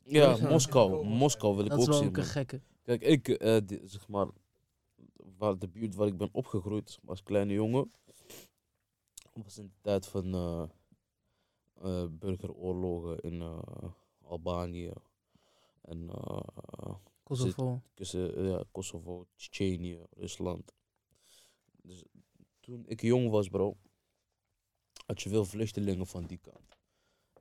[0.04, 0.50] Ja, Rusland.
[0.50, 1.04] Moskou.
[1.06, 2.08] Moskou wil ik Dat is ook wel zien.
[2.08, 2.60] ook een gekke.
[2.82, 4.26] Kijk, ik, eh, die- zeg maar,
[5.42, 7.92] waar de buurt waar ik ben opgegroeid zeg maar, als kleine jongen,
[9.32, 10.68] was in de tijd van eh,
[11.74, 13.90] eh, burgeroorlogen in eh,
[14.20, 14.92] Albanië
[15.80, 16.10] en
[17.22, 17.82] Kosovo.
[17.94, 20.74] tussen ja, Kosovo, Tsjetsjenië, Rusland.
[21.82, 22.04] Dus
[22.60, 23.76] toen ik jong was, bro,
[25.06, 26.78] had je veel vluchtelingen van die kant.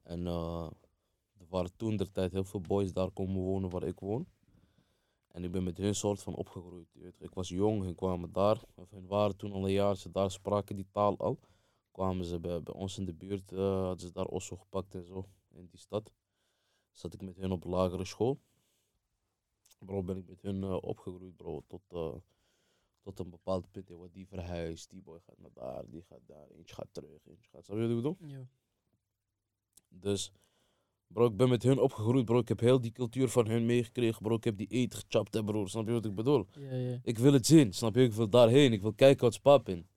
[0.04, 4.28] En er waren toen der tijd heel veel boys daar komen wonen waar ik woon.
[5.32, 6.88] En ik ben met hun soort van opgegroeid.
[7.18, 8.62] Ik was jong, hun kwamen daar.
[8.76, 11.40] Of hun waren toen al een jaar, ze daar spraken die taal al.
[11.92, 15.06] kwamen ze bij, bij ons in de buurt, eh, hadden ze daar osso gepakt en
[15.06, 16.14] zo, in die stad.
[16.92, 18.40] Zat ik met hun op lagere school.
[19.80, 22.16] Bro, ben ik met hun eh, opgegroeid, bro, tot, eh,
[23.02, 23.90] tot een bepaald punt.
[23.90, 27.50] Wat die verhuist, die boy gaat naar daar, die gaat daar, eentje gaat terug, eentje
[27.50, 27.66] gaat...
[27.66, 28.18] Snap je wat ik bedoel?
[28.20, 28.48] Ja.
[29.88, 30.32] Dus,
[31.14, 32.40] bro, ik ben met hun opgegroeid, bro.
[32.40, 34.36] Ik heb heel die cultuur van hun meegekregen, bro.
[34.36, 35.66] Ik heb die eet gechapt, hè, bro.
[35.66, 36.48] Snap je wat ik bedoel?
[36.60, 37.00] Ja, ja.
[37.04, 38.04] Ik wil het zien, snap je?
[38.04, 39.88] Ik wil daarheen, ik wil kijken wat spap in.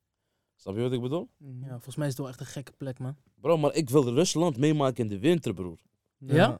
[0.55, 1.29] Snap je wat ik bedoel?
[1.37, 3.15] ja, volgens mij is het wel echt een gekke plek, man.
[3.41, 5.79] Bro, maar ik wil Rusland meemaken in de winter, broer.
[6.17, 6.59] Ja?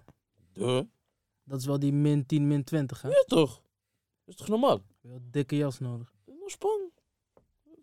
[0.53, 0.81] Duh.
[1.43, 3.09] Dat is wel die min 10, min 20, hè?
[3.09, 3.61] Ja, toch?
[4.25, 4.81] Is toch normaal?
[5.01, 6.13] Wel een dikke jas nodig.
[6.25, 6.89] Nou, span.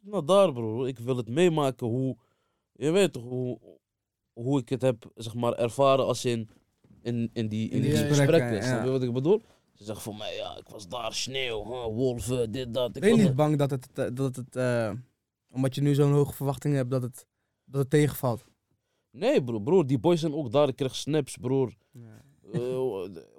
[0.01, 0.89] Nou, daar, broer.
[0.89, 2.17] Ik wil het meemaken hoe...
[2.73, 3.59] Je weet toch, hoe,
[4.33, 6.51] hoe ik het heb, zeg maar, ervaren als in,
[7.03, 8.55] in, in die, in die die gesprekken.
[8.55, 8.63] ja.
[8.63, 9.43] Snap je wat ik bedoel?
[9.75, 12.97] Ze zeggen voor mij, ja, ik was daar, sneeuw, huh, wolven, dit, dat.
[12.97, 14.91] Ik Ben je niet bang dat het, eh, dat het eh,
[15.51, 17.27] omdat je nu zo'n hoge verwachting hebt, dat het,
[17.65, 18.45] dat het tegenvalt?
[19.11, 20.69] Nee, broer, broer, die boys zijn ook daar.
[20.69, 21.75] Ik kreeg snaps, broer.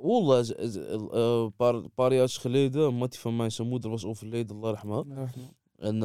[0.02, 0.92] Wallah, z- z- eh,
[1.44, 5.04] een paar, paar jaar geleden, een mattie van mij, zijn moeder was overleden, Allah rahma.
[5.76, 6.00] En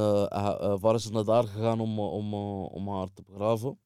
[0.81, 2.35] waren ze naar daar gegaan om, om,
[2.65, 3.79] om haar te begraven.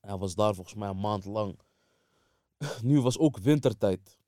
[0.00, 1.58] Hij was daar volgens mij een maand lang.
[2.82, 4.18] Nu was ook wintertijd.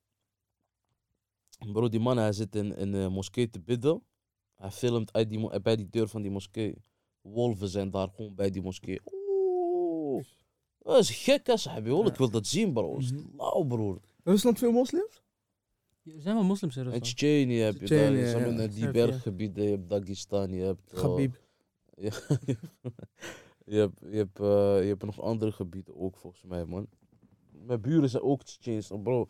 [1.72, 4.03] Bro, die man hij zit in, in de moskee te bidden.
[4.55, 6.74] Hij filmt uit die, bij die deur van die moskee.
[7.20, 9.01] Wolven zijn daar gewoon bij die moskee.
[9.05, 10.24] Oeh.
[10.79, 11.57] Dat is gek, hè.
[12.11, 12.93] Ik wil dat zien, bro.
[12.95, 13.37] Dat is Mhm.
[13.37, 14.01] lauw, broer.
[14.24, 15.22] Rusland veel moslims?
[16.05, 17.07] Er zijn wel moslims in En Rusland.
[17.64, 18.53] Heb je daar.
[18.55, 19.64] Naar die berggebieden.
[19.64, 20.93] Je hebt Dagestan, je hebt...
[20.93, 21.01] eh,
[22.07, 22.12] ja,
[23.64, 26.87] je, hebt, je, hebt, eh, je hebt nog andere gebieden ook, volgens mij, man.
[27.67, 29.27] Mijn buren zijn ook Tsjetsjenisch, bro.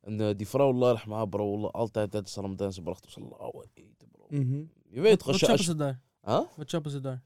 [0.00, 4.08] En eh, die vrouw, Allah rahma, bro, altijd tijdens Ramadan, ze bracht ons lauwe eten,
[4.10, 4.26] bro.
[4.28, 4.64] Mhm.
[4.88, 6.00] Je weet Wat je ze daar?
[6.22, 6.40] Huh?
[6.56, 7.22] Wat chappen ze daar?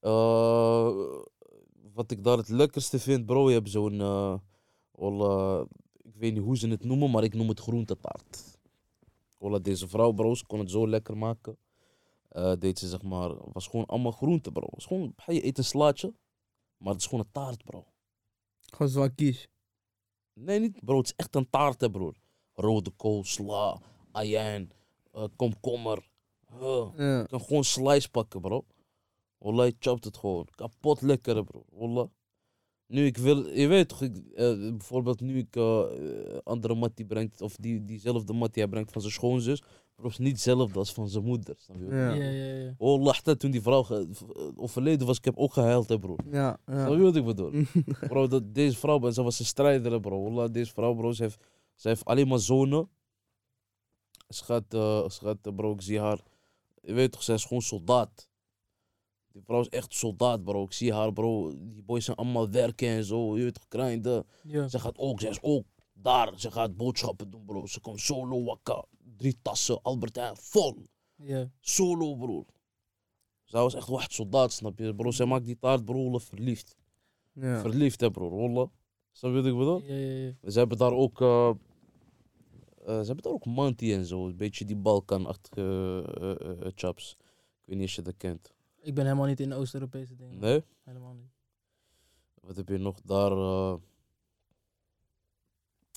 [0.00, 0.94] Eh,
[1.92, 4.00] wat ik daar het lekkerste vind, bro, je hebt zo'n...
[4.00, 5.62] eh,
[6.02, 8.58] ik weet niet hoe ze het noemen, maar ik noem het groentetaart.
[9.38, 11.56] Wallah, deze vrouw, bro, ze kon het zo lekker maken.
[12.28, 14.66] Eh deed ze, zeg maar, was gewoon allemaal groente, bro.
[14.70, 16.14] Het is gewoon, je eet een slaatje,
[16.76, 17.84] maar het is gewoon een taart, bro.
[18.60, 19.48] Gewoon kies.
[20.34, 22.14] Nee, niet, bro, het is echt een taart, hè, broer.
[22.54, 23.80] Rode kool, sla,
[24.12, 24.72] ajuin,
[25.12, 26.08] eh, komkommer.
[26.60, 26.92] Ja.
[26.96, 28.64] Je kan gewoon slice pakken, bro.
[29.38, 30.48] Wallah, je chopt het gewoon.
[30.54, 31.64] Kapot lekker, bro.
[31.70, 32.08] Wallah.
[32.86, 36.96] Nu ik wil, je weet toch, ik, eh, bijvoorbeeld nu ik eh, eh, andere mat
[36.96, 39.62] die brengt, of die, diezelfde mat die hij brengt van zijn schoonzus,
[40.02, 41.54] is niet hetzelfde als van zijn moeder.
[41.58, 41.84] Snap je?
[41.84, 42.14] Ja.
[42.14, 42.74] Ja, ja, ja.
[42.78, 44.06] Wallah, dat toen die vrouw
[44.56, 46.16] overleden was, ik heb ook gehuild, hè, bro.
[46.30, 47.02] Ja, Snap je ja.
[47.02, 47.50] wat ik bedoel?
[48.08, 50.22] bro, dat, deze vrouw, ze was een strijder, bro.
[50.22, 52.88] Wallah, deze vrouw, bro, ze heeft, ze heeft alleen maar zonen.
[54.28, 56.18] Ze gaat, eh, ze gaat bro, ik zie haar.
[56.82, 58.28] Je weet toch, zij is gewoon soldaat.
[59.34, 60.64] Die vrouw is echt soldaat, bro.
[60.64, 61.52] Ik zie haar, bro.
[61.56, 63.36] Die boys zijn allemaal werken en zo.
[63.36, 64.26] Je weet toch, grinden.
[64.42, 64.68] Ja.
[64.68, 66.32] Ze gaat ook, ze is ook daar.
[66.36, 67.66] Ze gaat boodschappen doen, bro.
[67.66, 68.84] Ze komt solo wakka.
[69.16, 70.86] Drie tassen, Albert Heijn, vol.
[71.16, 71.50] Ja.
[71.60, 72.44] Solo, broer.
[73.44, 74.94] Zij was echt wacht soldaat, snap je?
[74.94, 76.76] Bro, zij maakt die taart, bro, verliefd.
[77.32, 77.60] Ja.
[77.60, 78.68] Verliefd, hè, broer, wallah.
[79.12, 79.82] Snap je wat ik bedoel?
[79.82, 80.50] Ja, ja, ja.
[80.50, 81.20] Ze hebben daar ook...
[81.20, 81.50] eh,
[82.86, 84.26] ze hebben daar ook manti en zo.
[84.26, 86.04] Een beetje die Balkan-achtige
[86.60, 87.16] eh, chaps.
[87.60, 88.53] Ik weet niet of je dat kent.
[88.84, 90.38] Ik ben helemaal niet in Oost-Europese dingen.
[90.38, 90.64] Nee?
[90.82, 91.30] Helemaal niet.
[92.40, 93.30] Wat heb je nog daar?
[93.32, 93.74] eh,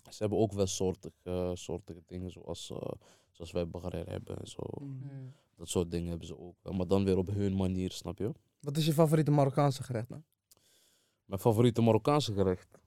[0.10, 2.92] ze hebben ook wel soortige, soortige dingen zoals, eh,
[3.32, 4.64] zoals wij Bahrein hebben en zo.
[4.80, 4.86] Mhm.
[4.86, 5.34] Mm.
[5.56, 6.56] Dat soort dingen hebben ze ook.
[6.64, 8.32] Maar dan weer op hun manier, snap je?
[8.60, 10.24] Wat is je favoriete Marokkaanse gerecht, man?
[11.26, 12.80] Mijn favoriete Marokkaanse gerecht?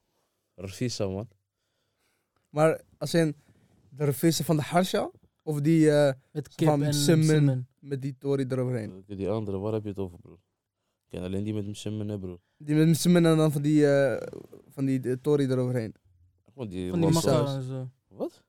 [0.55, 1.29] Rafisa, man.
[2.49, 3.37] Maar als in
[3.89, 5.11] de vissen van de harsha?
[5.43, 7.27] Of die eh, Met kip Van en Simmen.
[7.27, 7.69] simmen.
[7.79, 9.05] met die tori eroverheen?
[9.07, 10.39] Die andere, waar heb je het over, broer?
[11.05, 12.39] Ik ken alleen die met Msimmen, hè, broer.
[12.57, 14.27] Die met simmen en dan van die, eh,
[14.69, 15.95] van die eh, tori eroverheen.
[16.53, 17.23] Gewoon die Van die lassos.
[17.33, 17.43] saus.
[17.45, 17.89] makka en zo.
[18.17, 18.43] Wat?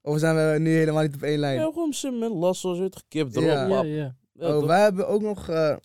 [0.00, 1.60] Of zijn we nu helemaal niet op één lijn?
[1.60, 3.66] Ja, gewoon Msimmen, lassos, weet toch, kip erop, Ja.
[3.66, 4.16] Ja, ja.
[4.32, 5.80] Ja, oh, wij hebben ook nog, eh, je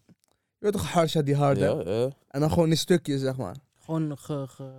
[0.60, 1.60] weet toch harsha, die harde?
[1.60, 2.10] Ja, ja.
[2.28, 3.56] En dan gewoon in stukjes, zeg maar.
[3.80, 4.72] Gewoon ge, ge,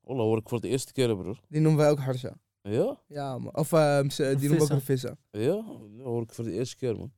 [0.00, 1.40] Hola, hoor ik voor de eerste keer, broer.
[1.48, 2.34] Die noemen wij ook harsha.
[2.70, 3.00] Ja?
[3.08, 3.56] Ja, man.
[3.56, 5.18] Of eh, ms- die noemen ook een vissen.
[5.30, 5.54] Ja?
[5.96, 7.12] Dat hoor ik voor de eerste keer, man.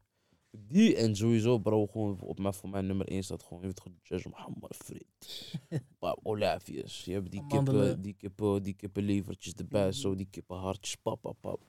[0.50, 3.80] Die en sowieso, bro, gewoon op mijn, voor mij nummer 1 staat gewoon, je weet
[3.80, 5.54] gewoon, Judge Muhammad Frit.
[6.22, 7.04] Olafius.
[7.04, 11.62] Je hebt die kippen, die kippen, die kippenlevertjes erbij, zo, die kippenhartjes, pap, pap, pap.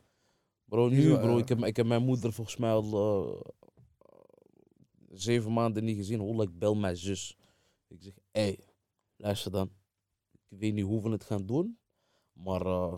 [0.66, 3.50] Bro, nu, bro, eh, ik heb, ik heb mijn moeder volgens mij al eh,
[5.10, 6.20] zeven maanden niet gezien.
[6.20, 7.38] Hola, ik bel mijn zus.
[7.88, 8.60] Ik zeg, hé, hey,
[9.16, 9.72] luister dan.
[10.50, 11.78] Ik weet niet hoe we het gaan doen,
[12.34, 12.94] maar eh,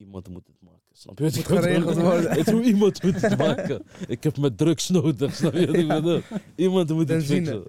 [0.00, 0.80] iemand moet het maken.
[0.92, 2.38] Snap je wat Moet geregeld worden.
[2.38, 3.82] Ik doe iemand moet het maken.
[4.08, 6.20] Ik heb mijn drugs nodig, snap je wat ik bedoel?
[6.56, 7.64] Iemand moet het fixen.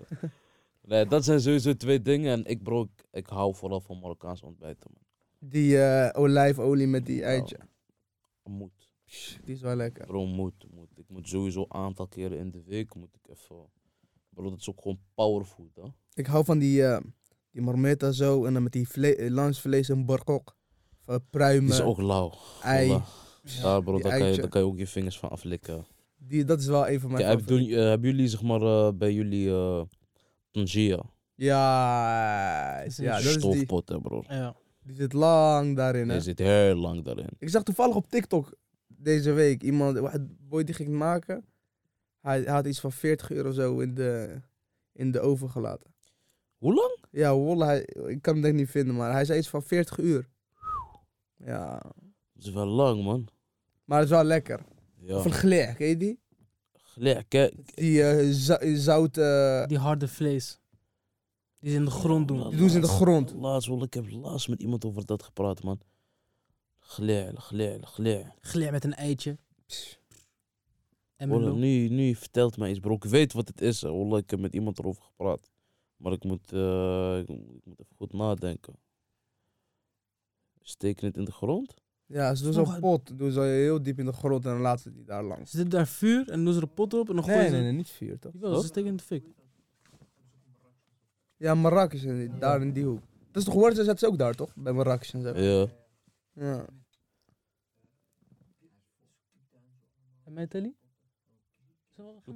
[0.82, 2.32] Nee, dat zijn sowieso twee dingen.
[2.32, 5.04] En ik, bro, ik, ik hou vooral van Marokkaans ontbijten, man.
[5.50, 7.58] Die eh, olijfolie met die eitje.
[8.44, 8.94] Moet.
[9.06, 10.06] Psh, Die is wel lekker.
[10.06, 10.90] Bro, moet, moet.
[10.96, 13.56] Ik moet sowieso een aantal keren in de week, moet ik even...
[14.30, 15.84] Bro, dat is ook gewoon powerfood, hè.
[16.14, 17.02] Ik hou van die, eh
[17.52, 20.56] die marmita zo en dan met die vle eh, langsvlees en barkok.
[21.30, 22.34] Pruimen, Die is ook lauw.
[22.64, 23.02] ei.
[23.44, 24.42] Ja, bro, die daar kan, je, eitje.
[24.42, 25.86] daar kan je ook je vingers van aflikken.
[26.18, 28.90] Die, dat is wel een van mijn Kijk, doen, eh, hebben jullie, zeg maar, eh,
[28.94, 29.82] bij jullie eh
[30.52, 31.02] tangia?
[31.36, 33.52] Ja, Is ja een dat is die.
[33.52, 34.24] Stoofpot, hè, bro.
[34.28, 34.56] Ja.
[34.84, 36.10] Die zit lang daarin.
[36.10, 36.16] Hè?
[36.16, 37.30] Je zit heel lang daarin.
[37.38, 38.54] Ik zag toevallig op TikTok
[38.88, 41.46] deze week iemand, een boy die ging maken.
[42.22, 44.42] Hij, hij had iets van 40 euro zo in de,
[44.94, 45.94] in de oven gelaten.
[46.58, 46.98] Hoe lang?
[47.12, 49.98] Ja, hij, ik kan hem denk ik niet vinden, maar hij zei iets van 40
[49.98, 50.30] uur.
[51.46, 51.80] Ja,
[52.34, 53.28] Dat is wel lang, man.
[53.86, 54.66] maar het is wel lekker.
[55.00, 55.16] Ja.
[55.18, 56.20] Of een gleer, ken je die?
[56.74, 57.76] Gelijk, kijk.
[57.76, 58.30] Die eh,
[58.76, 60.60] zout, eh, Die harde vlees.
[61.60, 62.50] Die ze in de grond doen.
[62.50, 63.34] die doen ze in de grond.
[63.34, 65.80] Laatst, wel, ik heb laatst met iemand over dat gepraat, man.
[66.80, 68.34] Gleer, gleer, gleer.
[68.42, 69.38] Gleer met een eitje.
[71.16, 72.94] En Wallah, nu, nu vertelt mij iets, bro.
[72.94, 73.82] Ik weet wat het is.
[73.82, 75.50] Wallah, ik heb met iemand erover gepraat.
[75.98, 78.74] Maar ik moet, eh, ik, moet- ik moet even goed nadenken.
[80.62, 81.74] Steken het in de grond?
[82.06, 84.62] Ja, ze doen zo'n een- pot, doen ze heel diep in de grond en dan
[84.62, 85.52] laten ze die daar langs.
[85.52, 87.50] Ze zitten daar vuur en dan doen ze er pot op en dan gooien Nee,
[87.50, 87.54] ze...
[87.56, 88.34] nee, nee, niet vier toch?
[88.34, 89.26] Jawel, ze steken in de fik.
[91.38, 93.02] Ja, Marrakesh, en die- daar in die hoek.
[93.32, 94.56] Dat is toch Warza zetten ze ook daar toch?
[94.56, 95.38] Bij Marrakesh en zo.
[95.38, 95.68] Ja.
[96.34, 96.66] Ja.
[100.24, 100.74] En mij Telly?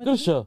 [0.03, 0.45] Kusje.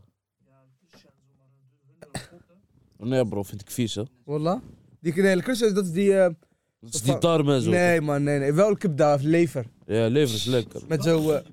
[2.96, 4.02] Nee, bro, vind ik vies, hè.
[4.24, 4.60] Wallah.
[5.00, 6.14] Die knelen kussen, dat is die...
[6.18, 6.34] eh,
[6.80, 7.70] Dat is die tarwe en zo.
[7.70, 8.52] nee man, nee, nee.
[8.52, 8.76] Wel
[9.20, 9.66] lever.
[9.86, 10.82] Ja, lever is lekker.
[10.88, 11.30] Met zo...
[11.30, 11.44] eh,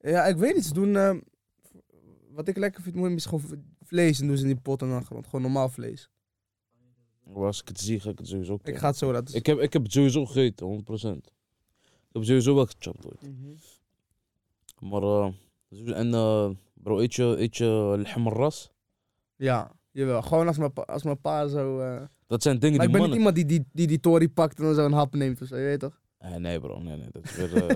[0.00, 0.96] Ja, ik weet niet, ze doen...
[0.96, 1.16] eh,
[2.30, 4.82] Wat ik lekker vind, moet je misschien gewoon vlees en doen ze in die pot
[4.82, 5.04] en dan.
[5.04, 6.10] Gewoon normaal vlees.
[7.24, 9.46] Maar als ik het zie, ga ik het sowieso Ik ga het zo laten Ik
[9.46, 11.16] heb, ik heb het sowieso gegeten, 100%.
[11.16, 13.22] Ik heb sowieso wel gechapt ooit.
[13.22, 13.54] Mhm.
[14.88, 15.32] Maar, eh,
[15.98, 17.64] en eh, bro, eet je, eet je?
[19.36, 20.22] Ja, jawel.
[20.22, 21.80] Gewoon als mijn pa, als mijn pa zo...
[21.80, 23.34] eh, Dat zijn dingen Maar ik die ben niet mannen...
[23.34, 25.56] iemand die die, die, die tori pakt en dan zo een hap neemt of zo,
[25.56, 26.00] je weet toch?
[26.18, 27.68] Eh, nee bro, nee, nee, dat is weer uh,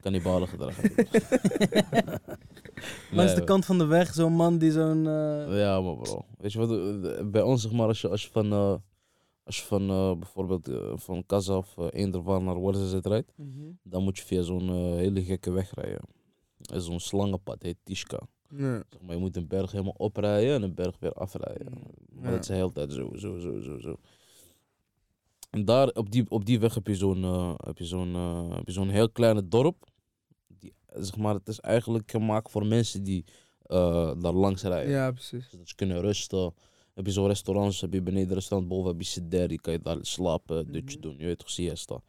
[0.00, 0.76] kannibalen gedrag.
[3.10, 5.06] Langs de Nee, kant van de weg, zo'n man die zo'n...
[5.06, 6.24] eh, Ja, maar bro.
[6.38, 8.74] Weet je wat, eh, bij ons zeg maar, als je, als je van, eh,
[9.44, 13.32] als je van eh, bijvoorbeeld eh, van Kaza of uh, Eendervaar naar Warzazet rijdt,
[13.82, 16.00] dan moet je via zo'n eh, hele gekke weg rijden.
[16.74, 18.20] Is zo'n slangenpad, heet Tishka.
[18.48, 18.80] Nee.
[18.90, 21.72] Zeg maar, je moet een berg helemaal oprijden en een berg weer afrijden.
[22.12, 22.30] Maar Ja.
[22.30, 23.96] dat is de hele tijd zo, zo, zo, zo, zo.
[25.50, 28.14] En daar, op die, op die weg heb je zo'n eh, heb je zo'n
[28.54, 29.84] heb je zo'n heel kleine dorp.
[30.46, 33.24] Die, zeg maar, het is eigenlijk gemaakt voor mensen die
[33.62, 34.90] eh, daar langs rijden.
[34.92, 35.50] Ja, precies.
[35.50, 36.54] Zodat ze kunnen rusten.
[36.94, 39.98] Heb je zo'n restaurants, heb je beneden restaurant, boven heb je sideri, kan je daar
[40.00, 42.00] slapen, dutje doen, je weet toch, siesta.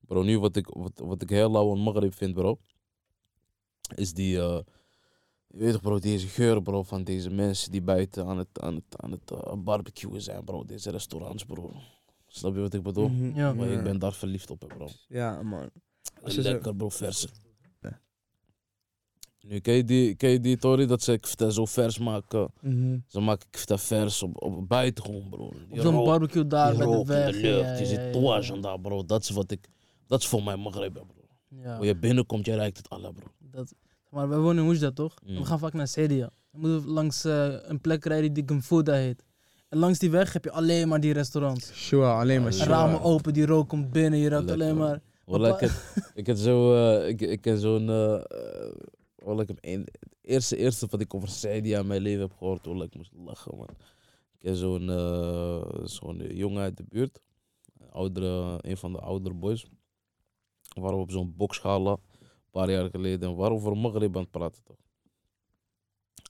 [0.00, 2.58] Bro, nu wat ik, wat, wat ik heel lauw aan Maghreb vind, bro,
[3.94, 4.38] is die,
[5.54, 8.74] je weet toch bro, deze geur bro, van deze mensen die buiten aan het, aan
[8.74, 11.72] het, aan het eh, barbecuen zijn bro, deze restaurants bro.
[12.26, 13.08] Snap je wat ik bedoel?
[13.08, 13.38] Mhm.
[13.38, 13.52] Ja.
[13.52, 14.88] Maar ik ben daar verliefd op hè, bro.
[15.08, 15.70] Ja, man.
[16.22, 17.28] Als Lekker bro, verse.
[17.80, 18.00] Ja.
[19.40, 22.52] Nu, ken je die, ken je die Tori, dat ze kfta zo vers maken?
[22.60, 22.98] Mhm.
[23.06, 25.52] Ze maken kfta vers op, op buiten gewoon, bro.
[25.72, 27.34] Zo'n barbecue daar bij de weg.
[27.34, 29.04] de lucht, je ziet aan daar, bro.
[29.04, 29.68] Dat is wat ik,
[30.06, 31.06] dat is voor mij Maghreb, bro.
[31.48, 31.76] Ja.
[31.76, 33.26] Hoe je binnenkomt, je ruikt het alle, bro.
[33.38, 33.74] Dat,
[34.14, 35.14] maar wij wonen in Oujda toch?
[35.24, 35.38] En Mm.
[35.38, 36.30] We gaan vaak naar Sedia.
[36.50, 39.24] Dan moeten we langs eh, een plek rijden die Gumfuda heet.
[39.68, 41.86] En langs die weg heb je alleen maar die restaurants.
[41.86, 42.70] Sure, alleen maar sure.
[42.70, 45.00] Ramen open, die rook komt binnen, je ruikt alleen maar.
[45.24, 45.70] Wallah, ik, heb,
[46.14, 47.86] ik heb zo, eh, ik, ik heb zo'n,
[49.16, 52.32] wallah, ik heb een, het eerste, eerste wat ik over Saidi in mijn leven heb
[52.38, 53.68] gehoord, wallah, ik moest lachen, man.
[54.38, 54.86] Ik heb zo'n,
[55.84, 57.20] zo'n jongen uit de buurt,
[57.78, 59.66] een, oudere, een van de oudere boys.
[60.74, 61.96] We waren op zo'n boksgala,
[62.60, 64.76] paar jaar geleden, en we waren over Maghreb aan het praten, toch.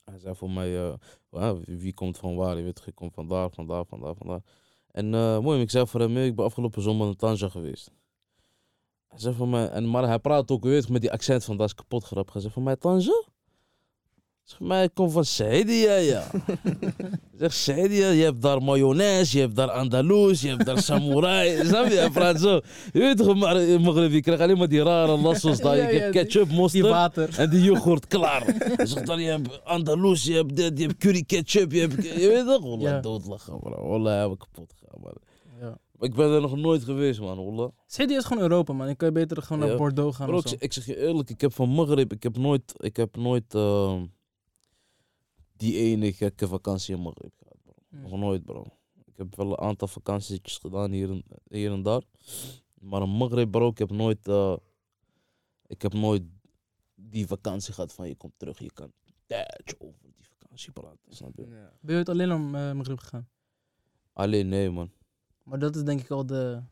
[0.05, 0.95] Hij zei voor mij, eh,
[1.31, 2.57] "Ah, wie, komt van waar?
[2.57, 4.41] Je weet, ik kom vandaar, vandaar, vandaar.
[4.91, 7.91] En eh mooi, ik zei voor hem, ik ben afgelopen zomer in Tanja geweest.
[9.09, 11.67] Hij zei van mij, en, maar hij praat ook, weet, met die accent van dat
[11.67, 12.33] is kapot grappig.
[12.33, 13.25] Hij zei van mij, Tanja?
[14.45, 16.31] Zeg maar, ik kom van Saidia, ja.
[17.39, 21.57] zeg, Saidia, je hebt daar mayonaise, je hebt daar Andalus, je hebt daar samurai.
[21.67, 21.95] Snap je?
[21.95, 22.61] Hij praat zo.
[22.93, 25.77] Je weet toch, maar in Maghreb, je krijgt alleen maar die rare lassos daar.
[25.93, 26.87] Je die- ketchup, mosterd.
[26.89, 27.39] water.
[27.39, 28.43] En die yoghurt, klaar.
[28.59, 32.05] Hij zegt dan, je hebt Andalus, je hebt dit, je hebt curry ketchup, je hebt...
[32.05, 32.63] Je weet toch?
[32.63, 33.01] Wallah, Ja.
[33.01, 33.89] doodlachen, bro.
[33.89, 35.15] Wallah, heb ik kapot gegaan, man.
[35.61, 35.79] Ja.
[36.01, 37.69] Ik ben er nog nooit geweest, man, wallah.
[37.87, 38.87] Sedia is gewoon Europa, man.
[38.87, 40.55] Dan kan je beter gewoon naar Bordeaux gaan Bro, of ik, zo.
[40.55, 43.55] zeg- ik zeg je eerlijk, ik heb van Maghreb, ik heb nooit, ik heb nooit,
[43.55, 44.03] ehm,
[45.57, 47.75] die ene gekke vakantie in Maghreb gehad, bro.
[47.89, 48.03] Mm.
[48.03, 48.67] Nog nooit, bro.
[49.05, 52.03] Ik heb wel een aantal vakantietjes gedaan hier en, hier en daar.
[52.81, 54.29] Maar in Maghreb, bro, ik heb nooit...
[54.29, 54.57] eh,
[55.67, 56.23] ik heb nooit
[56.95, 58.93] die vakantie gehad van je komt terug, je kan
[59.27, 61.47] tijdje over die vakantie praten, snap je?
[61.47, 61.73] Ja.
[61.81, 63.29] Ben je ooit alleen naar uh, Maghreb gegaan?
[64.13, 64.91] Alleen nee, man.
[65.43, 66.63] Maar dat is denk ik al de...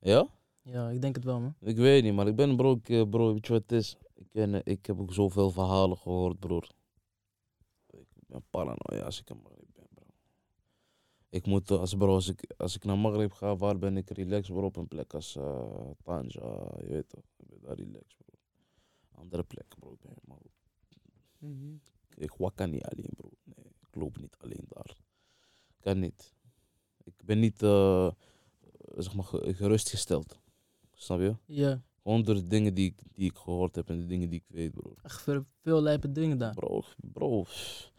[0.00, 0.28] Ja?
[0.62, 1.54] Ja, ik denk het wel, man.
[1.60, 3.96] Ik weet niet, maar ik ben bro, ik, eh, bro weet je wat het is?
[4.14, 6.68] Ik, eh, ik heb ook zoveel verhalen gehoord, broer.
[8.34, 10.06] Ben paranoia als ik in Maghreb ben, bro.
[11.28, 14.10] Ik moet, eh, als, bro, als ik, als ik naar Maghreb ga, waar ben ik
[14.10, 14.64] relaxed, bro?
[14.64, 16.40] Op een plek als eh Tanja,
[16.80, 17.24] je weet toch?
[17.36, 18.38] Ik ben daar relaxed, bro.
[19.20, 19.92] Andere plekken, bro.
[19.92, 20.42] Ik ben helemaal...
[21.38, 21.74] Mhm.
[22.16, 23.30] Ik wakka niet alleen, bro.
[23.44, 24.96] Nee, ik loop niet alleen daar.
[25.80, 26.34] Kan niet.
[27.04, 28.10] Ik ben niet, eh,
[28.96, 30.38] zeg maar, ge- gerustgesteld.
[30.92, 31.36] Snap je?
[31.46, 34.38] Ja, Gewoon door de dingen die ik, die ik gehoord heb en de dingen die
[34.46, 34.94] ik weet, bro.
[35.02, 36.54] echt veel, veel lijpe dingen daar.
[36.54, 37.42] Bro, bro.
[37.42, 37.92] pff.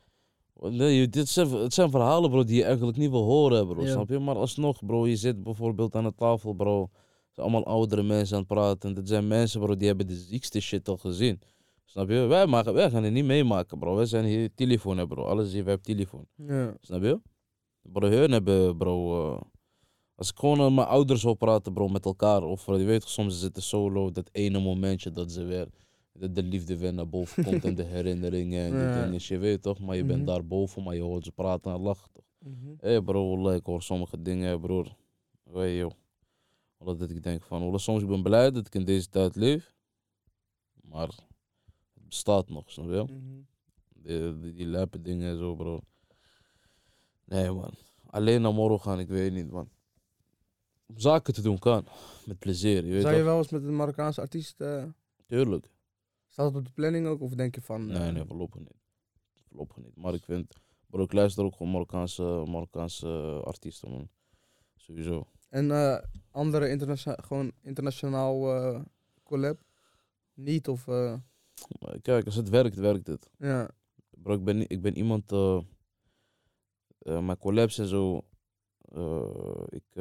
[0.70, 3.82] Nee, dit zijn, het zijn verhalen, bro, die je eigenlijk niet wil horen, bro.
[3.84, 3.92] Ja.
[3.92, 4.20] Snap je?
[4.20, 6.82] Maar alsnog, bro, je zit bijvoorbeeld aan de tafel, bro.
[6.82, 6.90] Het
[7.34, 8.90] zijn allemaal oudere mensen aan het praten.
[8.90, 11.42] En dit zijn mensen, bro, die hebben de ziekste shit al gezien.
[11.86, 12.20] Snap je?
[12.20, 13.96] Wij, maken, wij gaan het niet meemaken, bro.
[13.96, 15.24] Wij zijn hier telefoon, bro.
[15.26, 16.26] Alles hier, wij hebben telefoon.
[16.36, 16.76] Ja.
[16.80, 17.20] Snap je?
[17.82, 19.32] Bro, hun hebben, bro.
[19.34, 19.42] eh,
[20.16, 22.44] als ik gewoon met mijn ouders wil praten, bro, met elkaar.
[22.44, 24.12] Of eh, je weet, soms zitten solo.
[24.12, 25.68] Dat ene momentje dat ze weer.
[26.18, 29.20] Dat de liefde weer naar boven komt en de herinneringen en die dingen.
[29.24, 30.28] Je weet toch, maar je bent Mhm.
[30.28, 32.24] daar boven, maar je hoort ze praten en lachen toch.
[32.40, 32.68] Mhm.
[32.68, 34.96] Hé hey bro, ik hoor sommige dingen, broer.
[35.44, 35.92] Weet joh.
[36.78, 39.36] Wallah, dat ik denk van, wallah, soms ik ben blij dat ik in deze tijd
[39.36, 39.74] leef.
[40.82, 41.24] Maar het
[42.08, 43.04] bestaat nog, snap je?
[43.14, 43.40] Mhm.
[43.96, 45.82] Die, die, die lijpe dingen en zo, bro.
[47.26, 47.72] Nee, man.
[48.06, 49.70] Alleen naar morgen gaan, ik weet niet, man.
[50.86, 51.88] Om zaken te doen kan.
[52.26, 54.62] Met plezier, je weet Zou je wel eens met een Marokkaanse artiest...
[54.62, 54.84] eh,
[55.28, 55.74] Tuurlijk.
[56.36, 57.22] Staat het op de planning ook?
[57.22, 57.92] Of denk je van...
[57.92, 58.74] eh, Nee, nee, voorlopig niet.
[59.48, 59.96] Voorlopig niet.
[59.96, 60.54] Maar ik vind...
[60.90, 64.10] Bro, ik luister ook gewoon Marokkaanse, Marokkaanse artiesten, man.
[64.76, 65.28] Sowieso.
[65.50, 65.98] En eh,
[66.32, 68.82] andere internationaal, gewoon internationaal eh,
[69.24, 69.62] collab?
[70.34, 70.84] Niet of...
[72.02, 73.30] kijk, als het werkt, werkt het.
[73.38, 73.70] ja.
[74.10, 75.32] Bro, ik ben, ik ben iemand...
[77.00, 78.18] mijn collabs en zo...
[79.70, 79.96] ik,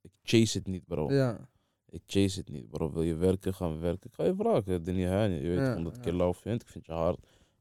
[0.00, 1.12] ik chase het niet, bro.
[1.12, 1.48] ja.
[1.90, 2.92] Ik chase het niet, bro.
[2.92, 4.10] Wil je werken, gaan we werken.
[4.10, 4.72] Ik ga je vragen.
[4.72, 6.62] Je weet Ja, omdat ik je lauw vind.
[6.62, 7.18] Ik vind je hard.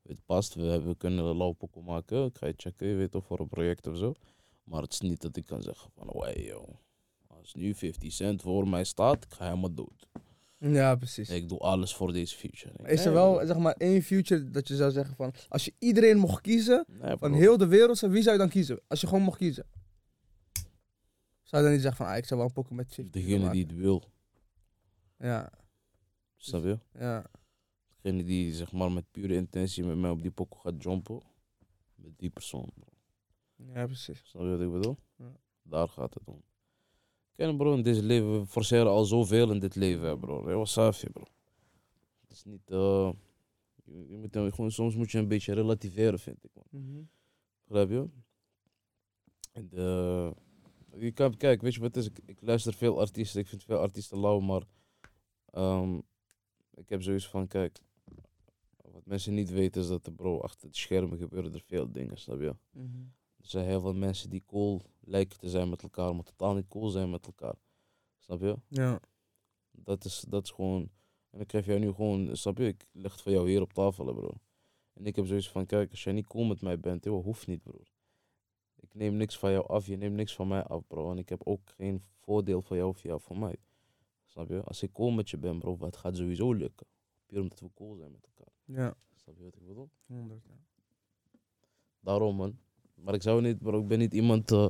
[0.07, 0.53] Het past.
[0.53, 2.25] We, hebben- we kunnen een lauw pokoe maken.
[2.25, 4.13] Ik ga je checken, je weet toch, voor een project of zo.
[4.63, 6.69] Maar het is niet dat ik kan zeggen van, hey joh.
[7.27, 10.07] Als nu 50 cent voor mij staat, ik ga helemaal dood.
[10.59, 11.29] Ja, precies.
[11.29, 12.73] Ik doe alles voor deze future.
[12.81, 15.33] Maar Is er wel, zeg maar, één future dat je zou zeggen van...
[15.49, 18.79] Als je iedereen mocht kiezen, Nee, van heel de wereld, wie zou je dan kiezen?
[18.87, 19.65] Als je gewoon mocht kiezen.
[21.43, 23.39] Zou je dan niet zeggen van, ah, ik zou wel een pokken met 50 willen
[23.39, 24.03] Degene die het wil.
[25.19, 25.51] Ja,
[26.35, 26.79] Snap je?
[26.93, 27.25] ja.
[28.01, 31.21] Degene die zeg maar met pure intentie met mij op die pokoe gaat jumpen.
[31.95, 32.69] Met die persoon.
[32.75, 32.93] Bro.
[33.73, 34.21] Ja, precies.
[34.23, 34.97] Snap je wat ik bedoel?
[35.17, 35.31] Ja.
[35.61, 36.43] Daar gaat het om.
[37.35, 40.47] Kijk bro, in deze leven, we forceren al zoveel in dit leven, hè, bro.
[40.47, 41.23] Heel saafje, bro.
[42.21, 43.11] Het is niet, eh,
[43.83, 46.83] je, je moet, gewoon, soms moet je een beetje relativeren, vind ik, man.
[46.83, 47.01] Mhm.
[47.65, 48.09] Begrijp je?
[49.51, 50.33] En de,
[50.95, 52.09] je kan, kijk, weet je wat het is?
[52.09, 54.63] Ik, ik luister veel artiesten, ik vind veel artiesten lauw, maar
[55.57, 55.97] ehm,
[56.73, 57.79] ik heb zoiets van, kijk,
[58.91, 62.17] wat mensen niet weten is dat er, bro, achter de schermen gebeuren er veel dingen,
[62.17, 62.55] snap je?
[62.71, 63.01] Mhm.
[63.37, 66.67] Er zijn heel veel mensen die cool lijken te zijn met elkaar, maar totaal niet
[66.67, 67.55] cool zijn met elkaar.
[68.17, 68.57] Snap je?
[68.67, 68.99] Ja.
[69.71, 70.81] Dat is, dat is gewoon.
[71.29, 72.67] En dan krijg jij nu gewoon, snap je?
[72.67, 74.31] Ik leg het voor jou hier op tafel, bro.
[74.93, 77.47] En ik heb zoiets van: kijk, als jij niet cool met mij bent, joh, hoeft
[77.47, 77.91] niet, broer.
[78.75, 81.11] Ik neem niks van jou af, je neemt niks van mij af, bro.
[81.11, 83.55] En ik heb ook geen voordeel van jou of jou van mij.
[84.37, 84.61] Snap je?
[84.63, 86.87] Als ik cool met je ben, bro, het gaat sowieso lukken.
[87.25, 88.53] Puur omdat we cool zijn met elkaar.
[88.65, 88.95] Ja.
[89.15, 89.89] Snap je wat ik bedoel?
[90.05, 90.43] 100.
[90.45, 90.53] ja.
[91.99, 92.59] Daarom, man.
[92.93, 94.51] Maar ik zou niet, bro, ik ben niet iemand.
[94.51, 94.69] eh,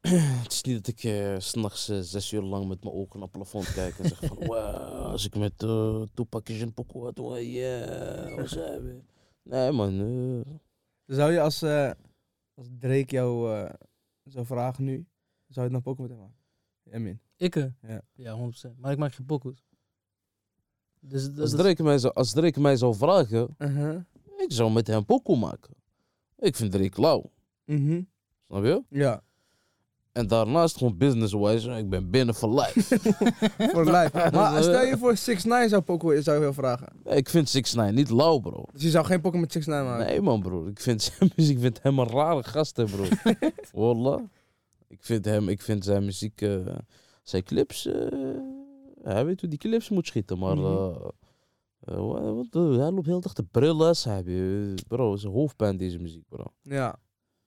[0.42, 3.28] het is niet dat ik eh, s'nachts eh, zes uur lang met mijn ogen naar
[3.28, 7.18] het plafond kijk en zeg van, wow, als ik met uh, Tupac en Poco had,
[7.18, 9.02] wow, yeah, waar zijn we?
[9.42, 10.60] Nee, man.
[11.06, 11.62] Zou je als,
[12.54, 13.68] als Drake jou
[14.24, 15.06] zou vragen nu,
[15.46, 16.40] zou je het dan pokken met hem maken?
[16.84, 17.20] Emin.
[17.42, 17.56] Ik?
[17.56, 17.64] eh?
[17.88, 18.00] Ja.
[18.14, 18.36] Ja,
[18.68, 18.76] 100%.
[18.76, 19.64] Maar ik maak geen pokoes.
[21.00, 24.00] Dus dat als, is- Drake mij zou, als Drake mij zou vragen, Uh-huh.
[24.36, 25.74] ik zou met hem Poco maken.
[26.38, 27.30] Ik vind Drake lauw,
[27.64, 28.02] Mhm.
[28.46, 28.82] snap je?
[28.88, 29.22] Ja.
[30.12, 32.98] En daarnaast gewoon business-wise, ik ben binnen voor life.
[33.72, 34.30] Voor life.
[34.32, 36.88] Maar stel je voor 6 9 zou pokken, zou je wel vragen.
[37.04, 38.64] ik vind 6 9 niet lauw, bro.
[38.72, 40.06] Dus je zou geen pokken met 6 9 maken?
[40.06, 43.08] Nee man broer, ik vind zijn muziek, ik vind hem een rare gast hè broer.
[43.72, 44.22] Wallah.
[44.88, 46.66] Ik vind hem, ik vind zijn muziek, eh,
[47.22, 48.38] zijn clips, eh,
[49.02, 51.12] hij weet hoe die clips moet schieten, maar je?
[51.80, 51.96] hij
[52.90, 54.74] loopt heel dag te brillen, heb je.
[54.88, 56.44] Bro, is een hoofdpijn deze muziek, bro.
[56.62, 56.96] Ja.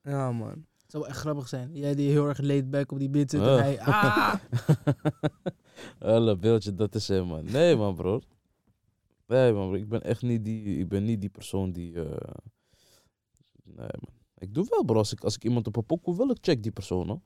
[0.01, 0.49] Ja, man.
[0.81, 1.69] Het zou wel echt grappig zijn.
[1.73, 3.59] Jij die heel erg laid back op die beat zit en Ah.
[3.59, 3.79] hij...
[3.81, 4.35] Ah!
[5.99, 7.43] Hele beeldje, dat is hem, man.
[7.51, 8.21] Nee, man, bro.
[9.27, 9.77] Nee, man, bro.
[9.77, 11.93] Ik ben echt niet die, ik ben niet die persoon die...
[12.03, 12.33] eh,
[13.63, 14.13] Nee, man.
[14.37, 14.97] Ik doe wel, bro.
[14.97, 17.21] Als ik, als ik iemand op een pokoe wil, ik check die persoon, hoor.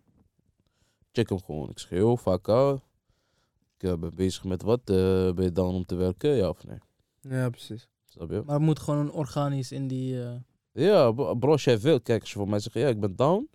[1.11, 1.69] Check hem gewoon.
[1.69, 2.47] Ik schreeuw, vaak.
[2.47, 4.79] Ik eh, ben bezig met wat.
[4.79, 4.95] eh,
[5.33, 6.77] ben je down om te werken, ja of nee?
[7.21, 7.87] Ja, precies.
[8.05, 8.41] Snap je?
[8.45, 10.23] Maar het moet gewoon organisch in die...
[10.23, 10.35] eh,
[10.71, 13.49] Ja, bro, als jij wil, kijk, als je voor mij zegt, ja, ik ben down.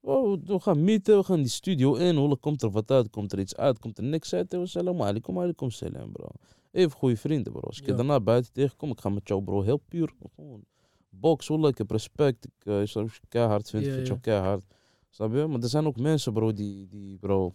[0.00, 2.16] Oh, we gaan meeten, we gaan die studio in.
[2.16, 3.10] Hoe komt er wat uit?
[3.10, 3.78] Komt er iets uit?
[3.78, 4.54] Komt er niks uit?
[4.54, 6.28] Eh, Salam alaikum, alaikum salam, bro.
[6.72, 7.60] Even goede vrienden, bro.
[7.60, 7.96] Als ik je Ja.
[7.96, 10.12] daarna buiten tegenkom, ik ga met jou, bro, heel puur.
[10.34, 10.64] Gewoon
[11.08, 12.44] box, hoe ik heb respect.
[12.44, 14.64] Ik, uh, je keihard vind, Ja, ik vind jou keihard.
[15.10, 15.46] Snap je?
[15.46, 17.54] Maar er zijn ook mensen, bro, die, die bro,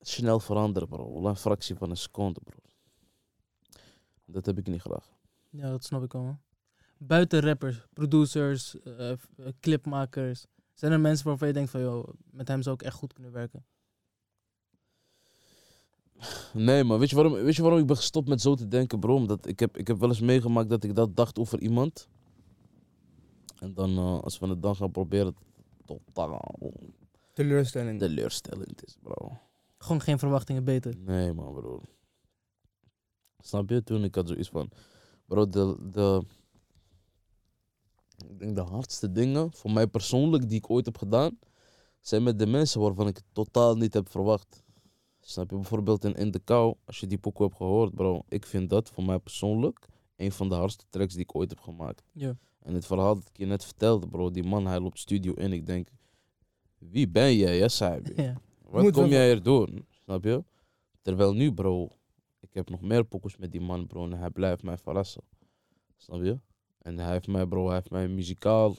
[0.00, 1.26] snel veranderen, bro.
[1.26, 2.58] Een fractie van een seconde, bro.
[4.24, 5.14] Dat heb ik niet graag.
[5.50, 6.40] Ja, dat snap ik man.
[6.98, 9.18] Buiten rappers, producers, eh, eh,
[9.60, 10.46] clipmakers.
[10.74, 13.32] Zijn er mensen waarvan je denkt van, joh, met hem zou ik echt goed kunnen
[13.32, 13.64] werken?
[16.52, 19.00] Nee, maar weet je, waarom, weet je waarom ik ben gestopt met zo te denken,
[19.00, 19.14] bro?
[19.14, 22.08] Omdat ik heb, ik heb wel eens meegemaakt dat ik dat dacht over iemand.
[23.58, 25.36] En dan, eh, als we het dan gaan proberen,
[25.84, 26.56] totaal
[27.32, 27.98] Teleurstelling.
[27.98, 29.38] teleurstellend is, bro.
[29.78, 30.96] Gewoon geen verwachtingen beter.
[30.98, 31.80] Nee, man, bro.
[33.38, 33.82] Snap je?
[33.82, 34.70] Toen ik had zoiets van,
[35.26, 36.22] bro, de, de,
[38.28, 41.38] ik denk de hardste dingen voor mij persoonlijk die ik ooit heb gedaan,
[42.00, 44.64] zijn met de mensen waarvan ik het totaal niet heb verwacht.
[45.20, 45.56] Snap je?
[45.56, 48.90] Bijvoorbeeld in In de Kou, als je die pokoe hebt gehoord, bro, ik vind dat
[48.90, 52.02] voor mij persoonlijk een van de hardste tracks die ik ooit heb gemaakt.
[52.12, 52.36] Ja.
[52.66, 55.52] En het verhaal dat ik je net vertelde, bro, die man, hij loopt studio in,
[55.52, 55.88] ik denk,
[56.78, 58.12] wie ben jij, ja, Sabi?
[58.16, 58.40] ja.
[58.62, 59.86] Wat Moet kom jij hier doen?
[59.90, 60.44] Snap je?
[61.02, 61.88] Terwijl nu, bro,
[62.40, 65.22] ik heb nog meer pokus met die man, bro, en hij blijft mij verrassen.
[65.96, 66.38] Snap je?
[66.78, 68.76] En hij heeft mij, bro, hij heeft mij muzikaal,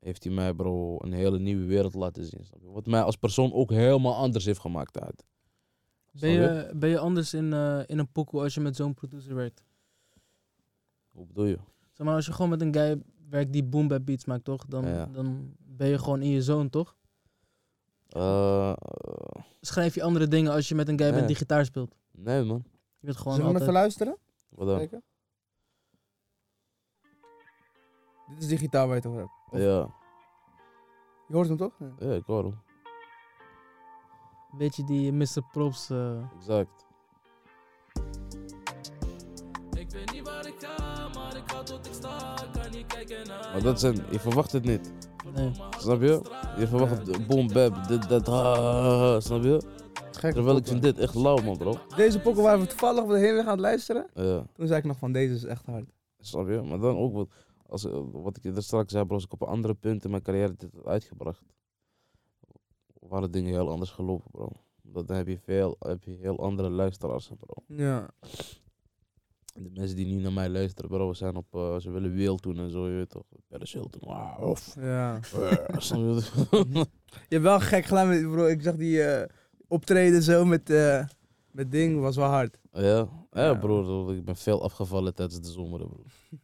[0.00, 2.44] heeft hij mij, bro, een hele nieuwe wereld laten zien.
[2.44, 2.68] Snap je?
[2.70, 5.24] Wat mij als persoon ook helemaal anders heeft gemaakt uit.
[6.20, 9.34] Ben, je, ben je anders in, eh, in een pokoe als je met zo'n producer
[9.34, 9.64] werkt?
[11.12, 11.58] Hoe bedoel je?
[11.96, 14.66] Zeg maar, als je gewoon met een guy werkt die boom bap beats maakt, toch?
[14.66, 15.06] Dan, Ja.
[15.06, 16.96] dan ben je gewoon in je zone, toch?
[18.08, 21.26] Eh, eh, Schrijf je andere dingen als je met een guy bent Ja.
[21.26, 21.94] die gitaar speelt.
[22.10, 22.62] nee, man.
[22.98, 23.62] Je bent gewoon Zullen we altijd...
[23.70, 24.16] even luisteren?
[24.48, 24.76] Wat dan?
[24.76, 25.02] Kijken.
[28.28, 29.32] Dit is die gitaar waar je het over hebt.
[29.50, 29.94] Of- Ja,
[31.28, 31.78] Je hoort hem toch?
[31.78, 31.92] Ja.
[31.98, 32.58] ja, ik hoor hem.
[34.58, 35.42] Weet je die Mr.
[35.52, 35.90] Props...
[35.90, 36.85] eh, Exact.
[39.96, 42.34] Weet niet waar ik ga, maar ik ga tot ik sta.
[42.52, 44.92] Kan niet kijken naar Maar dat zijn, je verwacht het niet.
[45.34, 45.50] nee.
[45.78, 46.20] Snap je?
[46.58, 49.62] Je verwacht het, boom, bap, dit, dat, ha, ha, ha, snap je?
[50.12, 50.32] Gek.
[50.32, 51.78] Terwijl ik vind dit echt lauw, man, bro.
[51.96, 54.06] Deze pokken waar we toevallig de heenweg aan het luisteren.
[54.14, 54.46] Ja.
[54.52, 55.90] Toen zei ik nog van deze is echt hard.
[56.18, 56.62] Snap je?
[56.62, 57.28] Maar dan ook wat,
[57.66, 60.10] als, eh, wat ik er straks zei, bro, als ik op een andere punt in
[60.10, 61.42] mijn carrière dit had uitgebracht,
[63.00, 64.48] waren dingen heel anders gelopen, bro.
[64.82, 67.54] Dan heb je, veel, heb je heel andere luisteraars, bro.
[67.66, 68.10] Ja.
[69.58, 72.58] De mensen die nu naar mij luisteren, bro, zijn op, eh, ze willen wereld doen
[72.58, 73.22] en zo, je weet toch.
[73.48, 75.20] Paris Hilton, wow, of, Ja.
[75.34, 76.86] eh, je?
[77.28, 78.46] Hebt wel gek gedaan met, bro.
[78.46, 79.28] Ik zag die eh,
[79.68, 81.04] optreden zo met, eh,
[81.50, 82.58] met ding, was wel hard.
[82.72, 82.80] ja?
[82.80, 83.08] Ja.
[83.32, 86.02] Ja, broer, ik ben veel afgevallen tijdens de zomer, bro.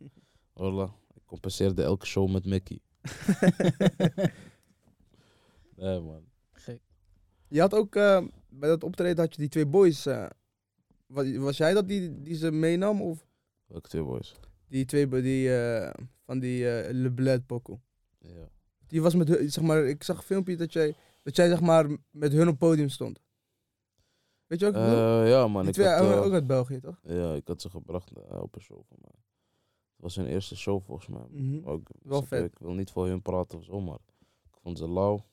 [0.52, 2.80] Wallah, ik compenseerde elke show met Mickey.
[5.76, 6.22] Nee, man.
[6.52, 6.80] Gek.
[7.48, 10.06] Je had ook, eh, bij dat optreden had je die twee boys.
[11.38, 13.02] Was, jij dat die, die ze meenam?
[13.02, 13.26] Of
[13.66, 14.34] Welke twee boys?
[14.68, 15.94] die twee die, eh,
[16.24, 17.80] van die eh Le Bled Poco?
[18.18, 18.48] Ja.
[18.86, 21.60] Die was met hun, zeg maar, ik zag een filmpje dat jij, dat jij zeg
[21.60, 23.20] maar met hun op podium stond.
[24.46, 25.22] Weet je ik bedoel?
[25.22, 25.60] Eh, ja, man.
[25.62, 27.00] die Ik twee had, ook- ook uit België, toch?
[27.04, 29.10] Ja, ik had ze gebracht op een show van mij.
[29.92, 31.26] Het was hun eerste show volgens mij.
[31.30, 31.68] Mhm.
[31.68, 32.44] Ook, Wel vet.
[32.44, 33.98] Ik wil niet voor hun praten of zo, maar
[34.44, 35.24] ik vond ze lauw.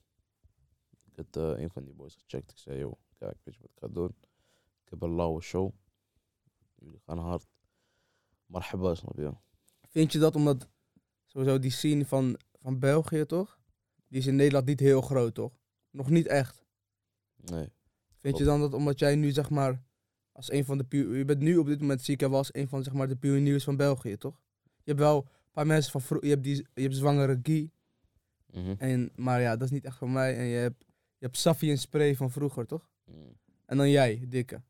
[1.12, 2.52] Ik had een van die boys gecheckt.
[2.52, 4.16] Ik zei, joh, kijk, weet je wat ik ga doen?
[4.90, 5.72] Ik heb een lauwe show.
[6.76, 7.48] Jullie gaan hard.
[8.46, 9.32] Marhaba, snap je?
[9.88, 10.70] Vind je dat omdat
[11.26, 13.60] sowieso die scene van, van België, toch?
[14.08, 15.54] Die is in Nederland niet heel groot, toch?
[15.90, 16.66] Nog niet echt.
[17.36, 17.70] Nee.
[18.18, 19.84] Vind je dan dat omdat jij nu zeg maar
[20.32, 22.68] als een van de je bent nu op dit moment zie ik wel als een
[22.68, 24.42] van zeg maar de pioniers van België, toch?
[24.64, 27.72] Je hebt wel een paar mensen van vroeger, je hebt die je hebt zwangere Guy
[28.54, 28.76] Mhm.
[28.78, 30.86] en maar ja, dat is niet echt van mij en je hebt
[31.18, 32.90] je hebt Safi en Spray van vroeger, toch?
[33.06, 33.18] Mhm.
[33.66, 34.62] En dan jij, dikke.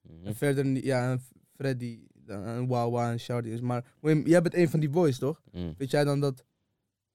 [0.00, 0.26] Mhm.
[0.26, 1.20] En verder niet- ja, en
[1.54, 5.42] Freddy en Wawa en Shardy is maar Wim, jij bent een van die boys, toch?
[5.52, 5.72] Mhm.
[5.76, 6.44] Weet jij dan dat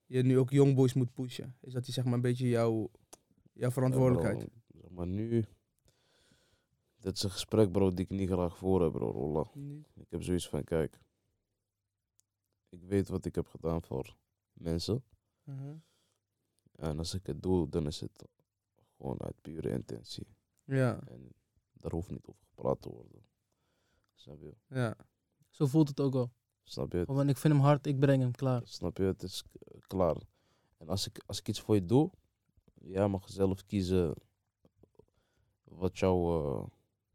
[0.06, 1.56] je nu ook young boys moet pushen?
[1.60, 2.90] Is dat die zeg maar een beetje jouw
[3.52, 4.40] jouw verantwoordelijkheid?
[4.40, 5.44] Ja, bro, zeg maar nu.
[6.98, 9.50] dit is een gesprek, bro, die ik niet graag voor heb, bro, Rolla.
[9.94, 10.98] Ik heb zoiets van, kijk,
[12.68, 14.16] ik weet wat ik heb gedaan voor
[14.52, 15.04] mensen.
[15.42, 15.74] Mhm.
[16.76, 18.24] En als ik het doe, dan is het
[18.96, 20.26] gewoon uit pure intentie.
[20.64, 21.32] Ja, En
[21.84, 23.22] daar hoeft niet over gepraat te worden.
[24.14, 24.54] Snap je?
[24.68, 24.96] ja.
[25.50, 26.32] Zo voelt het ook wel.
[26.62, 26.98] Snap je?
[26.98, 27.08] het?
[27.08, 28.62] Want ik vind hem hard, ik breng hem klaar.
[28.64, 29.02] Snap je?
[29.02, 29.44] Het is
[29.86, 30.16] klaar.
[30.78, 32.10] En als ik, als ik iets voor je doe,
[32.74, 34.14] jij mag zelf kiezen
[35.64, 36.66] wat jouw eh,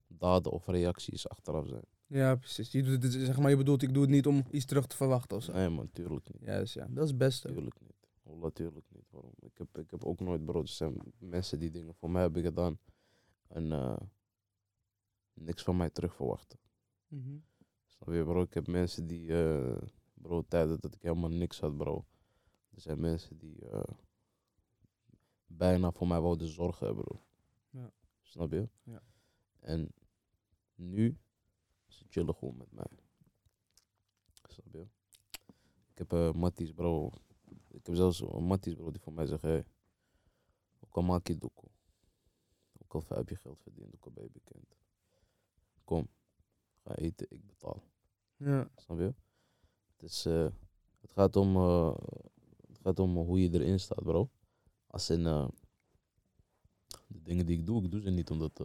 [0.08, 1.86] daden of reacties achteraf zijn.
[2.08, 2.72] Ja, precies.
[2.72, 4.96] Je, doet het, zeg maar, je bedoelt, ik doe het niet om iets terug te
[4.96, 5.52] verwachten of zo.
[5.52, 6.44] Nee man, tuurlijk niet.
[6.44, 6.88] Juist, ja.
[6.90, 7.48] Dat is het beste.
[7.48, 8.08] Tuurlijk niet.
[8.24, 9.06] Oh, Natuurlijk niet.
[9.12, 9.34] Waarom?
[9.40, 10.68] Ik heb, ik heb ook nooit brood.
[10.68, 12.80] Er zijn mensen die dingen voor mij hebben gedaan.
[13.48, 13.98] En eh,
[15.40, 16.60] niks van mij terug verwachten.
[17.08, 17.38] Mhm.
[17.86, 18.42] Snap je bro?
[18.42, 19.82] Ik heb mensen die, eh
[20.14, 22.06] bro, tijden dat ik helemaal niks had bro.
[22.70, 23.84] Er zijn mensen die eh,
[25.46, 27.22] bijna voor mij wouden zorgen hebben bro.
[27.70, 27.92] Ja.
[28.22, 28.70] Snap je?
[28.84, 29.02] Ja.
[29.60, 29.92] En
[30.76, 31.18] nu,
[31.88, 32.88] ze chillen gewoon met mij.
[34.48, 34.88] Snap je?
[35.92, 37.12] Ik heb eh Matties bro.
[37.68, 39.66] Ik heb zelfs een Matties bro die voor mij zegt, hey,
[40.80, 41.70] ook al maak je doekoe.
[42.78, 44.79] Ook al heb je geld verdiend, ook al ben je bekend.
[45.90, 46.08] Kom,
[46.84, 47.84] ga eten, ik betaal.
[48.36, 48.70] Ja.
[48.76, 49.14] Snap je?
[49.96, 50.48] Het, is, eh,
[51.02, 51.96] het, gaat om, eh,
[52.68, 54.30] het gaat om hoe je erin staat, bro.
[54.88, 55.48] Als in eh,
[57.08, 58.62] de dingen die ik doe, ik doe ze niet omdat,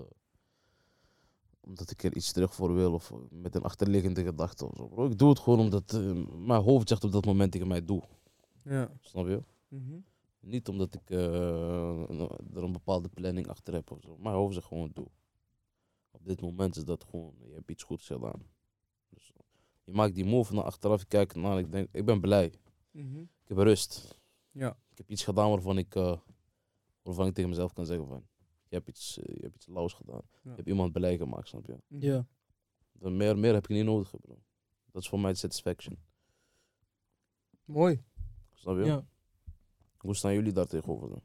[1.61, 5.07] omdat ik er iets terug voor wil of met een achterliggende gedachte of zo, bro.
[5.07, 5.93] Ik doe het gewoon omdat
[6.37, 8.03] mijn hoofd zegt op dat moment dat ik mij doe.
[8.63, 8.91] Ja.
[9.01, 9.43] Snap je?
[9.69, 9.99] Mhm.
[10.41, 14.17] Niet omdat ik er een bepaalde planning achter heb of zo.
[14.17, 15.09] Mijn hoofd zegt gewoon doe.
[16.15, 18.43] Op dit moment is dat gewoon, je hebt iets goeds gedaan.
[19.09, 19.33] Dus,
[19.85, 22.53] je maakt die move naar achteraf, je kijkt naar, ik denk, ik ben blij.
[22.91, 23.21] Mhm.
[23.21, 24.21] Ik heb rust.
[24.51, 24.77] Ja.
[24.91, 26.19] Ik heb iets gedaan waarvan ik, eh,
[27.03, 28.27] waarvan ik tegen mezelf kan zeggen van,
[28.69, 30.23] je hebt iets, eh, je hebt iets lauws gedaan.
[30.33, 30.51] Ja.
[30.51, 31.79] Je hebt iemand blij gemaakt, snap je?
[31.89, 32.27] Ja.
[32.93, 34.43] Dan meer, meer heb ik niet nodig, bro.
[34.91, 35.99] Dat is voor mij de satisfaction.
[37.65, 38.05] Mooi.
[38.53, 38.85] Snap je?
[38.85, 39.07] ja.
[39.97, 41.23] Hoe staan jullie daar tegenover dan?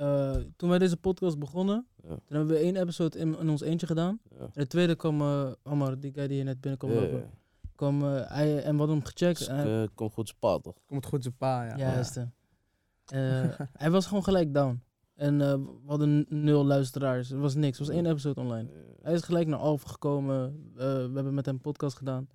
[0.00, 2.08] Eh, toen wij deze podcast begonnen, Ja.
[2.08, 4.20] toen hebben we één episode in, in ons eentje gedaan.
[4.30, 4.38] Ja.
[4.40, 7.30] En de tweede kwam uh, Omar, die guy die hier net binnenkwam Ja, lopen.
[7.74, 9.38] Kwam, eh, hij, en we hadden hem gecheckt.
[9.38, 10.74] Dus, hij- eh, komt goed spaat, toch?
[10.86, 11.76] Komt goed zijn pa, ja.
[11.76, 12.16] Juist.
[12.16, 13.42] eh.
[13.44, 14.82] Eh, hij was gewoon gelijk down.
[15.14, 17.30] En eh, we hadden nul luisteraars.
[17.30, 17.78] Er was niks.
[17.78, 18.68] Er was één episode online.
[19.02, 20.44] Hij is gelijk naar Alphen gekomen.
[20.76, 22.28] Eh, we hebben met hem een podcast gedaan.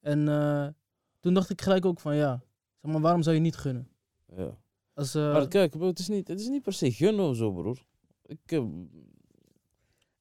[0.00, 0.66] En eh,
[1.20, 2.40] toen dacht ik gelijk ook van ja,
[2.82, 3.88] zeg maar, waarom zou je niet gunnen?
[4.36, 4.50] Ja.
[4.96, 7.36] Als, eh, Maar kijk, bro, het, is niet, het is niet per se gunnen of
[7.36, 7.84] zo, broer.
[8.26, 8.64] Ik, eh,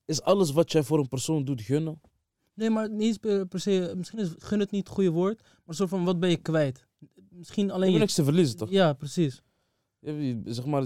[0.05, 2.01] is alles wat jij voor een persoon doet gunnen?
[2.53, 3.93] nee, maar niet per, per se.
[3.97, 5.41] Misschien is gun het niet het goede woord.
[5.65, 6.87] Maar zo van wat ben je kwijt?
[7.29, 7.99] Misschien Je alleen hebt je.
[7.99, 8.69] niks te verliezen, toch?
[8.69, 9.41] Ja, precies.
[9.99, 10.81] Je, zeg maar,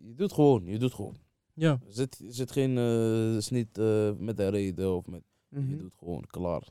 [0.00, 1.16] je doet gewoon, je doet gewoon.
[1.54, 5.22] Ja, Er zit, er zit geen, eh, is niet eh, met een reden of met,
[5.48, 5.70] Mhm.
[5.70, 6.68] je doet gewoon, klaar.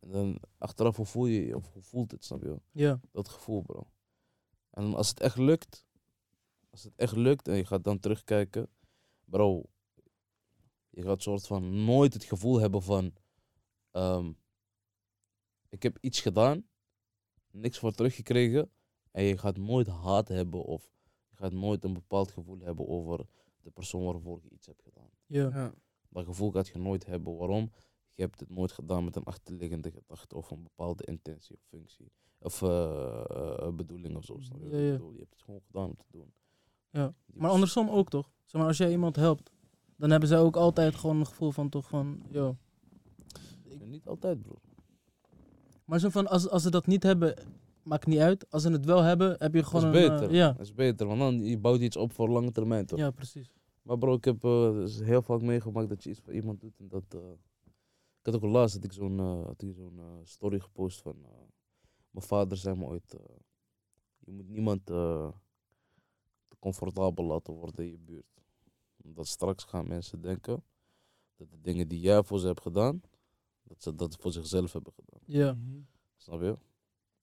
[0.00, 2.60] En dan achteraf, hoe voel je je, of hoe voelt het, snap je?
[2.72, 3.86] ja, Dat gevoel, bro.
[4.70, 5.84] En als het echt lukt,
[6.70, 8.68] als het echt lukt en je gaat dan terugkijken,
[9.24, 9.62] bro,
[10.90, 13.12] je gaat soort van nooit het gevoel hebben van,
[13.90, 14.32] ehm,
[15.68, 16.68] ik heb iets gedaan,
[17.50, 18.70] niks voor teruggekregen,
[19.10, 20.90] en je gaat nooit haat hebben of
[21.28, 23.26] je gaat nooit een bepaald gevoel hebben over
[23.60, 25.10] de persoon waarvoor je iets hebt gedaan.
[25.26, 25.48] ja.
[25.48, 25.72] Ja.
[26.12, 27.36] Dat gevoel gaat je nooit hebben.
[27.36, 27.72] Waarom?
[28.14, 32.12] Je hebt het nooit gedaan met een achterliggende gedachte of een bepaalde intentie of functie.
[32.42, 34.36] Of eh, eh, bedoeling of zo.
[34.40, 34.92] je wat Ja, ik ja.
[34.92, 35.12] bedoel?
[35.12, 36.32] Je hebt het gewoon gedaan om te doen.
[36.90, 37.14] Ja.
[37.26, 38.30] Maar andersom ook toch?
[38.44, 39.50] Zeg maar, als jij iemand helpt,
[39.96, 42.56] dan hebben zij ook altijd gewoon een gevoel van toch van, yo.
[43.64, 44.54] Ja, Niet altijd, bro.
[45.84, 47.34] Maar zo van, als, als ze dat niet hebben,
[47.82, 48.50] maakt niet uit.
[48.50, 50.10] Als ze het wel hebben, heb je Dat gewoon is een...
[50.10, 50.34] eh, beter.
[50.34, 50.52] ja.
[50.52, 52.98] Dat is beter, want dan je bouwt iets op voor lange termijn, toch?
[52.98, 53.52] ja, precies.
[53.82, 56.88] Maar bro, ik heb dus heel vaak meegemaakt dat je iets voor iemand doet en
[56.88, 57.04] dat...
[58.20, 59.20] ik had ook laatst dat ik zo'n
[59.56, 59.74] ik
[60.22, 61.16] story gepost van...
[62.10, 63.14] eh, mijn vader zei me ooit...
[63.14, 63.36] eh,
[64.18, 65.32] je moet niemand eh,
[66.48, 68.26] te comfortabel laten worden in je buurt.
[69.04, 70.64] Omdat straks gaan mensen denken
[71.36, 73.02] dat de dingen die jij voor ze hebt gedaan,
[73.62, 75.20] dat ze dat voor zichzelf hebben gedaan.
[75.26, 75.58] Ja.
[76.16, 76.58] Snap je?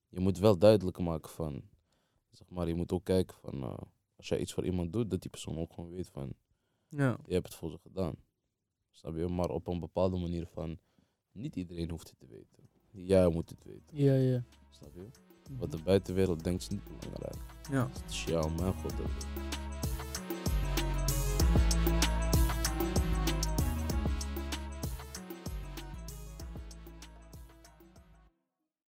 [0.09, 1.64] Je moet wel duidelijk maken van,
[2.31, 3.77] zeg maar, je moet ook kijken van, eh,
[4.15, 6.34] als jij iets voor iemand doet, dat die persoon ook gewoon weet van,
[6.88, 7.18] Ja.
[7.26, 8.15] je hebt het voor ze gedaan.
[8.91, 9.27] Snap je?
[9.27, 10.80] Maar op een bepaalde manier van,
[11.31, 12.69] niet iedereen hoeft het te weten.
[12.91, 13.97] Jij moet het weten.
[13.97, 14.43] ja, ja.
[14.69, 15.07] Snap je?
[15.57, 17.35] Wat de buitenwereld denkt is niet belangrijk.
[17.72, 17.89] Ja.
[18.03, 18.94] Het is jou, mijn god.